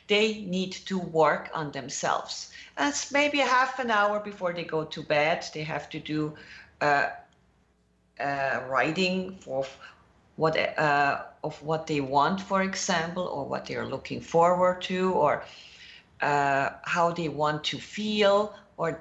They 0.07 0.41
need 0.41 0.71
to 0.71 0.99
work 0.99 1.49
on 1.53 1.71
themselves 1.71 2.53
that's 2.77 3.11
maybe 3.11 3.39
a 3.41 3.45
half 3.45 3.79
an 3.79 3.91
hour 3.91 4.19
before 4.19 4.53
they 4.53 4.63
go 4.63 4.83
to 4.83 5.03
bed. 5.03 5.45
They 5.53 5.63
have 5.63 5.89
to 5.89 5.99
do 5.99 6.33
uh, 6.81 7.09
uh, 8.19 8.61
writing 8.67 9.37
for 9.41 9.65
what 10.35 10.57
uh, 10.57 11.23
of 11.43 11.61
what 11.61 11.85
they 11.87 12.01
want, 12.01 12.41
for 12.41 12.63
example, 12.63 13.23
or 13.23 13.45
what 13.45 13.65
they 13.65 13.75
are 13.75 13.85
looking 13.85 14.21
forward 14.21 14.81
to, 14.83 15.13
or 15.13 15.43
uh, 16.21 16.69
how 16.83 17.11
they 17.11 17.29
want 17.29 17.63
to 17.65 17.77
feel, 17.77 18.55
or 18.77 18.99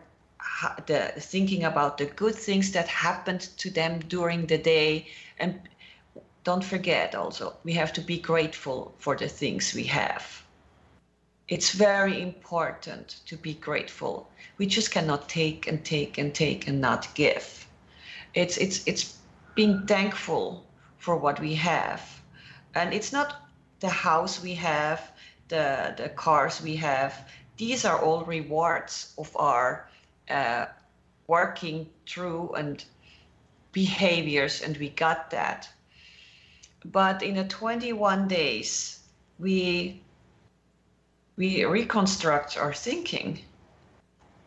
the 0.86 1.12
thinking 1.16 1.64
about 1.64 1.96
the 1.96 2.06
good 2.06 2.34
things 2.34 2.72
that 2.72 2.88
happened 2.88 3.40
to 3.56 3.70
them 3.70 4.00
during 4.08 4.46
the 4.46 4.58
day. 4.58 5.06
And 5.38 5.60
don't 6.44 6.64
forget 6.64 7.14
also, 7.14 7.54
we 7.64 7.72
have 7.72 7.92
to 7.94 8.00
be 8.00 8.18
grateful 8.18 8.94
for 8.98 9.16
the 9.16 9.28
things 9.28 9.72
we 9.72 9.84
have 9.84 10.41
it's 11.52 11.72
very 11.72 12.22
important 12.22 13.20
to 13.26 13.36
be 13.36 13.52
grateful. 13.52 14.26
We 14.56 14.64
just 14.64 14.90
cannot 14.90 15.28
take 15.28 15.66
and 15.66 15.84
take 15.84 16.16
and 16.16 16.34
take 16.34 16.66
and 16.66 16.80
not 16.80 17.14
give. 17.14 17.66
It's 18.32 18.56
it's 18.56 18.82
it's 18.86 19.18
being 19.54 19.86
thankful 19.86 20.64
for 20.96 21.14
what 21.14 21.40
we 21.40 21.54
have, 21.56 22.00
and 22.74 22.94
it's 22.94 23.12
not 23.12 23.42
the 23.80 23.90
house 23.90 24.42
we 24.42 24.54
have, 24.54 25.12
the 25.48 25.92
the 25.98 26.08
cars 26.08 26.62
we 26.62 26.76
have. 26.76 27.12
These 27.58 27.84
are 27.84 28.00
all 28.00 28.24
rewards 28.24 29.12
of 29.18 29.36
our 29.36 29.90
uh, 30.30 30.66
working 31.26 31.86
through 32.06 32.54
and 32.54 32.82
behaviors, 33.72 34.62
and 34.62 34.78
we 34.78 34.88
got 34.88 35.30
that. 35.30 35.68
But 36.82 37.22
in 37.22 37.34
the 37.34 37.44
21 37.44 38.26
days, 38.26 39.00
we 39.38 40.00
we 41.36 41.64
reconstruct 41.64 42.56
our 42.56 42.72
thinking 42.72 43.38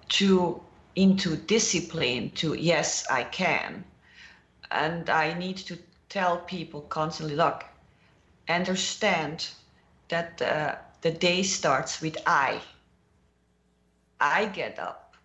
to 0.08 0.62
into 0.96 1.36
discipline 1.36 2.30
to 2.32 2.54
yes 2.54 3.06
i 3.10 3.24
can. 3.24 3.84
And 4.72 5.10
i 5.10 5.34
need 5.38 5.58
to 5.58 5.78
tell 6.10 6.38
people 6.38 6.82
constantly 6.82 7.36
look 7.36 7.66
understand 8.48 9.50
that 10.10 10.42
uh, 10.42 10.76
the 11.02 11.12
day 11.12 11.44
starts 11.44 12.02
with 12.02 12.18
i. 12.26 12.62
I 14.20 14.46
get 14.46 14.80
up. 14.80 15.16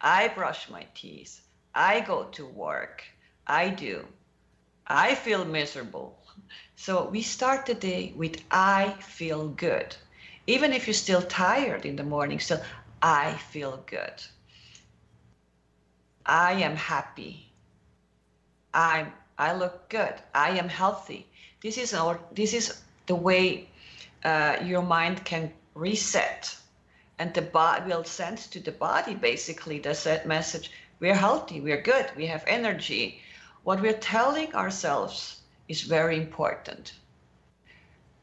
I 0.00 0.28
brush 0.28 0.70
my 0.70 0.86
teeth. 0.94 1.40
I 1.74 2.00
go 2.00 2.24
to 2.32 2.46
work. 2.46 3.02
I 3.46 3.70
do. 3.70 4.06
I 4.86 5.14
feel 5.14 5.44
miserable. 5.44 6.18
So 6.76 7.08
we 7.08 7.22
start 7.22 7.66
the 7.66 7.74
day 7.74 8.12
with 8.16 8.42
i 8.50 8.94
feel 9.00 9.48
good 9.48 9.96
even 10.48 10.72
if 10.72 10.86
you're 10.86 10.94
still 10.94 11.20
tired 11.20 11.84
in 11.84 11.94
the 11.96 12.02
morning, 12.02 12.40
still, 12.40 12.62
I 13.02 13.34
feel 13.52 13.84
good. 13.84 14.14
I 16.24 16.52
am 16.52 16.74
happy. 16.74 17.52
I'm 18.72 19.12
I 19.38 19.52
look 19.52 19.88
good. 19.90 20.14
I 20.34 20.50
am 20.58 20.68
healthy. 20.68 21.26
This 21.62 21.76
is 21.76 21.92
our 21.92 22.18
this 22.32 22.54
is 22.54 22.82
the 23.06 23.14
way 23.14 23.68
uh, 24.24 24.56
your 24.64 24.82
mind 24.82 25.24
can 25.24 25.52
reset, 25.74 26.56
and 27.18 27.32
the 27.34 27.42
body 27.42 27.90
will 27.90 28.04
send 28.04 28.38
to 28.38 28.58
the 28.58 28.72
body 28.72 29.14
basically 29.14 29.78
the 29.78 29.94
set 29.94 30.26
message: 30.26 30.70
we're 30.98 31.22
healthy, 31.26 31.60
we're 31.60 31.82
good, 31.82 32.06
we 32.16 32.26
have 32.26 32.44
energy. 32.46 33.20
What 33.64 33.82
we're 33.82 34.00
telling 34.16 34.54
ourselves 34.54 35.42
is 35.68 35.82
very 35.82 36.16
important. 36.16 36.94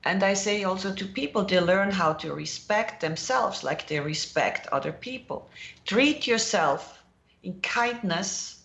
And 0.05 0.21
I 0.21 0.35
say 0.35 0.63
also 0.63 0.93
to 0.93 1.05
people, 1.05 1.43
they 1.43 1.59
learn 1.59 1.89
how 1.89 2.13
to 2.13 2.35
respect 2.35 3.01
themselves 3.01 3.63
like 3.63 3.87
they 3.87 3.99
respect 3.99 4.67
other 4.67 4.91
people. 4.91 5.49
Treat 5.83 6.27
yourself 6.27 7.03
in 7.41 7.59
kindness 7.61 8.61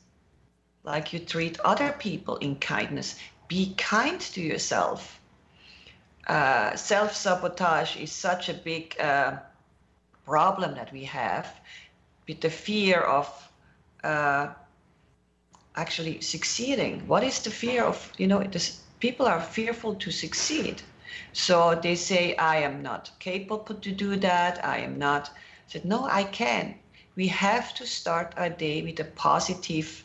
like 0.85 1.15
you 1.15 1.19
treat 1.19 1.59
other 1.61 1.93
people 1.93 2.37
in 2.37 2.57
kindness. 2.57 3.19
Be 3.49 3.75
kind 3.79 4.21
to 4.21 4.43
yourself. 4.43 5.19
Uh, 6.29 6.77
Self 6.77 7.17
sabotage 7.17 7.97
is 7.97 8.13
such 8.13 8.51
a 8.51 8.55
big 8.55 9.01
uh, 9.01 9.39
problem 10.27 10.75
that 10.75 10.93
we 10.93 11.05
have 11.05 11.59
with 12.29 12.43
the 12.43 12.51
fear 12.51 13.01
of 13.01 13.27
uh, 14.05 14.49
actually 15.75 16.21
succeeding. 16.21 17.07
What 17.09 17.25
is 17.25 17.41
the 17.41 17.51
fear 17.51 17.85
of, 17.85 18.13
you 18.19 18.27
know, 18.27 18.43
this, 18.43 18.83
people 19.01 19.27
are 19.27 19.41
fearful 19.41 19.95
to 19.95 20.11
succeed 20.11 20.83
so 21.33 21.75
they 21.75 21.95
say, 21.97 22.37
I 22.37 22.57
am 22.59 22.83
not 22.83 23.11
capable 23.19 23.75
to 23.75 23.93
do 23.93 24.17
that. 24.17 24.65
I 24.65 24.79
am 24.79 24.99
not. 24.99 25.31
I 25.31 25.39
said, 25.67 25.85
no, 25.85 26.05
I 26.05 26.25
can. 26.25 26.75
we 27.17 27.29
have 27.29 27.75
to 27.75 27.87
start 27.87 28.35
our 28.37 28.49
day 28.49 28.83
with 28.83 28.99
a 29.01 29.05
positive 29.05 30.05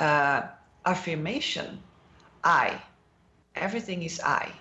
uh, 0.00 0.42
affirmation 0.84 1.82
I. 2.44 2.82
Everything 3.54 4.02
is 4.02 4.20
I. 4.20 4.52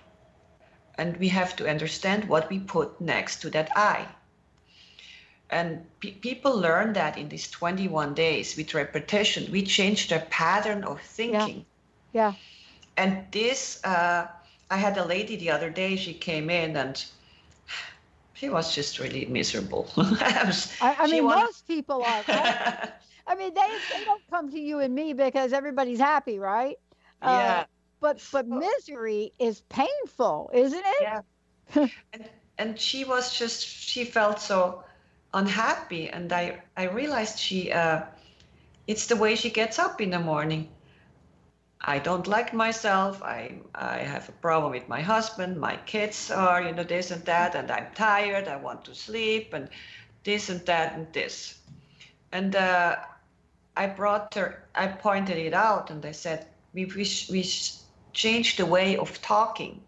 And 0.97 1.17
we 1.17 1.29
have 1.29 1.55
to 1.57 1.69
understand 1.69 2.27
what 2.29 2.49
we 2.49 2.59
put 2.59 2.99
next 3.01 3.41
to 3.41 3.49
that 3.51 3.69
I. 3.75 4.07
And 5.49 5.85
pe- 5.99 6.11
people 6.11 6.57
learn 6.57 6.93
that 6.93 7.17
in 7.17 7.29
these 7.29 7.49
21 7.49 8.13
days 8.13 8.57
with 8.57 8.73
repetition. 8.73 9.51
We 9.51 9.63
change 9.63 10.09
their 10.09 10.25
pattern 10.29 10.83
of 10.83 11.01
thinking. 11.01 11.65
Yeah. 12.11 12.31
yeah. 12.31 12.33
And 12.97 13.25
this, 13.31 13.83
uh, 13.83 14.27
I 14.69 14.77
had 14.77 14.97
a 14.97 15.05
lady 15.05 15.35
the 15.35 15.51
other 15.51 15.69
day, 15.69 15.95
she 15.95 16.13
came 16.13 16.49
in 16.49 16.75
and 16.77 17.03
she 18.33 18.49
was 18.49 18.73
just 18.73 18.99
really 18.99 19.25
miserable. 19.25 19.89
I, 20.79 20.95
I 20.99 21.07
mean, 21.07 21.23
wanted- 21.23 21.43
most 21.45 21.67
people 21.67 22.03
are. 22.03 22.23
right? 22.27 22.57
I 23.27 23.35
mean, 23.35 23.53
they, 23.53 23.79
they 23.89 24.03
don't 24.05 24.23
come 24.29 24.49
to 24.51 24.59
you 24.59 24.79
and 24.79 24.93
me 24.93 25.13
because 25.13 25.53
everybody's 25.53 25.99
happy, 25.99 26.39
right? 26.39 26.77
Uh, 27.21 27.29
Yeah. 27.31 27.65
But 27.99 28.21
but 28.31 28.47
misery 28.47 29.33
is 29.39 29.61
painful, 29.61 30.51
isn't 30.53 30.83
it? 30.85 31.01
Yeah. 31.01 31.21
and, 32.13 32.29
and 32.57 32.79
she 32.79 33.05
was 33.05 33.33
just, 33.37 33.65
she 33.65 34.05
felt 34.05 34.39
so 34.39 34.83
unhappy. 35.33 36.09
And 36.09 36.31
I, 36.31 36.61
I 36.77 36.83
realized 36.83 37.39
she, 37.39 37.71
uh, 37.71 38.03
it's 38.87 39.07
the 39.07 39.15
way 39.15 39.35
she 39.35 39.49
gets 39.49 39.79
up 39.79 39.99
in 40.01 40.11
the 40.11 40.19
morning. 40.19 40.69
I 41.87 41.99
don't 41.99 42.27
like 42.27 42.53
myself. 42.53 43.23
I, 43.23 43.61
I 43.73 43.99
have 43.99 44.29
a 44.29 44.33
problem 44.33 44.73
with 44.73 44.89
my 44.89 45.01
husband. 45.01 45.57
My 45.59 45.77
kids 45.77 46.29
are, 46.29 46.61
you 46.61 46.73
know, 46.73 46.83
this 46.83 47.11
and 47.11 47.23
that. 47.25 47.55
And 47.55 47.71
I'm 47.71 47.87
tired. 47.95 48.47
I 48.47 48.57
want 48.57 48.85
to 48.85 48.95
sleep 48.95 49.53
and 49.53 49.69
this 50.23 50.49
and 50.49 50.65
that 50.65 50.93
and 50.93 51.11
this. 51.13 51.59
And 52.31 52.55
uh, 52.55 52.97
I 53.77 53.87
brought 53.87 54.33
her, 54.35 54.65
I 54.75 54.87
pointed 54.87 55.37
it 55.37 55.53
out 55.53 55.89
and 55.89 56.05
I 56.05 56.11
said, 56.11 56.47
we, 56.73 56.85
we, 56.85 57.07
we 57.31 57.45
changed 58.13 58.59
the 58.59 58.65
way 58.65 58.97
of 58.97 59.21
talking 59.21 59.81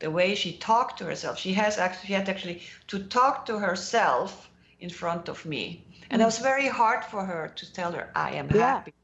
the 0.00 0.10
way 0.10 0.34
she 0.34 0.52
talked 0.58 0.98
to 0.98 1.04
herself. 1.04 1.38
She 1.38 1.52
has 1.54 1.78
actually 1.78 2.06
she 2.06 2.12
had 2.12 2.28
actually 2.28 2.62
to 2.88 3.00
talk 3.00 3.46
to 3.46 3.58
herself 3.58 4.50
in 4.80 4.90
front 4.90 5.28
of 5.28 5.44
me, 5.44 5.84
and 6.10 6.22
it 6.22 6.24
was 6.24 6.38
very 6.38 6.68
hard 6.68 7.04
for 7.04 7.24
her 7.24 7.48
to 7.56 7.72
tell 7.72 7.92
her, 7.92 8.10
"I 8.14 8.32
am 8.32 8.48
Yeah. 8.48 8.74
happy, 8.74 8.94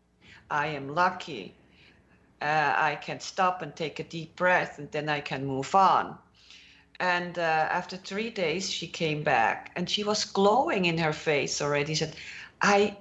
I 0.50 0.68
am 0.68 0.94
lucky, 0.94 1.56
uh, 2.42 2.74
I 2.76 2.96
can 2.96 3.20
stop 3.20 3.62
and 3.62 3.74
take 3.74 3.98
a 4.00 4.04
deep 4.04 4.36
breath, 4.36 4.78
and 4.78 4.90
then 4.92 5.08
I 5.08 5.20
can 5.20 5.44
move 5.46 5.74
on." 5.74 6.18
And 7.00 7.38
uh, 7.38 7.42
after 7.42 7.96
three 7.96 8.30
days, 8.30 8.70
she 8.70 8.86
came 8.88 9.22
back, 9.22 9.70
and 9.76 9.88
she 9.88 10.04
was 10.04 10.24
glowing 10.24 10.84
in 10.86 10.98
her 10.98 11.12
face 11.12 11.60
already. 11.62 11.94
She 11.94 12.04
said, 12.04 12.16
"I." 12.62 12.96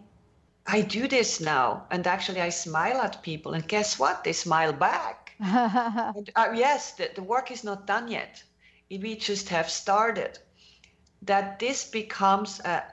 I 0.65 0.81
do 0.81 1.07
this 1.09 1.41
now, 1.41 1.87
and 1.91 2.07
actually, 2.07 2.39
I 2.41 2.49
smile 2.49 3.01
at 3.01 3.21
people, 3.21 3.53
and 3.53 3.67
guess 3.67 3.99
what? 3.99 4.23
They 4.23 4.33
smile 4.33 4.71
back. 4.73 5.35
And, 6.15 6.29
uh, 6.35 6.53
yes, 6.55 6.93
the, 6.93 7.09
the 7.15 7.23
work 7.23 7.51
is 7.51 7.63
not 7.63 7.85
done 7.87 8.07
yet. 8.07 8.43
We 8.89 9.15
just 9.17 9.49
have 9.49 9.69
started. 9.69 10.39
That 11.23 11.59
this 11.59 11.85
becomes 11.89 12.59
a, 12.61 12.83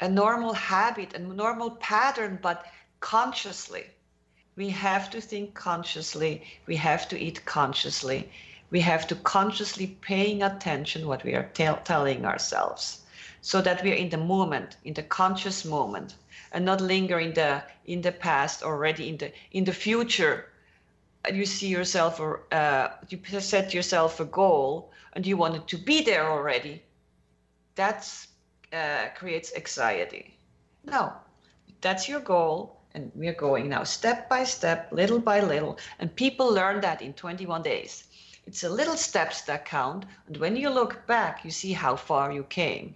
a, 0.00 0.04
a 0.04 0.08
normal 0.08 0.54
habit, 0.54 1.14
a 1.14 1.18
normal 1.18 1.72
pattern, 1.76 2.38
but 2.42 2.64
consciously. 3.00 3.84
We 4.56 4.70
have 4.70 5.10
to 5.10 5.20
think 5.20 5.54
consciously. 5.54 6.42
We 6.66 6.76
have 6.76 7.08
to 7.08 7.18
eat 7.18 7.44
consciously. 7.44 8.30
We 8.70 8.80
have 8.80 9.06
to 9.08 9.16
consciously 9.16 9.86
paying 10.00 10.42
attention 10.42 11.08
what 11.08 11.24
we 11.24 11.34
are 11.34 11.50
tell 11.54 11.76
telling 11.84 12.24
ourselves, 12.24 13.00
so 13.40 13.60
that 13.62 13.82
we 13.82 13.90
are 13.92 13.96
in 13.96 14.10
the 14.10 14.16
moment, 14.16 14.76
in 14.84 14.94
the 14.94 15.02
conscious 15.02 15.64
moment, 15.64 16.14
and 16.52 16.64
not 16.64 16.80
linger 16.80 17.18
in 17.18 17.34
the 17.34 17.62
in 17.84 18.00
the 18.02 18.12
past 18.12 18.62
already 18.62 19.08
in 19.08 19.16
the 19.18 19.32
in 19.50 19.64
the 19.64 19.72
future 19.72 20.46
you 21.32 21.46
see 21.46 21.68
yourself 21.68 22.20
or 22.20 22.42
uh, 22.52 22.88
you 23.08 23.18
set 23.40 23.74
yourself 23.74 24.20
a 24.20 24.24
goal 24.24 24.90
and 25.14 25.26
you 25.26 25.36
want 25.36 25.56
it 25.56 25.66
to 25.66 25.78
be 25.78 26.02
there 26.02 26.30
already 26.30 26.82
that 27.74 28.08
uh, 28.72 29.06
creates 29.16 29.54
anxiety 29.56 30.36
no 30.84 31.12
that's 31.80 32.08
your 32.08 32.20
goal 32.20 32.73
and 32.94 33.10
we're 33.14 33.34
going 33.34 33.68
now 33.68 33.82
step 33.82 34.28
by 34.28 34.44
step 34.44 34.88
little 34.92 35.18
by 35.18 35.40
little. 35.40 35.78
And 35.98 36.14
people 36.14 36.52
learn 36.52 36.80
that 36.82 37.02
in 37.02 37.12
21 37.12 37.62
days. 37.62 38.04
It's 38.46 38.62
a 38.62 38.68
little 38.68 38.96
steps 38.96 39.42
that 39.42 39.64
count. 39.64 40.04
And 40.26 40.36
when 40.36 40.56
you 40.56 40.70
look 40.70 41.06
back 41.06 41.44
you 41.44 41.50
see 41.50 41.72
how 41.72 41.96
far 41.96 42.32
you 42.32 42.44
came. 42.44 42.94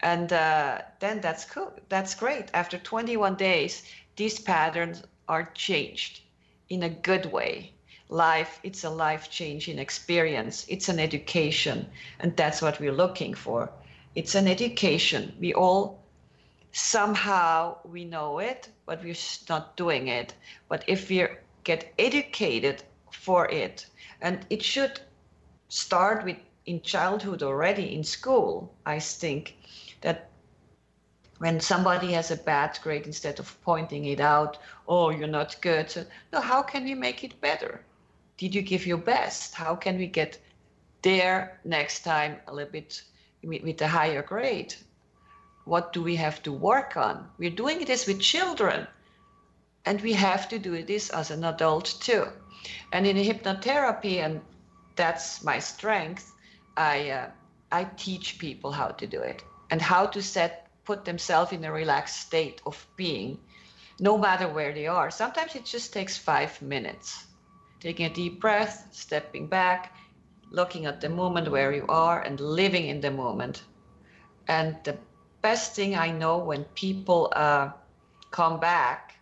And 0.00 0.32
uh, 0.32 0.82
then 0.98 1.20
that's 1.20 1.44
cool 1.44 1.72
that's 1.88 2.14
great. 2.14 2.50
After 2.52 2.78
21 2.78 3.36
days 3.36 3.84
these 4.16 4.38
patterns 4.38 5.02
are 5.28 5.50
changed 5.54 6.20
in 6.68 6.82
a 6.82 6.90
good 6.90 7.26
way. 7.26 7.72
Life 8.08 8.60
it's 8.62 8.84
a 8.84 8.90
life 8.90 9.30
changing 9.30 9.78
experience. 9.78 10.66
It's 10.68 10.88
an 10.90 10.98
education. 10.98 11.86
And 12.18 12.36
that's 12.36 12.60
what 12.60 12.80
we're 12.80 12.92
looking 12.92 13.32
for. 13.32 13.70
It's 14.14 14.34
an 14.34 14.46
education. 14.46 15.32
We 15.40 15.54
all 15.54 16.00
somehow 16.72 17.76
we 17.84 18.04
know 18.04 18.38
it 18.38 18.68
but 18.90 19.04
we're 19.04 19.14
not 19.48 19.76
doing 19.76 20.08
it. 20.08 20.34
But 20.68 20.82
if 20.88 21.08
we 21.08 21.24
get 21.62 21.94
educated 21.96 22.82
for 23.12 23.48
it 23.48 23.86
and 24.20 24.44
it 24.50 24.64
should 24.64 25.00
start 25.68 26.24
with 26.24 26.38
in 26.66 26.80
childhood 26.82 27.42
already 27.42 27.94
in 27.94 28.02
school 28.02 28.74
i 28.86 28.98
think 28.98 29.56
that 30.00 30.30
when 31.38 31.60
somebody 31.60 32.12
has 32.12 32.32
a 32.32 32.36
bad 32.36 32.78
grade 32.82 33.06
instead 33.06 33.38
of 33.38 33.60
pointing 33.62 34.06
it 34.06 34.18
out 34.18 34.58
oh 34.88 35.10
you're 35.10 35.36
not 35.38 35.60
good 35.60 35.88
so, 35.88 36.04
no 36.32 36.40
how 36.40 36.60
can 36.60 36.82
we 36.82 36.94
make 36.94 37.22
it 37.22 37.40
better? 37.40 37.84
Did 38.38 38.54
you 38.54 38.62
give 38.62 38.86
your 38.86 39.02
best? 39.14 39.54
How 39.54 39.76
can 39.76 39.98
we 39.98 40.06
get 40.06 40.38
there 41.02 41.60
next 41.64 42.02
time 42.02 42.40
a 42.48 42.52
little 42.54 42.72
bit 42.72 43.02
with 43.42 43.82
a 43.82 43.88
higher 43.88 44.22
grade 44.22 44.74
what 45.64 45.92
do 45.92 46.02
we 46.02 46.16
have 46.16 46.42
to 46.42 46.52
work 46.52 46.96
on? 46.96 47.28
We're 47.38 47.50
doing 47.50 47.84
this 47.84 48.06
with 48.06 48.20
children 48.20 48.86
and 49.84 50.00
we 50.00 50.12
have 50.12 50.48
to 50.48 50.58
do 50.58 50.82
this 50.82 51.10
as 51.10 51.30
an 51.30 51.44
adult 51.44 51.96
too. 52.00 52.26
And 52.92 53.06
in 53.06 53.16
hypnotherapy 53.16 54.16
and 54.18 54.40
that's 54.96 55.42
my 55.42 55.58
strength 55.58 56.32
i 56.76 57.10
uh, 57.10 57.30
i 57.72 57.84
teach 57.96 58.38
people 58.38 58.70
how 58.70 58.88
to 58.88 59.06
do 59.06 59.20
it 59.20 59.42
and 59.70 59.80
how 59.80 60.04
to 60.06 60.22
set 60.22 60.66
put 60.84 61.04
themselves 61.04 61.52
in 61.52 61.64
a 61.64 61.72
relaxed 61.72 62.18
state 62.26 62.60
of 62.66 62.86
being 62.96 63.38
no 64.00 64.16
matter 64.16 64.48
where 64.48 64.72
they 64.72 64.86
are. 64.86 65.10
Sometimes 65.10 65.54
it 65.54 65.64
just 65.66 65.92
takes 65.92 66.16
five 66.16 66.60
minutes. 66.62 67.26
Taking 67.80 68.06
a 68.06 68.14
deep 68.14 68.40
breath 68.40 68.88
stepping 68.92 69.46
back 69.46 69.94
looking 70.50 70.86
at 70.86 71.00
the 71.00 71.08
moment 71.08 71.50
where 71.50 71.72
you 71.72 71.86
are 71.88 72.20
and 72.22 72.40
living 72.40 72.86
in 72.88 73.00
the 73.00 73.10
moment. 73.10 73.62
And 74.48 74.76
the 74.84 74.96
best 75.42 75.74
thing 75.74 75.94
i 75.96 76.10
know 76.10 76.38
when 76.38 76.64
people 76.74 77.32
uh, 77.36 77.70
come 78.30 78.60
back 78.60 79.14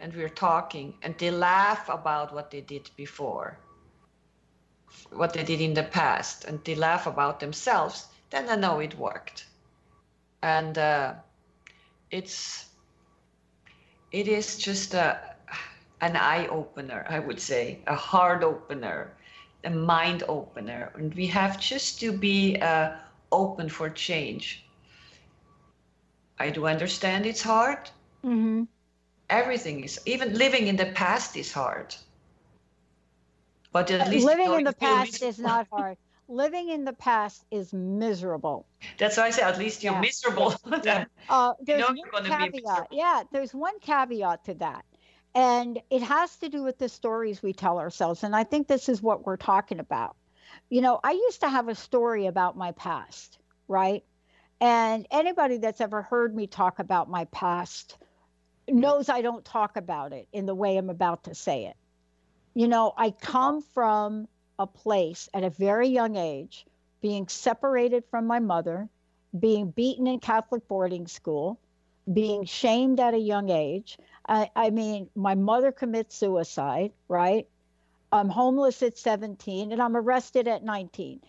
and 0.00 0.14
we're 0.14 0.28
talking 0.28 0.94
and 1.02 1.16
they 1.18 1.30
laugh 1.30 1.88
about 1.88 2.34
what 2.34 2.50
they 2.50 2.60
did 2.60 2.90
before 2.96 3.58
what 5.12 5.32
they 5.32 5.44
did 5.44 5.60
in 5.60 5.74
the 5.74 5.82
past 5.82 6.44
and 6.44 6.62
they 6.64 6.74
laugh 6.74 7.06
about 7.06 7.40
themselves 7.40 8.06
then 8.30 8.48
i 8.48 8.56
know 8.56 8.80
it 8.80 8.98
worked. 8.98 9.46
And 10.42 10.78
uh, 10.78 11.14
it's 12.10 12.66
it 14.12 14.28
is 14.28 14.58
just 14.58 14.94
a 14.94 15.18
an 16.00 16.16
eye 16.16 16.46
opener 16.48 17.06
i 17.08 17.18
would 17.18 17.40
say 17.40 17.80
a 17.86 17.94
heart 17.94 18.42
opener 18.42 19.16
a 19.66 19.70
mind 19.70 20.22
opener. 20.28 20.92
And 20.94 21.14
we 21.14 21.26
have 21.26 21.60
just 21.60 22.00
to 22.00 22.12
be 22.12 22.56
uh, 22.60 22.92
open 23.32 23.68
for 23.68 23.90
change 23.90 24.65
i 26.38 26.50
do 26.50 26.66
understand 26.66 27.26
it's 27.26 27.42
hard 27.42 27.90
Mm-hmm. 28.24 28.64
everything 29.30 29.84
is 29.84 30.00
even 30.06 30.34
living 30.34 30.66
in 30.66 30.76
the 30.76 30.86
past 30.86 31.36
is 31.36 31.52
hard 31.52 31.94
but 33.72 33.90
at 33.90 34.08
least 34.10 34.26
living 34.26 34.52
in 34.52 34.64
the 34.64 34.72
past 34.72 35.22
is 35.22 35.38
not 35.38 35.66
hard. 35.70 35.96
living 36.28 36.68
in 36.68 36.84
the 36.84 36.92
past 36.92 37.44
is 37.50 37.72
miserable. 37.72 38.66
that's 38.98 39.16
why 39.16 39.24
i 39.26 39.30
say 39.30 39.42
at 39.42 39.58
least 39.58 39.82
you're 39.82 39.92
Yeah. 39.92 40.00
miserable 40.00 40.54
Then 40.82 41.06
Uh, 41.28 41.54
you 41.66 41.66
there's 41.66 41.80
know 41.80 41.88
one 41.88 41.96
you're 41.96 42.10
going 42.10 42.24
to 42.24 42.30
be 42.36 42.52
caveat. 42.52 42.88
Yeah, 42.92 43.22
there's 43.32 43.54
one 43.54 43.78
caveat 43.80 44.44
to 44.44 44.54
that. 44.54 44.84
And 45.34 45.80
it 45.90 46.02
has 46.02 46.36
to 46.38 46.48
do 46.48 46.62
with 46.62 46.78
the 46.78 46.88
stories 46.88 47.42
we 47.42 47.52
tell 47.52 47.78
ourselves. 47.78 48.22
And 48.24 48.34
I 48.34 48.44
think 48.44 48.68
this 48.68 48.88
is 48.88 49.02
what 49.02 49.26
we're 49.26 49.36
talking 49.36 49.80
about. 49.80 50.16
You 50.70 50.80
know, 50.82 51.00
I 51.02 51.12
used 51.12 51.40
to 51.40 51.48
have 51.48 51.68
a 51.68 51.74
story 51.74 52.26
about 52.26 52.56
my 52.56 52.72
past, 52.72 53.38
right? 53.68 54.04
And 54.60 55.06
anybody 55.10 55.58
that's 55.58 55.80
ever 55.80 56.02
heard 56.02 56.34
me 56.34 56.46
talk 56.46 56.78
about 56.78 57.10
my 57.10 57.26
past 57.26 57.98
knows 58.68 59.08
I 59.08 59.22
don't 59.22 59.44
talk 59.44 59.76
about 59.76 60.12
it 60.12 60.28
in 60.32 60.46
the 60.46 60.54
way 60.54 60.76
I'm 60.76 60.90
about 60.90 61.24
to 61.24 61.34
say 61.34 61.66
it. 61.66 61.76
You 62.54 62.68
know, 62.68 62.92
I 62.96 63.10
come 63.10 63.60
from 63.60 64.28
a 64.58 64.66
place 64.66 65.28
at 65.34 65.44
a 65.44 65.50
very 65.50 65.88
young 65.88 66.16
age 66.16 66.66
being 67.02 67.28
separated 67.28 68.04
from 68.10 68.26
my 68.26 68.38
mother 68.38 68.88
being 69.38 69.70
beaten 69.70 70.06
in 70.06 70.20
Catholic 70.20 70.66
boarding 70.68 71.06
school, 71.06 71.58
being 72.12 72.44
shamed 72.44 73.00
at 73.00 73.14
a 73.14 73.18
young 73.18 73.50
age. 73.50 73.98
I, 74.28 74.50
I 74.54 74.70
mean, 74.70 75.08
my 75.14 75.34
mother 75.34 75.72
commits 75.72 76.16
suicide, 76.16 76.92
right? 77.08 77.46
I'm 78.12 78.28
homeless 78.28 78.82
at 78.82 78.98
17 78.98 79.72
and 79.72 79.82
I'm 79.82 79.96
arrested 79.96 80.48
at 80.48 80.64
19. 80.64 81.20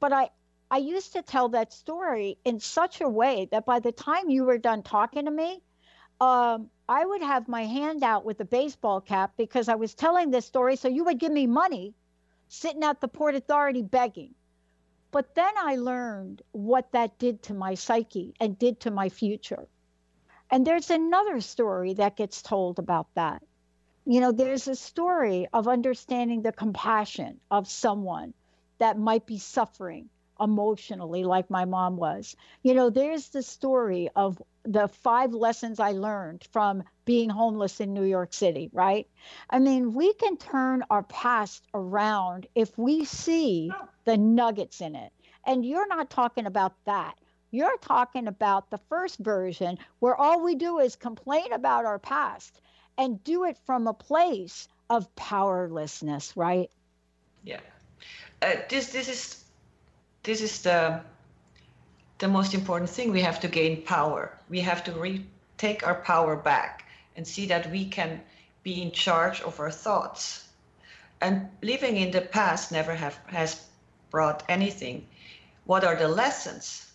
But 0.00 0.12
I, 0.12 0.30
I 0.72 0.78
used 0.78 1.12
to 1.12 1.20
tell 1.20 1.50
that 1.50 1.70
story 1.70 2.38
in 2.46 2.58
such 2.58 3.02
a 3.02 3.08
way 3.08 3.46
that 3.50 3.66
by 3.66 3.80
the 3.80 3.92
time 3.92 4.30
you 4.30 4.44
were 4.44 4.56
done 4.56 4.82
talking 4.82 5.26
to 5.26 5.30
me, 5.30 5.60
um, 6.18 6.70
I 6.88 7.04
would 7.04 7.20
have 7.20 7.46
my 7.46 7.64
hand 7.64 8.02
out 8.02 8.24
with 8.24 8.40
a 8.40 8.46
baseball 8.46 9.02
cap 9.02 9.34
because 9.36 9.68
I 9.68 9.74
was 9.74 9.92
telling 9.92 10.30
this 10.30 10.46
story. 10.46 10.76
So 10.76 10.88
you 10.88 11.04
would 11.04 11.18
give 11.18 11.30
me 11.30 11.46
money 11.46 11.92
sitting 12.48 12.84
at 12.84 13.02
the 13.02 13.08
Port 13.08 13.34
Authority 13.34 13.82
begging. 13.82 14.34
But 15.10 15.34
then 15.34 15.52
I 15.58 15.76
learned 15.76 16.40
what 16.52 16.90
that 16.92 17.18
did 17.18 17.42
to 17.42 17.54
my 17.54 17.74
psyche 17.74 18.32
and 18.40 18.58
did 18.58 18.80
to 18.80 18.90
my 18.90 19.10
future. 19.10 19.68
And 20.50 20.66
there's 20.66 20.88
another 20.88 21.42
story 21.42 21.92
that 21.94 22.16
gets 22.16 22.40
told 22.40 22.78
about 22.78 23.08
that. 23.14 23.42
You 24.06 24.22
know, 24.22 24.32
there's 24.32 24.68
a 24.68 24.74
story 24.74 25.48
of 25.52 25.68
understanding 25.68 26.40
the 26.40 26.50
compassion 26.50 27.40
of 27.50 27.68
someone 27.68 28.32
that 28.78 28.98
might 28.98 29.26
be 29.26 29.36
suffering 29.36 30.08
emotionally, 30.42 31.24
like 31.24 31.48
my 31.50 31.64
mom 31.64 31.96
was. 31.96 32.36
You 32.62 32.74
know, 32.74 32.90
there's 32.90 33.28
the 33.28 33.42
story 33.42 34.08
of 34.16 34.42
the 34.64 34.88
five 34.88 35.32
lessons 35.32 35.80
I 35.80 35.92
learned 35.92 36.46
from 36.52 36.84
being 37.04 37.30
homeless 37.30 37.80
in 37.80 37.94
New 37.94 38.04
York 38.04 38.34
City, 38.34 38.70
right? 38.72 39.08
I 39.48 39.58
mean, 39.58 39.94
we 39.94 40.12
can 40.14 40.36
turn 40.36 40.84
our 40.90 41.04
past 41.04 41.64
around 41.74 42.46
if 42.54 42.76
we 42.76 43.04
see 43.04 43.72
the 44.04 44.16
nuggets 44.16 44.80
in 44.80 44.96
it. 44.96 45.12
And 45.46 45.64
you're 45.64 45.88
not 45.88 46.10
talking 46.10 46.46
about 46.46 46.74
that. 46.84 47.14
You're 47.50 47.78
talking 47.78 48.28
about 48.28 48.70
the 48.70 48.78
first 48.88 49.18
version 49.18 49.78
where 49.98 50.16
all 50.16 50.42
we 50.42 50.54
do 50.54 50.78
is 50.78 50.96
complain 50.96 51.52
about 51.52 51.84
our 51.84 51.98
past 51.98 52.60
and 52.96 53.22
do 53.24 53.44
it 53.44 53.58
from 53.66 53.86
a 53.86 53.94
place 53.94 54.68
of 54.88 55.14
powerlessness, 55.16 56.36
right? 56.36 56.70
Yeah. 57.44 57.60
Uh, 58.40 58.56
this 58.68 58.92
this 58.92 59.08
is 59.08 59.41
this 60.22 60.40
is 60.40 60.62
the 60.62 61.00
the 62.18 62.28
most 62.28 62.54
important 62.54 62.90
thing. 62.90 63.10
We 63.12 63.22
have 63.22 63.40
to 63.40 63.48
gain 63.48 63.82
power. 63.82 64.38
We 64.48 64.60
have 64.60 64.84
to 64.84 65.24
take 65.58 65.86
our 65.86 65.96
power 65.96 66.36
back 66.36 66.84
and 67.16 67.26
see 67.26 67.46
that 67.46 67.70
we 67.70 67.88
can 67.88 68.20
be 68.62 68.80
in 68.80 68.92
charge 68.92 69.40
of 69.40 69.58
our 69.58 69.70
thoughts. 69.70 70.48
And 71.20 71.48
living 71.62 71.96
in 71.96 72.10
the 72.12 72.20
past 72.20 72.72
never 72.72 72.94
have 72.94 73.18
has 73.26 73.66
brought 74.10 74.44
anything. 74.48 75.06
What 75.64 75.84
are 75.84 75.96
the 75.96 76.08
lessons? 76.08 76.92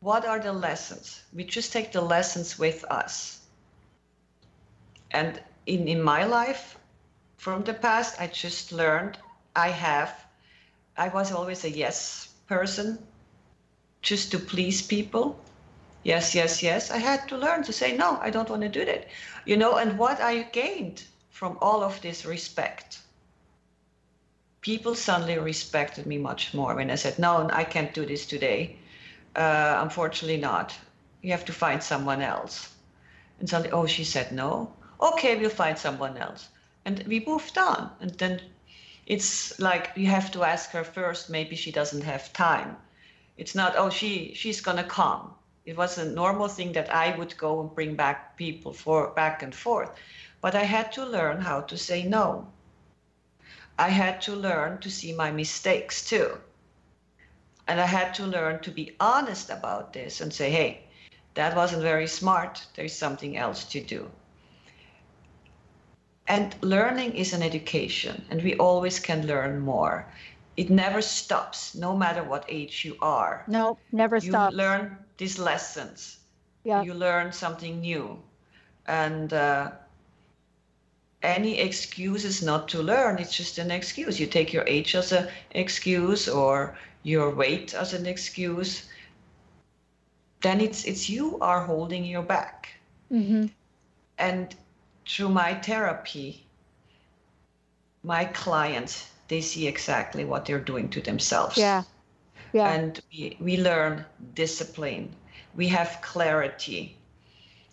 what 0.00 0.24
are 0.24 0.38
the 0.38 0.52
lessons? 0.52 1.22
We 1.32 1.44
just 1.44 1.72
take 1.72 1.92
the 1.92 2.00
lessons 2.00 2.58
with 2.58 2.84
us. 2.84 3.40
And 5.10 5.40
in, 5.66 5.88
in 5.88 6.02
my 6.02 6.24
life, 6.24 6.78
from 7.36 7.64
the 7.64 7.74
past, 7.74 8.20
I 8.20 8.28
just 8.28 8.72
learned 8.72 9.18
I 9.56 9.70
have, 9.70 10.14
I 10.96 11.08
was 11.08 11.32
always 11.32 11.64
a 11.64 11.70
yes 11.70 12.27
person, 12.48 12.98
just 14.02 14.30
to 14.32 14.38
please 14.38 14.82
people. 14.82 15.38
Yes, 16.02 16.34
yes, 16.34 16.62
yes. 16.62 16.90
I 16.90 16.98
had 16.98 17.28
to 17.28 17.36
learn 17.36 17.62
to 17.64 17.72
say, 17.72 17.96
no, 17.96 18.18
I 18.20 18.30
don't 18.30 18.50
want 18.50 18.62
to 18.62 18.68
do 18.68 18.84
that. 18.84 19.06
You 19.44 19.56
know, 19.56 19.76
and 19.76 19.98
what 19.98 20.20
I 20.20 20.42
gained 20.42 21.04
from 21.30 21.58
all 21.60 21.82
of 21.84 22.00
this 22.00 22.24
respect. 22.24 22.98
People 24.60 24.94
suddenly 24.94 25.38
respected 25.38 26.06
me 26.06 26.18
much 26.18 26.54
more 26.54 26.74
when 26.74 26.90
I 26.90 26.96
said, 26.96 27.18
no, 27.18 27.48
I 27.52 27.64
can't 27.64 27.94
do 27.94 28.04
this 28.04 28.26
today 28.26 28.78
uh, 29.38 29.78
unfortunately 29.82 30.36
not. 30.40 30.76
You 31.22 31.30
have 31.32 31.44
to 31.46 31.52
find 31.52 31.82
someone 31.82 32.22
else. 32.22 32.74
And 33.38 33.48
suddenly, 33.48 33.72
oh, 33.72 33.86
she 33.86 34.04
said 34.04 34.32
no. 34.32 34.72
Okay, 35.00 35.36
we'll 35.36 35.50
find 35.50 35.78
someone 35.78 36.16
else. 36.16 36.48
And 36.84 37.04
we 37.06 37.24
moved 37.24 37.56
on. 37.56 37.90
And 38.00 38.10
then 38.18 38.40
it's 39.08 39.58
like 39.58 39.90
you 39.96 40.06
have 40.06 40.30
to 40.32 40.44
ask 40.44 40.70
her 40.70 40.84
first, 40.84 41.30
maybe 41.30 41.56
she 41.56 41.72
doesn't 41.72 42.04
have 42.04 42.30
time. 42.34 42.76
It's 43.38 43.54
not, 43.54 43.74
oh, 43.76 43.88
she 43.88 44.34
she's 44.34 44.60
gonna 44.60 44.84
come. 44.84 45.34
It 45.64 45.78
was 45.78 45.96
a 45.96 46.04
normal 46.04 46.48
thing 46.48 46.72
that 46.72 46.94
I 46.94 47.16
would 47.16 47.34
go 47.38 47.60
and 47.60 47.74
bring 47.74 47.96
back 47.96 48.36
people 48.36 48.72
for 48.74 49.08
back 49.14 49.42
and 49.42 49.54
forth. 49.54 49.90
But 50.42 50.54
I 50.54 50.64
had 50.64 50.92
to 50.92 51.06
learn 51.06 51.40
how 51.40 51.62
to 51.62 51.78
say 51.78 52.02
no. 52.02 52.48
I 53.78 53.88
had 53.88 54.20
to 54.22 54.34
learn 54.34 54.78
to 54.80 54.90
see 54.90 55.14
my 55.14 55.30
mistakes 55.30 56.04
too. 56.04 56.38
And 57.66 57.80
I 57.80 57.86
had 57.86 58.12
to 58.14 58.26
learn 58.26 58.60
to 58.60 58.70
be 58.70 58.94
honest 59.00 59.48
about 59.48 59.94
this 59.94 60.20
and 60.20 60.34
say, 60.34 60.50
hey, 60.50 60.82
that 61.32 61.56
wasn't 61.56 61.82
very 61.82 62.08
smart. 62.08 62.66
There's 62.74 62.94
something 62.94 63.38
else 63.38 63.64
to 63.72 63.80
do. 63.80 64.10
And 66.28 66.54
learning 66.60 67.14
is 67.14 67.32
an 67.32 67.42
education, 67.42 68.24
and 68.30 68.42
we 68.42 68.54
always 68.56 69.00
can 69.00 69.26
learn 69.26 69.60
more. 69.60 70.06
It 70.56 70.70
never 70.70 71.00
stops, 71.00 71.74
no 71.74 71.96
matter 71.96 72.22
what 72.22 72.44
age 72.48 72.84
you 72.84 72.96
are. 73.00 73.44
No, 73.48 73.78
never 73.92 74.16
you 74.16 74.30
stops. 74.30 74.52
You 74.52 74.58
learn 74.58 74.98
these 75.16 75.38
lessons. 75.38 76.18
Yeah. 76.64 76.82
You 76.82 76.94
learn 76.94 77.32
something 77.32 77.80
new. 77.80 78.18
And 78.86 79.32
uh, 79.32 79.70
any 81.22 81.58
excuses 81.60 82.42
not 82.42 82.68
to 82.68 82.82
learn, 82.82 83.18
it's 83.18 83.36
just 83.36 83.58
an 83.58 83.70
excuse. 83.70 84.20
You 84.20 84.26
take 84.26 84.52
your 84.52 84.64
age 84.66 84.94
as 84.94 85.12
an 85.12 85.28
excuse 85.52 86.28
or 86.28 86.76
your 87.02 87.30
weight 87.34 87.74
as 87.74 87.94
an 87.94 88.06
excuse, 88.06 88.88
then 90.42 90.60
it's 90.60 90.84
it's 90.84 91.08
you 91.08 91.38
are 91.40 91.64
holding 91.64 92.04
your 92.04 92.22
back. 92.22 92.68
Mm-hmm. 93.10 93.46
And 94.18 94.54
through 95.08 95.30
my 95.30 95.54
therapy, 95.54 96.44
my 98.02 98.24
clients 98.26 99.08
they 99.28 99.42
see 99.42 99.66
exactly 99.66 100.24
what 100.24 100.46
they're 100.46 100.58
doing 100.58 100.88
to 100.88 101.00
themselves. 101.00 101.56
Yeah. 101.56 101.84
Yeah. 102.52 102.72
And 102.72 103.00
we, 103.12 103.36
we 103.40 103.58
learn 103.58 104.04
discipline. 104.34 105.14
We 105.54 105.68
have 105.68 105.98
clarity. 106.00 106.96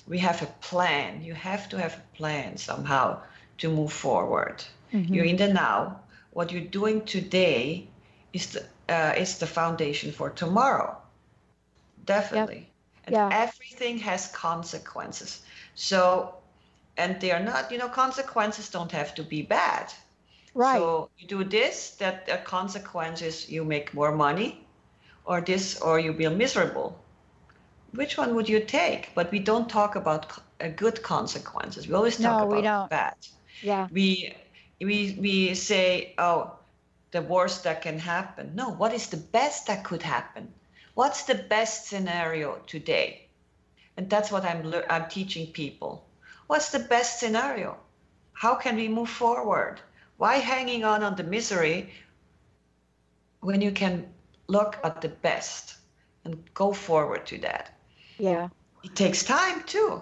We 0.07 0.19
have 0.19 0.41
a 0.41 0.47
plan. 0.61 1.23
You 1.23 1.33
have 1.33 1.69
to 1.69 1.77
have 1.77 1.95
a 1.95 2.17
plan 2.17 2.57
somehow 2.57 3.21
to 3.59 3.69
move 3.69 3.93
forward. 3.93 4.63
Mm-hmm. 4.93 5.13
You're 5.13 5.25
in 5.25 5.37
the 5.37 5.47
now. 5.47 6.01
What 6.31 6.51
you're 6.51 6.61
doing 6.61 7.05
today 7.05 7.87
is 8.33 8.47
the 8.47 8.65
uh, 8.89 9.13
is 9.17 9.39
the 9.39 9.47
foundation 9.47 10.11
for 10.11 10.29
tomorrow. 10.29 10.97
Definitely. 12.05 12.55
Yep. 12.55 12.65
And 13.05 13.15
Yeah. 13.15 13.29
everything 13.31 13.97
has 13.99 14.27
consequences. 14.27 15.41
So, 15.75 16.35
and 16.97 17.19
they're 17.21 17.39
not, 17.43 17.71
you 17.71 17.77
know, 17.77 17.89
consequences 17.89 18.69
don't 18.69 18.91
have 18.91 19.13
to 19.15 19.23
be 19.23 19.41
bad. 19.41 19.93
Right. 20.53 20.77
So 20.77 21.09
you 21.17 21.27
do 21.27 21.43
this, 21.43 21.91
that 21.97 22.25
the 22.27 22.37
consequence 22.37 23.21
is 23.21 23.49
you 23.49 23.63
make 23.63 23.93
more 23.93 24.11
money, 24.15 24.65
or 25.25 25.41
this, 25.41 25.79
or 25.81 25.99
you 25.99 26.13
be 26.13 26.27
miserable. 26.29 26.97
Which 27.93 28.17
one 28.17 28.35
would 28.35 28.49
you 28.49 28.59
take? 28.59 29.13
But 29.15 29.31
we 29.31 29.39
don't 29.39 29.69
talk 29.69 29.95
about 29.95 30.31
uh, 30.61 30.67
good 30.69 31.01
consequences. 31.01 31.87
We 31.87 31.93
always 31.95 32.19
talk 32.19 32.37
No, 32.37 32.43
about 32.43 32.57
we 32.57 32.61
don't. 32.61 32.89
bad 32.89 33.15
Yeah. 33.61 33.89
we 33.91 34.33
we 34.79 35.17
we 35.19 35.53
say 35.55 36.13
oh 36.17 36.51
the 37.11 37.21
worst 37.21 37.63
that 37.63 37.81
can 37.81 37.99
happen 37.99 38.55
no 38.55 38.69
what 38.71 38.93
is 38.93 39.07
the 39.09 39.17
best 39.17 39.67
that 39.67 39.83
could 39.83 40.01
happen 40.03 40.53
what's 40.95 41.23
the 41.23 41.35
best 41.35 41.87
scenario 41.87 42.57
today 42.67 43.27
and 43.97 44.09
that's 44.09 44.31
what 44.31 44.43
i'm 44.45 44.73
i'm 44.89 45.07
teaching 45.09 45.47
people 45.51 46.03
what's 46.47 46.71
the 46.71 46.79
best 46.79 47.19
scenario 47.19 47.77
how 48.33 48.55
can 48.55 48.75
we 48.75 48.87
move 48.87 49.09
forward 49.09 49.81
why 50.17 50.35
hanging 50.37 50.83
on 50.83 51.03
on 51.03 51.15
the 51.15 51.23
misery 51.23 51.89
when 53.41 53.61
you 53.61 53.71
can 53.71 54.05
look 54.47 54.77
at 54.83 55.01
the 55.01 55.09
best 55.09 55.77
and 56.23 56.37
go 56.53 56.71
forward 56.73 57.25
to 57.25 57.37
that 57.39 57.71
Yeah. 58.17 58.49
it 58.83 58.95
takes 58.95 59.23
time 59.23 59.63
too 59.63 60.01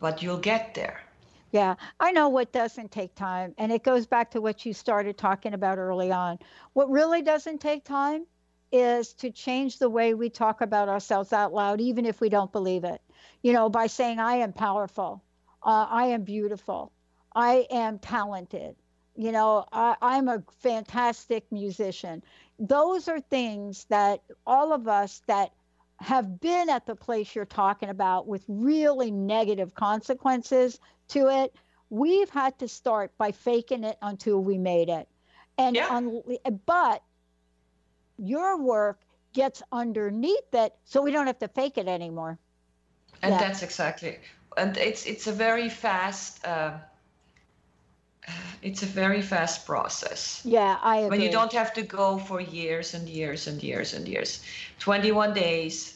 but 0.00 0.22
you'll 0.22 0.38
get 0.38 0.74
there 0.74 1.00
Yeah, 1.50 1.76
I 2.00 2.12
know 2.12 2.28
what 2.28 2.52
doesn't 2.52 2.90
take 2.90 3.14
time. 3.14 3.54
And 3.58 3.72
it 3.72 3.82
goes 3.82 4.06
back 4.06 4.30
to 4.32 4.40
what 4.40 4.66
you 4.66 4.72
started 4.74 5.16
talking 5.16 5.54
about 5.54 5.78
early 5.78 6.10
on. 6.12 6.38
What 6.74 6.90
really 6.90 7.22
doesn't 7.22 7.60
take 7.60 7.84
time 7.84 8.26
is 8.70 9.14
to 9.14 9.30
change 9.30 9.78
the 9.78 9.88
way 9.88 10.14
we 10.14 10.28
talk 10.30 10.60
about 10.60 10.88
ourselves 10.88 11.32
out 11.32 11.52
loud, 11.54 11.80
even 11.80 12.04
if 12.04 12.20
we 12.20 12.28
don't 12.28 12.52
believe 12.52 12.84
it. 12.84 13.00
You 13.42 13.52
know, 13.54 13.70
by 13.70 13.86
saying, 13.86 14.18
I 14.18 14.34
am 14.36 14.52
powerful, 14.52 15.22
uh, 15.62 15.86
I 15.88 16.06
am 16.06 16.22
beautiful, 16.22 16.92
I 17.34 17.66
am 17.70 17.98
talented, 17.98 18.76
you 19.16 19.32
know, 19.32 19.64
I, 19.72 19.96
I'm 20.00 20.28
a 20.28 20.42
fantastic 20.60 21.50
musician. 21.50 22.22
Those 22.58 23.08
are 23.08 23.20
things 23.20 23.84
that 23.90 24.22
all 24.46 24.72
of 24.72 24.86
us 24.88 25.22
that 25.26 25.52
have 26.00 26.40
been 26.40 26.68
at 26.68 26.86
the 26.86 26.94
place 26.94 27.34
you're 27.34 27.44
talking 27.44 27.88
about 27.88 28.26
with 28.26 28.44
really 28.48 29.10
negative 29.10 29.74
consequences 29.74 30.78
to 31.08 31.28
it, 31.28 31.54
we've 31.90 32.30
had 32.30 32.58
to 32.58 32.68
start 32.68 33.16
by 33.18 33.32
faking 33.32 33.84
it 33.84 33.96
until 34.02 34.42
we 34.42 34.58
made 34.58 34.88
it. 34.88 35.08
And 35.58 35.82
un- 35.88 36.22
but 36.66 37.02
your 38.18 38.60
work 38.62 39.00
gets 39.32 39.62
underneath 39.72 40.52
it 40.52 40.74
so 40.84 41.02
we 41.02 41.10
don't 41.10 41.26
have 41.26 41.38
to 41.38 41.48
fake 41.48 41.78
it 41.78 41.88
anymore. 41.88 42.38
And 43.22 43.32
Yeah. 43.32 43.38
that's 43.38 43.62
exactly, 43.62 44.18
and 44.58 44.76
it's 44.76 45.06
it's 45.06 45.26
a 45.26 45.32
very 45.32 45.68
fast. 45.68 46.44
Uh, 46.44 46.72
it's 48.62 48.82
a 48.82 48.86
very 48.86 49.22
fast 49.22 49.64
process. 49.66 50.42
Yeah, 50.44 50.76
I 50.82 50.96
agree. 50.96 51.08
When 51.10 51.20
you 51.22 51.30
don't 51.30 51.52
have 51.52 51.72
to 51.74 51.82
go 51.82 52.18
for 52.18 52.40
years 52.40 52.94
and 52.94 53.08
years 53.08 53.46
and 53.46 53.62
years 53.62 53.94
and 53.94 54.06
years, 54.06 54.42
21 54.80 55.32
days. 55.34 55.94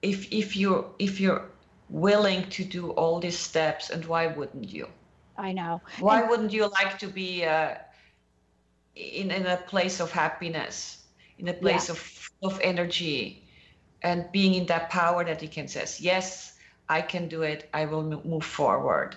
If 0.00 0.32
if 0.32 0.56
you're 0.56 0.84
if 1.00 1.20
you're 1.20 1.42
willing 1.90 2.48
to 2.50 2.62
do 2.64 2.90
all 2.92 3.18
these 3.20 3.36
steps, 3.38 3.90
and 3.90 4.04
why 4.04 4.26
wouldn't 4.28 4.72
you? 4.72 4.86
I 5.36 5.52
know. 5.52 5.80
Why 5.98 6.20
And- 6.20 6.30
wouldn't 6.30 6.52
you 6.52 6.68
like 6.70 6.98
to 7.00 7.08
be 7.08 7.44
uh, 7.44 7.74
in 8.94 9.30
in 9.32 9.46
a 9.46 9.56
place 9.56 9.98
of 10.02 10.12
happiness, 10.12 10.98
in 11.38 11.48
a 11.48 11.52
place 11.54 11.88
Yeah. 11.88 11.94
of 11.94 12.30
of 12.42 12.60
energy, 12.62 13.42
and 14.02 14.30
being 14.30 14.54
in 14.54 14.66
that 14.66 14.88
power 14.90 15.24
that 15.24 15.42
you 15.42 15.48
can 15.48 15.66
says, 15.68 16.00
yes, 16.00 16.52
I 16.88 17.02
can 17.02 17.28
do 17.28 17.42
it. 17.42 17.68
I 17.74 17.84
will 17.86 18.02
move 18.02 18.44
forward. 18.44 19.16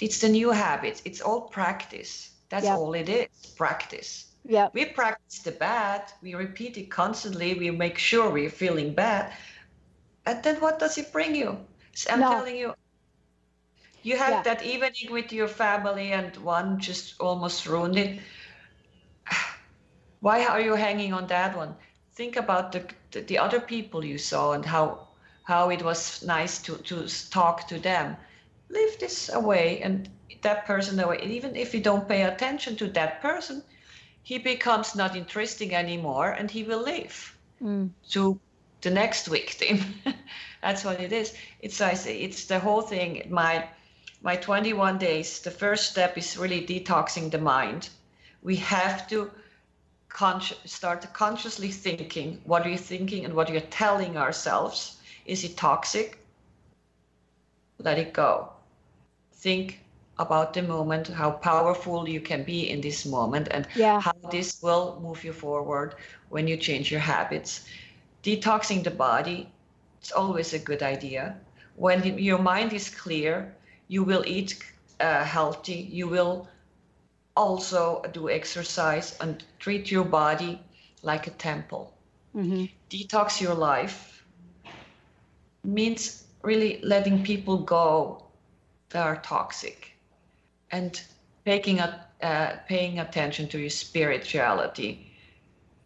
It's 0.00 0.20
the 0.20 0.28
new 0.28 0.50
habits. 0.50 1.02
It's 1.04 1.20
all 1.20 1.42
practice. 1.42 2.30
That's 2.48 2.64
Yeah. 2.64 2.76
all 2.76 2.94
it 2.94 3.08
is. 3.08 3.28
Practice. 3.56 4.26
Yeah. 4.44 4.68
We 4.72 4.86
practice 4.86 5.40
the 5.40 5.52
bad. 5.52 6.12
We 6.22 6.34
repeat 6.34 6.76
it 6.76 6.90
constantly. 6.90 7.54
We 7.54 7.70
make 7.70 7.98
sure 7.98 8.30
we're 8.30 8.50
feeling 8.50 8.94
bad. 8.94 9.32
And 10.26 10.42
then 10.42 10.60
what 10.60 10.78
does 10.78 10.98
it 10.98 11.12
bring 11.12 11.34
you? 11.34 11.58
I'm 12.10 12.20
No. 12.20 12.30
telling 12.30 12.56
you, 12.56 12.74
you 14.02 14.16
have 14.16 14.30
Yeah. 14.32 14.42
that 14.42 14.62
evening 14.62 15.12
with 15.12 15.32
your 15.32 15.48
family 15.48 16.12
and 16.12 16.36
one 16.38 16.80
just 16.80 17.20
almost 17.20 17.66
ruined 17.66 17.96
it. 17.96 18.20
Why 20.20 20.44
are 20.44 20.60
you 20.60 20.74
hanging 20.74 21.12
on 21.12 21.26
that 21.28 21.56
one? 21.56 21.76
Think 22.14 22.36
about 22.36 22.72
the, 22.72 22.84
the, 23.10 23.20
the 23.20 23.38
other 23.38 23.60
people 23.60 24.04
you 24.04 24.18
saw 24.18 24.52
and 24.52 24.64
how 24.64 25.08
how 25.44 25.70
it 25.70 25.82
was 25.82 26.22
nice 26.22 26.58
to, 26.62 26.76
to 26.78 27.06
talk 27.30 27.68
to 27.68 27.78
them. 27.78 28.16
Leave 28.70 28.98
this 28.98 29.28
away 29.32 29.80
and 29.82 30.08
that 30.42 30.66
person 30.66 30.98
away. 31.00 31.18
And 31.22 31.30
even 31.32 31.56
if 31.56 31.74
you 31.74 31.80
don't 31.80 32.08
pay 32.08 32.22
attention 32.22 32.76
to 32.76 32.88
that 32.88 33.20
person, 33.22 33.62
he 34.22 34.38
becomes 34.38 34.94
not 34.94 35.16
interesting 35.16 35.74
anymore 35.74 36.30
and 36.30 36.50
he 36.50 36.62
will 36.64 36.82
leave 36.82 37.36
Mm. 37.62 37.90
to 38.10 38.40
the 38.80 38.90
next 38.90 39.26
victim. 39.28 39.78
That's 40.62 40.84
what 40.84 41.00
it 41.00 41.12
is. 41.12 41.32
It's 41.60 41.80
I 41.80 41.94
say 41.94 42.18
it's 42.18 42.46
the 42.46 42.58
whole 42.58 42.82
thing. 42.82 43.28
My 43.30 43.68
my 44.22 44.36
21 44.36 44.98
days. 44.98 45.40
The 45.40 45.50
first 45.50 45.90
step 45.90 46.18
is 46.18 46.36
really 46.36 46.66
detoxing 46.66 47.30
the 47.30 47.38
mind. 47.38 47.88
We 48.42 48.56
have 48.56 49.08
to 49.08 49.30
start 50.64 51.12
consciously 51.12 51.70
thinking. 51.70 52.40
What 52.44 52.66
are 52.66 52.70
you 52.70 52.78
thinking 52.78 53.24
and 53.24 53.34
what 53.34 53.48
you're 53.48 53.60
telling 53.70 54.16
ourselves? 54.16 54.98
Is 55.26 55.44
it 55.44 55.56
toxic? 55.56 56.18
Let 57.78 57.98
it 57.98 58.12
go. 58.12 58.48
Think 59.32 59.80
about 60.18 60.54
the 60.54 60.62
moment, 60.62 61.08
how 61.08 61.32
powerful 61.32 62.08
you 62.08 62.20
can 62.20 62.44
be 62.44 62.68
in 62.70 62.80
this 62.80 63.04
moment, 63.06 63.48
and 63.50 63.66
Yeah. 63.74 64.00
how 64.00 64.12
this 64.30 64.62
will 64.62 64.98
move 65.00 65.24
you 65.24 65.32
forward 65.32 65.94
when 66.28 66.46
you 66.48 66.56
change 66.56 66.90
your 66.90 67.00
habits. 67.00 67.66
Detoxing 68.22 68.82
the 68.84 68.90
body, 68.90 69.48
it's 70.00 70.12
always 70.12 70.52
a 70.52 70.58
good 70.58 70.82
idea. 70.82 71.36
When 71.76 72.18
your 72.18 72.38
mind 72.38 72.72
is 72.72 72.88
clear, 72.90 73.54
you 73.88 74.02
will 74.04 74.24
eat 74.26 74.62
uh, 75.00 75.24
healthy, 75.24 75.88
you 75.92 76.08
will 76.08 76.48
also 77.36 78.02
do 78.12 78.28
exercise 78.28 79.16
and 79.20 79.42
treat 79.58 79.90
your 79.90 80.04
body 80.04 80.60
like 81.02 81.26
a 81.26 81.30
temple. 81.30 81.92
Mm-hmm. 82.36 82.64
Detox 82.90 83.40
your 83.40 83.54
life 83.54 84.11
means 85.64 86.24
really 86.42 86.80
letting 86.82 87.22
people 87.22 87.58
go 87.58 88.24
that 88.90 89.06
are 89.06 89.16
toxic 89.22 89.92
and 90.70 91.02
paying, 91.44 91.78
a, 91.78 92.04
uh, 92.22 92.56
paying 92.68 92.98
attention 92.98 93.48
to 93.48 93.58
your 93.58 93.70
spirituality 93.70 95.12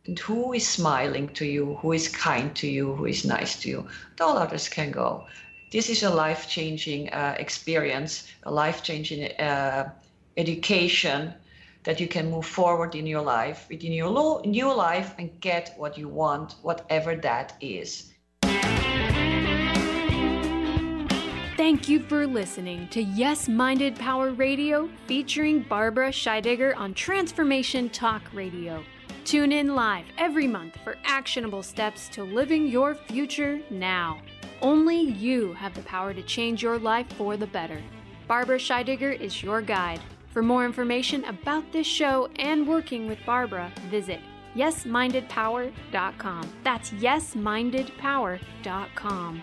and 0.07 0.19
who 0.19 0.53
is 0.53 0.67
smiling 0.67 1.29
to 1.31 1.45
you, 1.45 1.75
who 1.77 1.93
is 1.93 2.09
kind 2.09 2.55
to 2.57 2.69
you, 2.69 2.95
who 2.95 3.07
is 3.07 3.25
nice 3.25 3.61
to 3.61 3.69
you. 3.69 3.89
All 4.21 4.39
others 4.39 4.69
can 4.69 4.91
go. 4.91 5.27
This 5.73 5.91
is 5.91 6.03
a 6.05 6.11
life 6.11 6.49
changing 6.49 7.13
uh, 7.13 7.35
experience, 7.39 8.29
a 8.45 8.51
life 8.53 8.83
changing 8.83 9.33
uh, 9.39 9.91
education 10.37 11.35
that 11.83 12.01
you 12.01 12.07
can 12.07 12.31
move 12.31 12.47
forward 12.47 12.95
in 12.95 13.07
your 13.07 13.23
life, 13.23 13.67
within 13.69 13.93
your 13.93 14.09
lo- 14.09 14.43
new 14.45 14.73
life, 14.73 15.15
and 15.19 15.41
get 15.41 15.75
what 15.77 15.99
you 15.99 16.09
want, 16.09 16.55
whatever 16.63 17.17
that 17.17 17.55
is. 17.61 18.13
Thank 21.57 21.89
you 21.89 22.01
for 22.01 22.27
listening 22.27 22.87
to 22.89 23.03
Yes 23.03 23.49
Minded 23.49 23.97
Power 23.97 24.33
Radio 24.33 24.91
featuring 25.07 25.63
Barbara 25.63 26.11
Scheidegger 26.11 26.77
on 26.77 26.93
Transformation 26.93 27.89
Talk 27.89 28.21
Radio. 28.35 28.85
Tune 29.25 29.53
in 29.53 29.75
live 29.75 30.05
every 30.19 30.47
month 30.47 30.77
for 30.85 30.99
actionable 31.05 31.63
steps 31.63 32.11
to 32.11 32.25
living 32.25 32.67
your 32.67 32.95
future 32.95 33.59
now. 33.71 34.21
Only 34.61 35.01
you 35.01 35.55
have 35.55 35.75
the 35.75 35.81
power 35.81 36.13
to 36.13 36.23
change 36.25 36.63
your 36.63 36.79
life 36.79 37.11
for 37.15 37.39
the 37.39 37.47
better. 37.47 37.81
Barbara 38.29 38.59
Scheidegger 38.59 39.19
is 39.19 39.43
your 39.43 39.63
guide. 39.63 40.01
For 40.35 40.43
more 40.43 40.67
information 40.67 41.25
about 41.25 41.73
this 41.73 41.87
show 41.87 42.29
and 42.37 42.69
working 42.69 43.09
with 43.09 43.19
Barbara, 43.25 43.73
visit 43.91 44.21
yesmindedpower.com. 44.55 46.51
That's 46.63 46.91
yesmindedpower.com. 46.91 49.43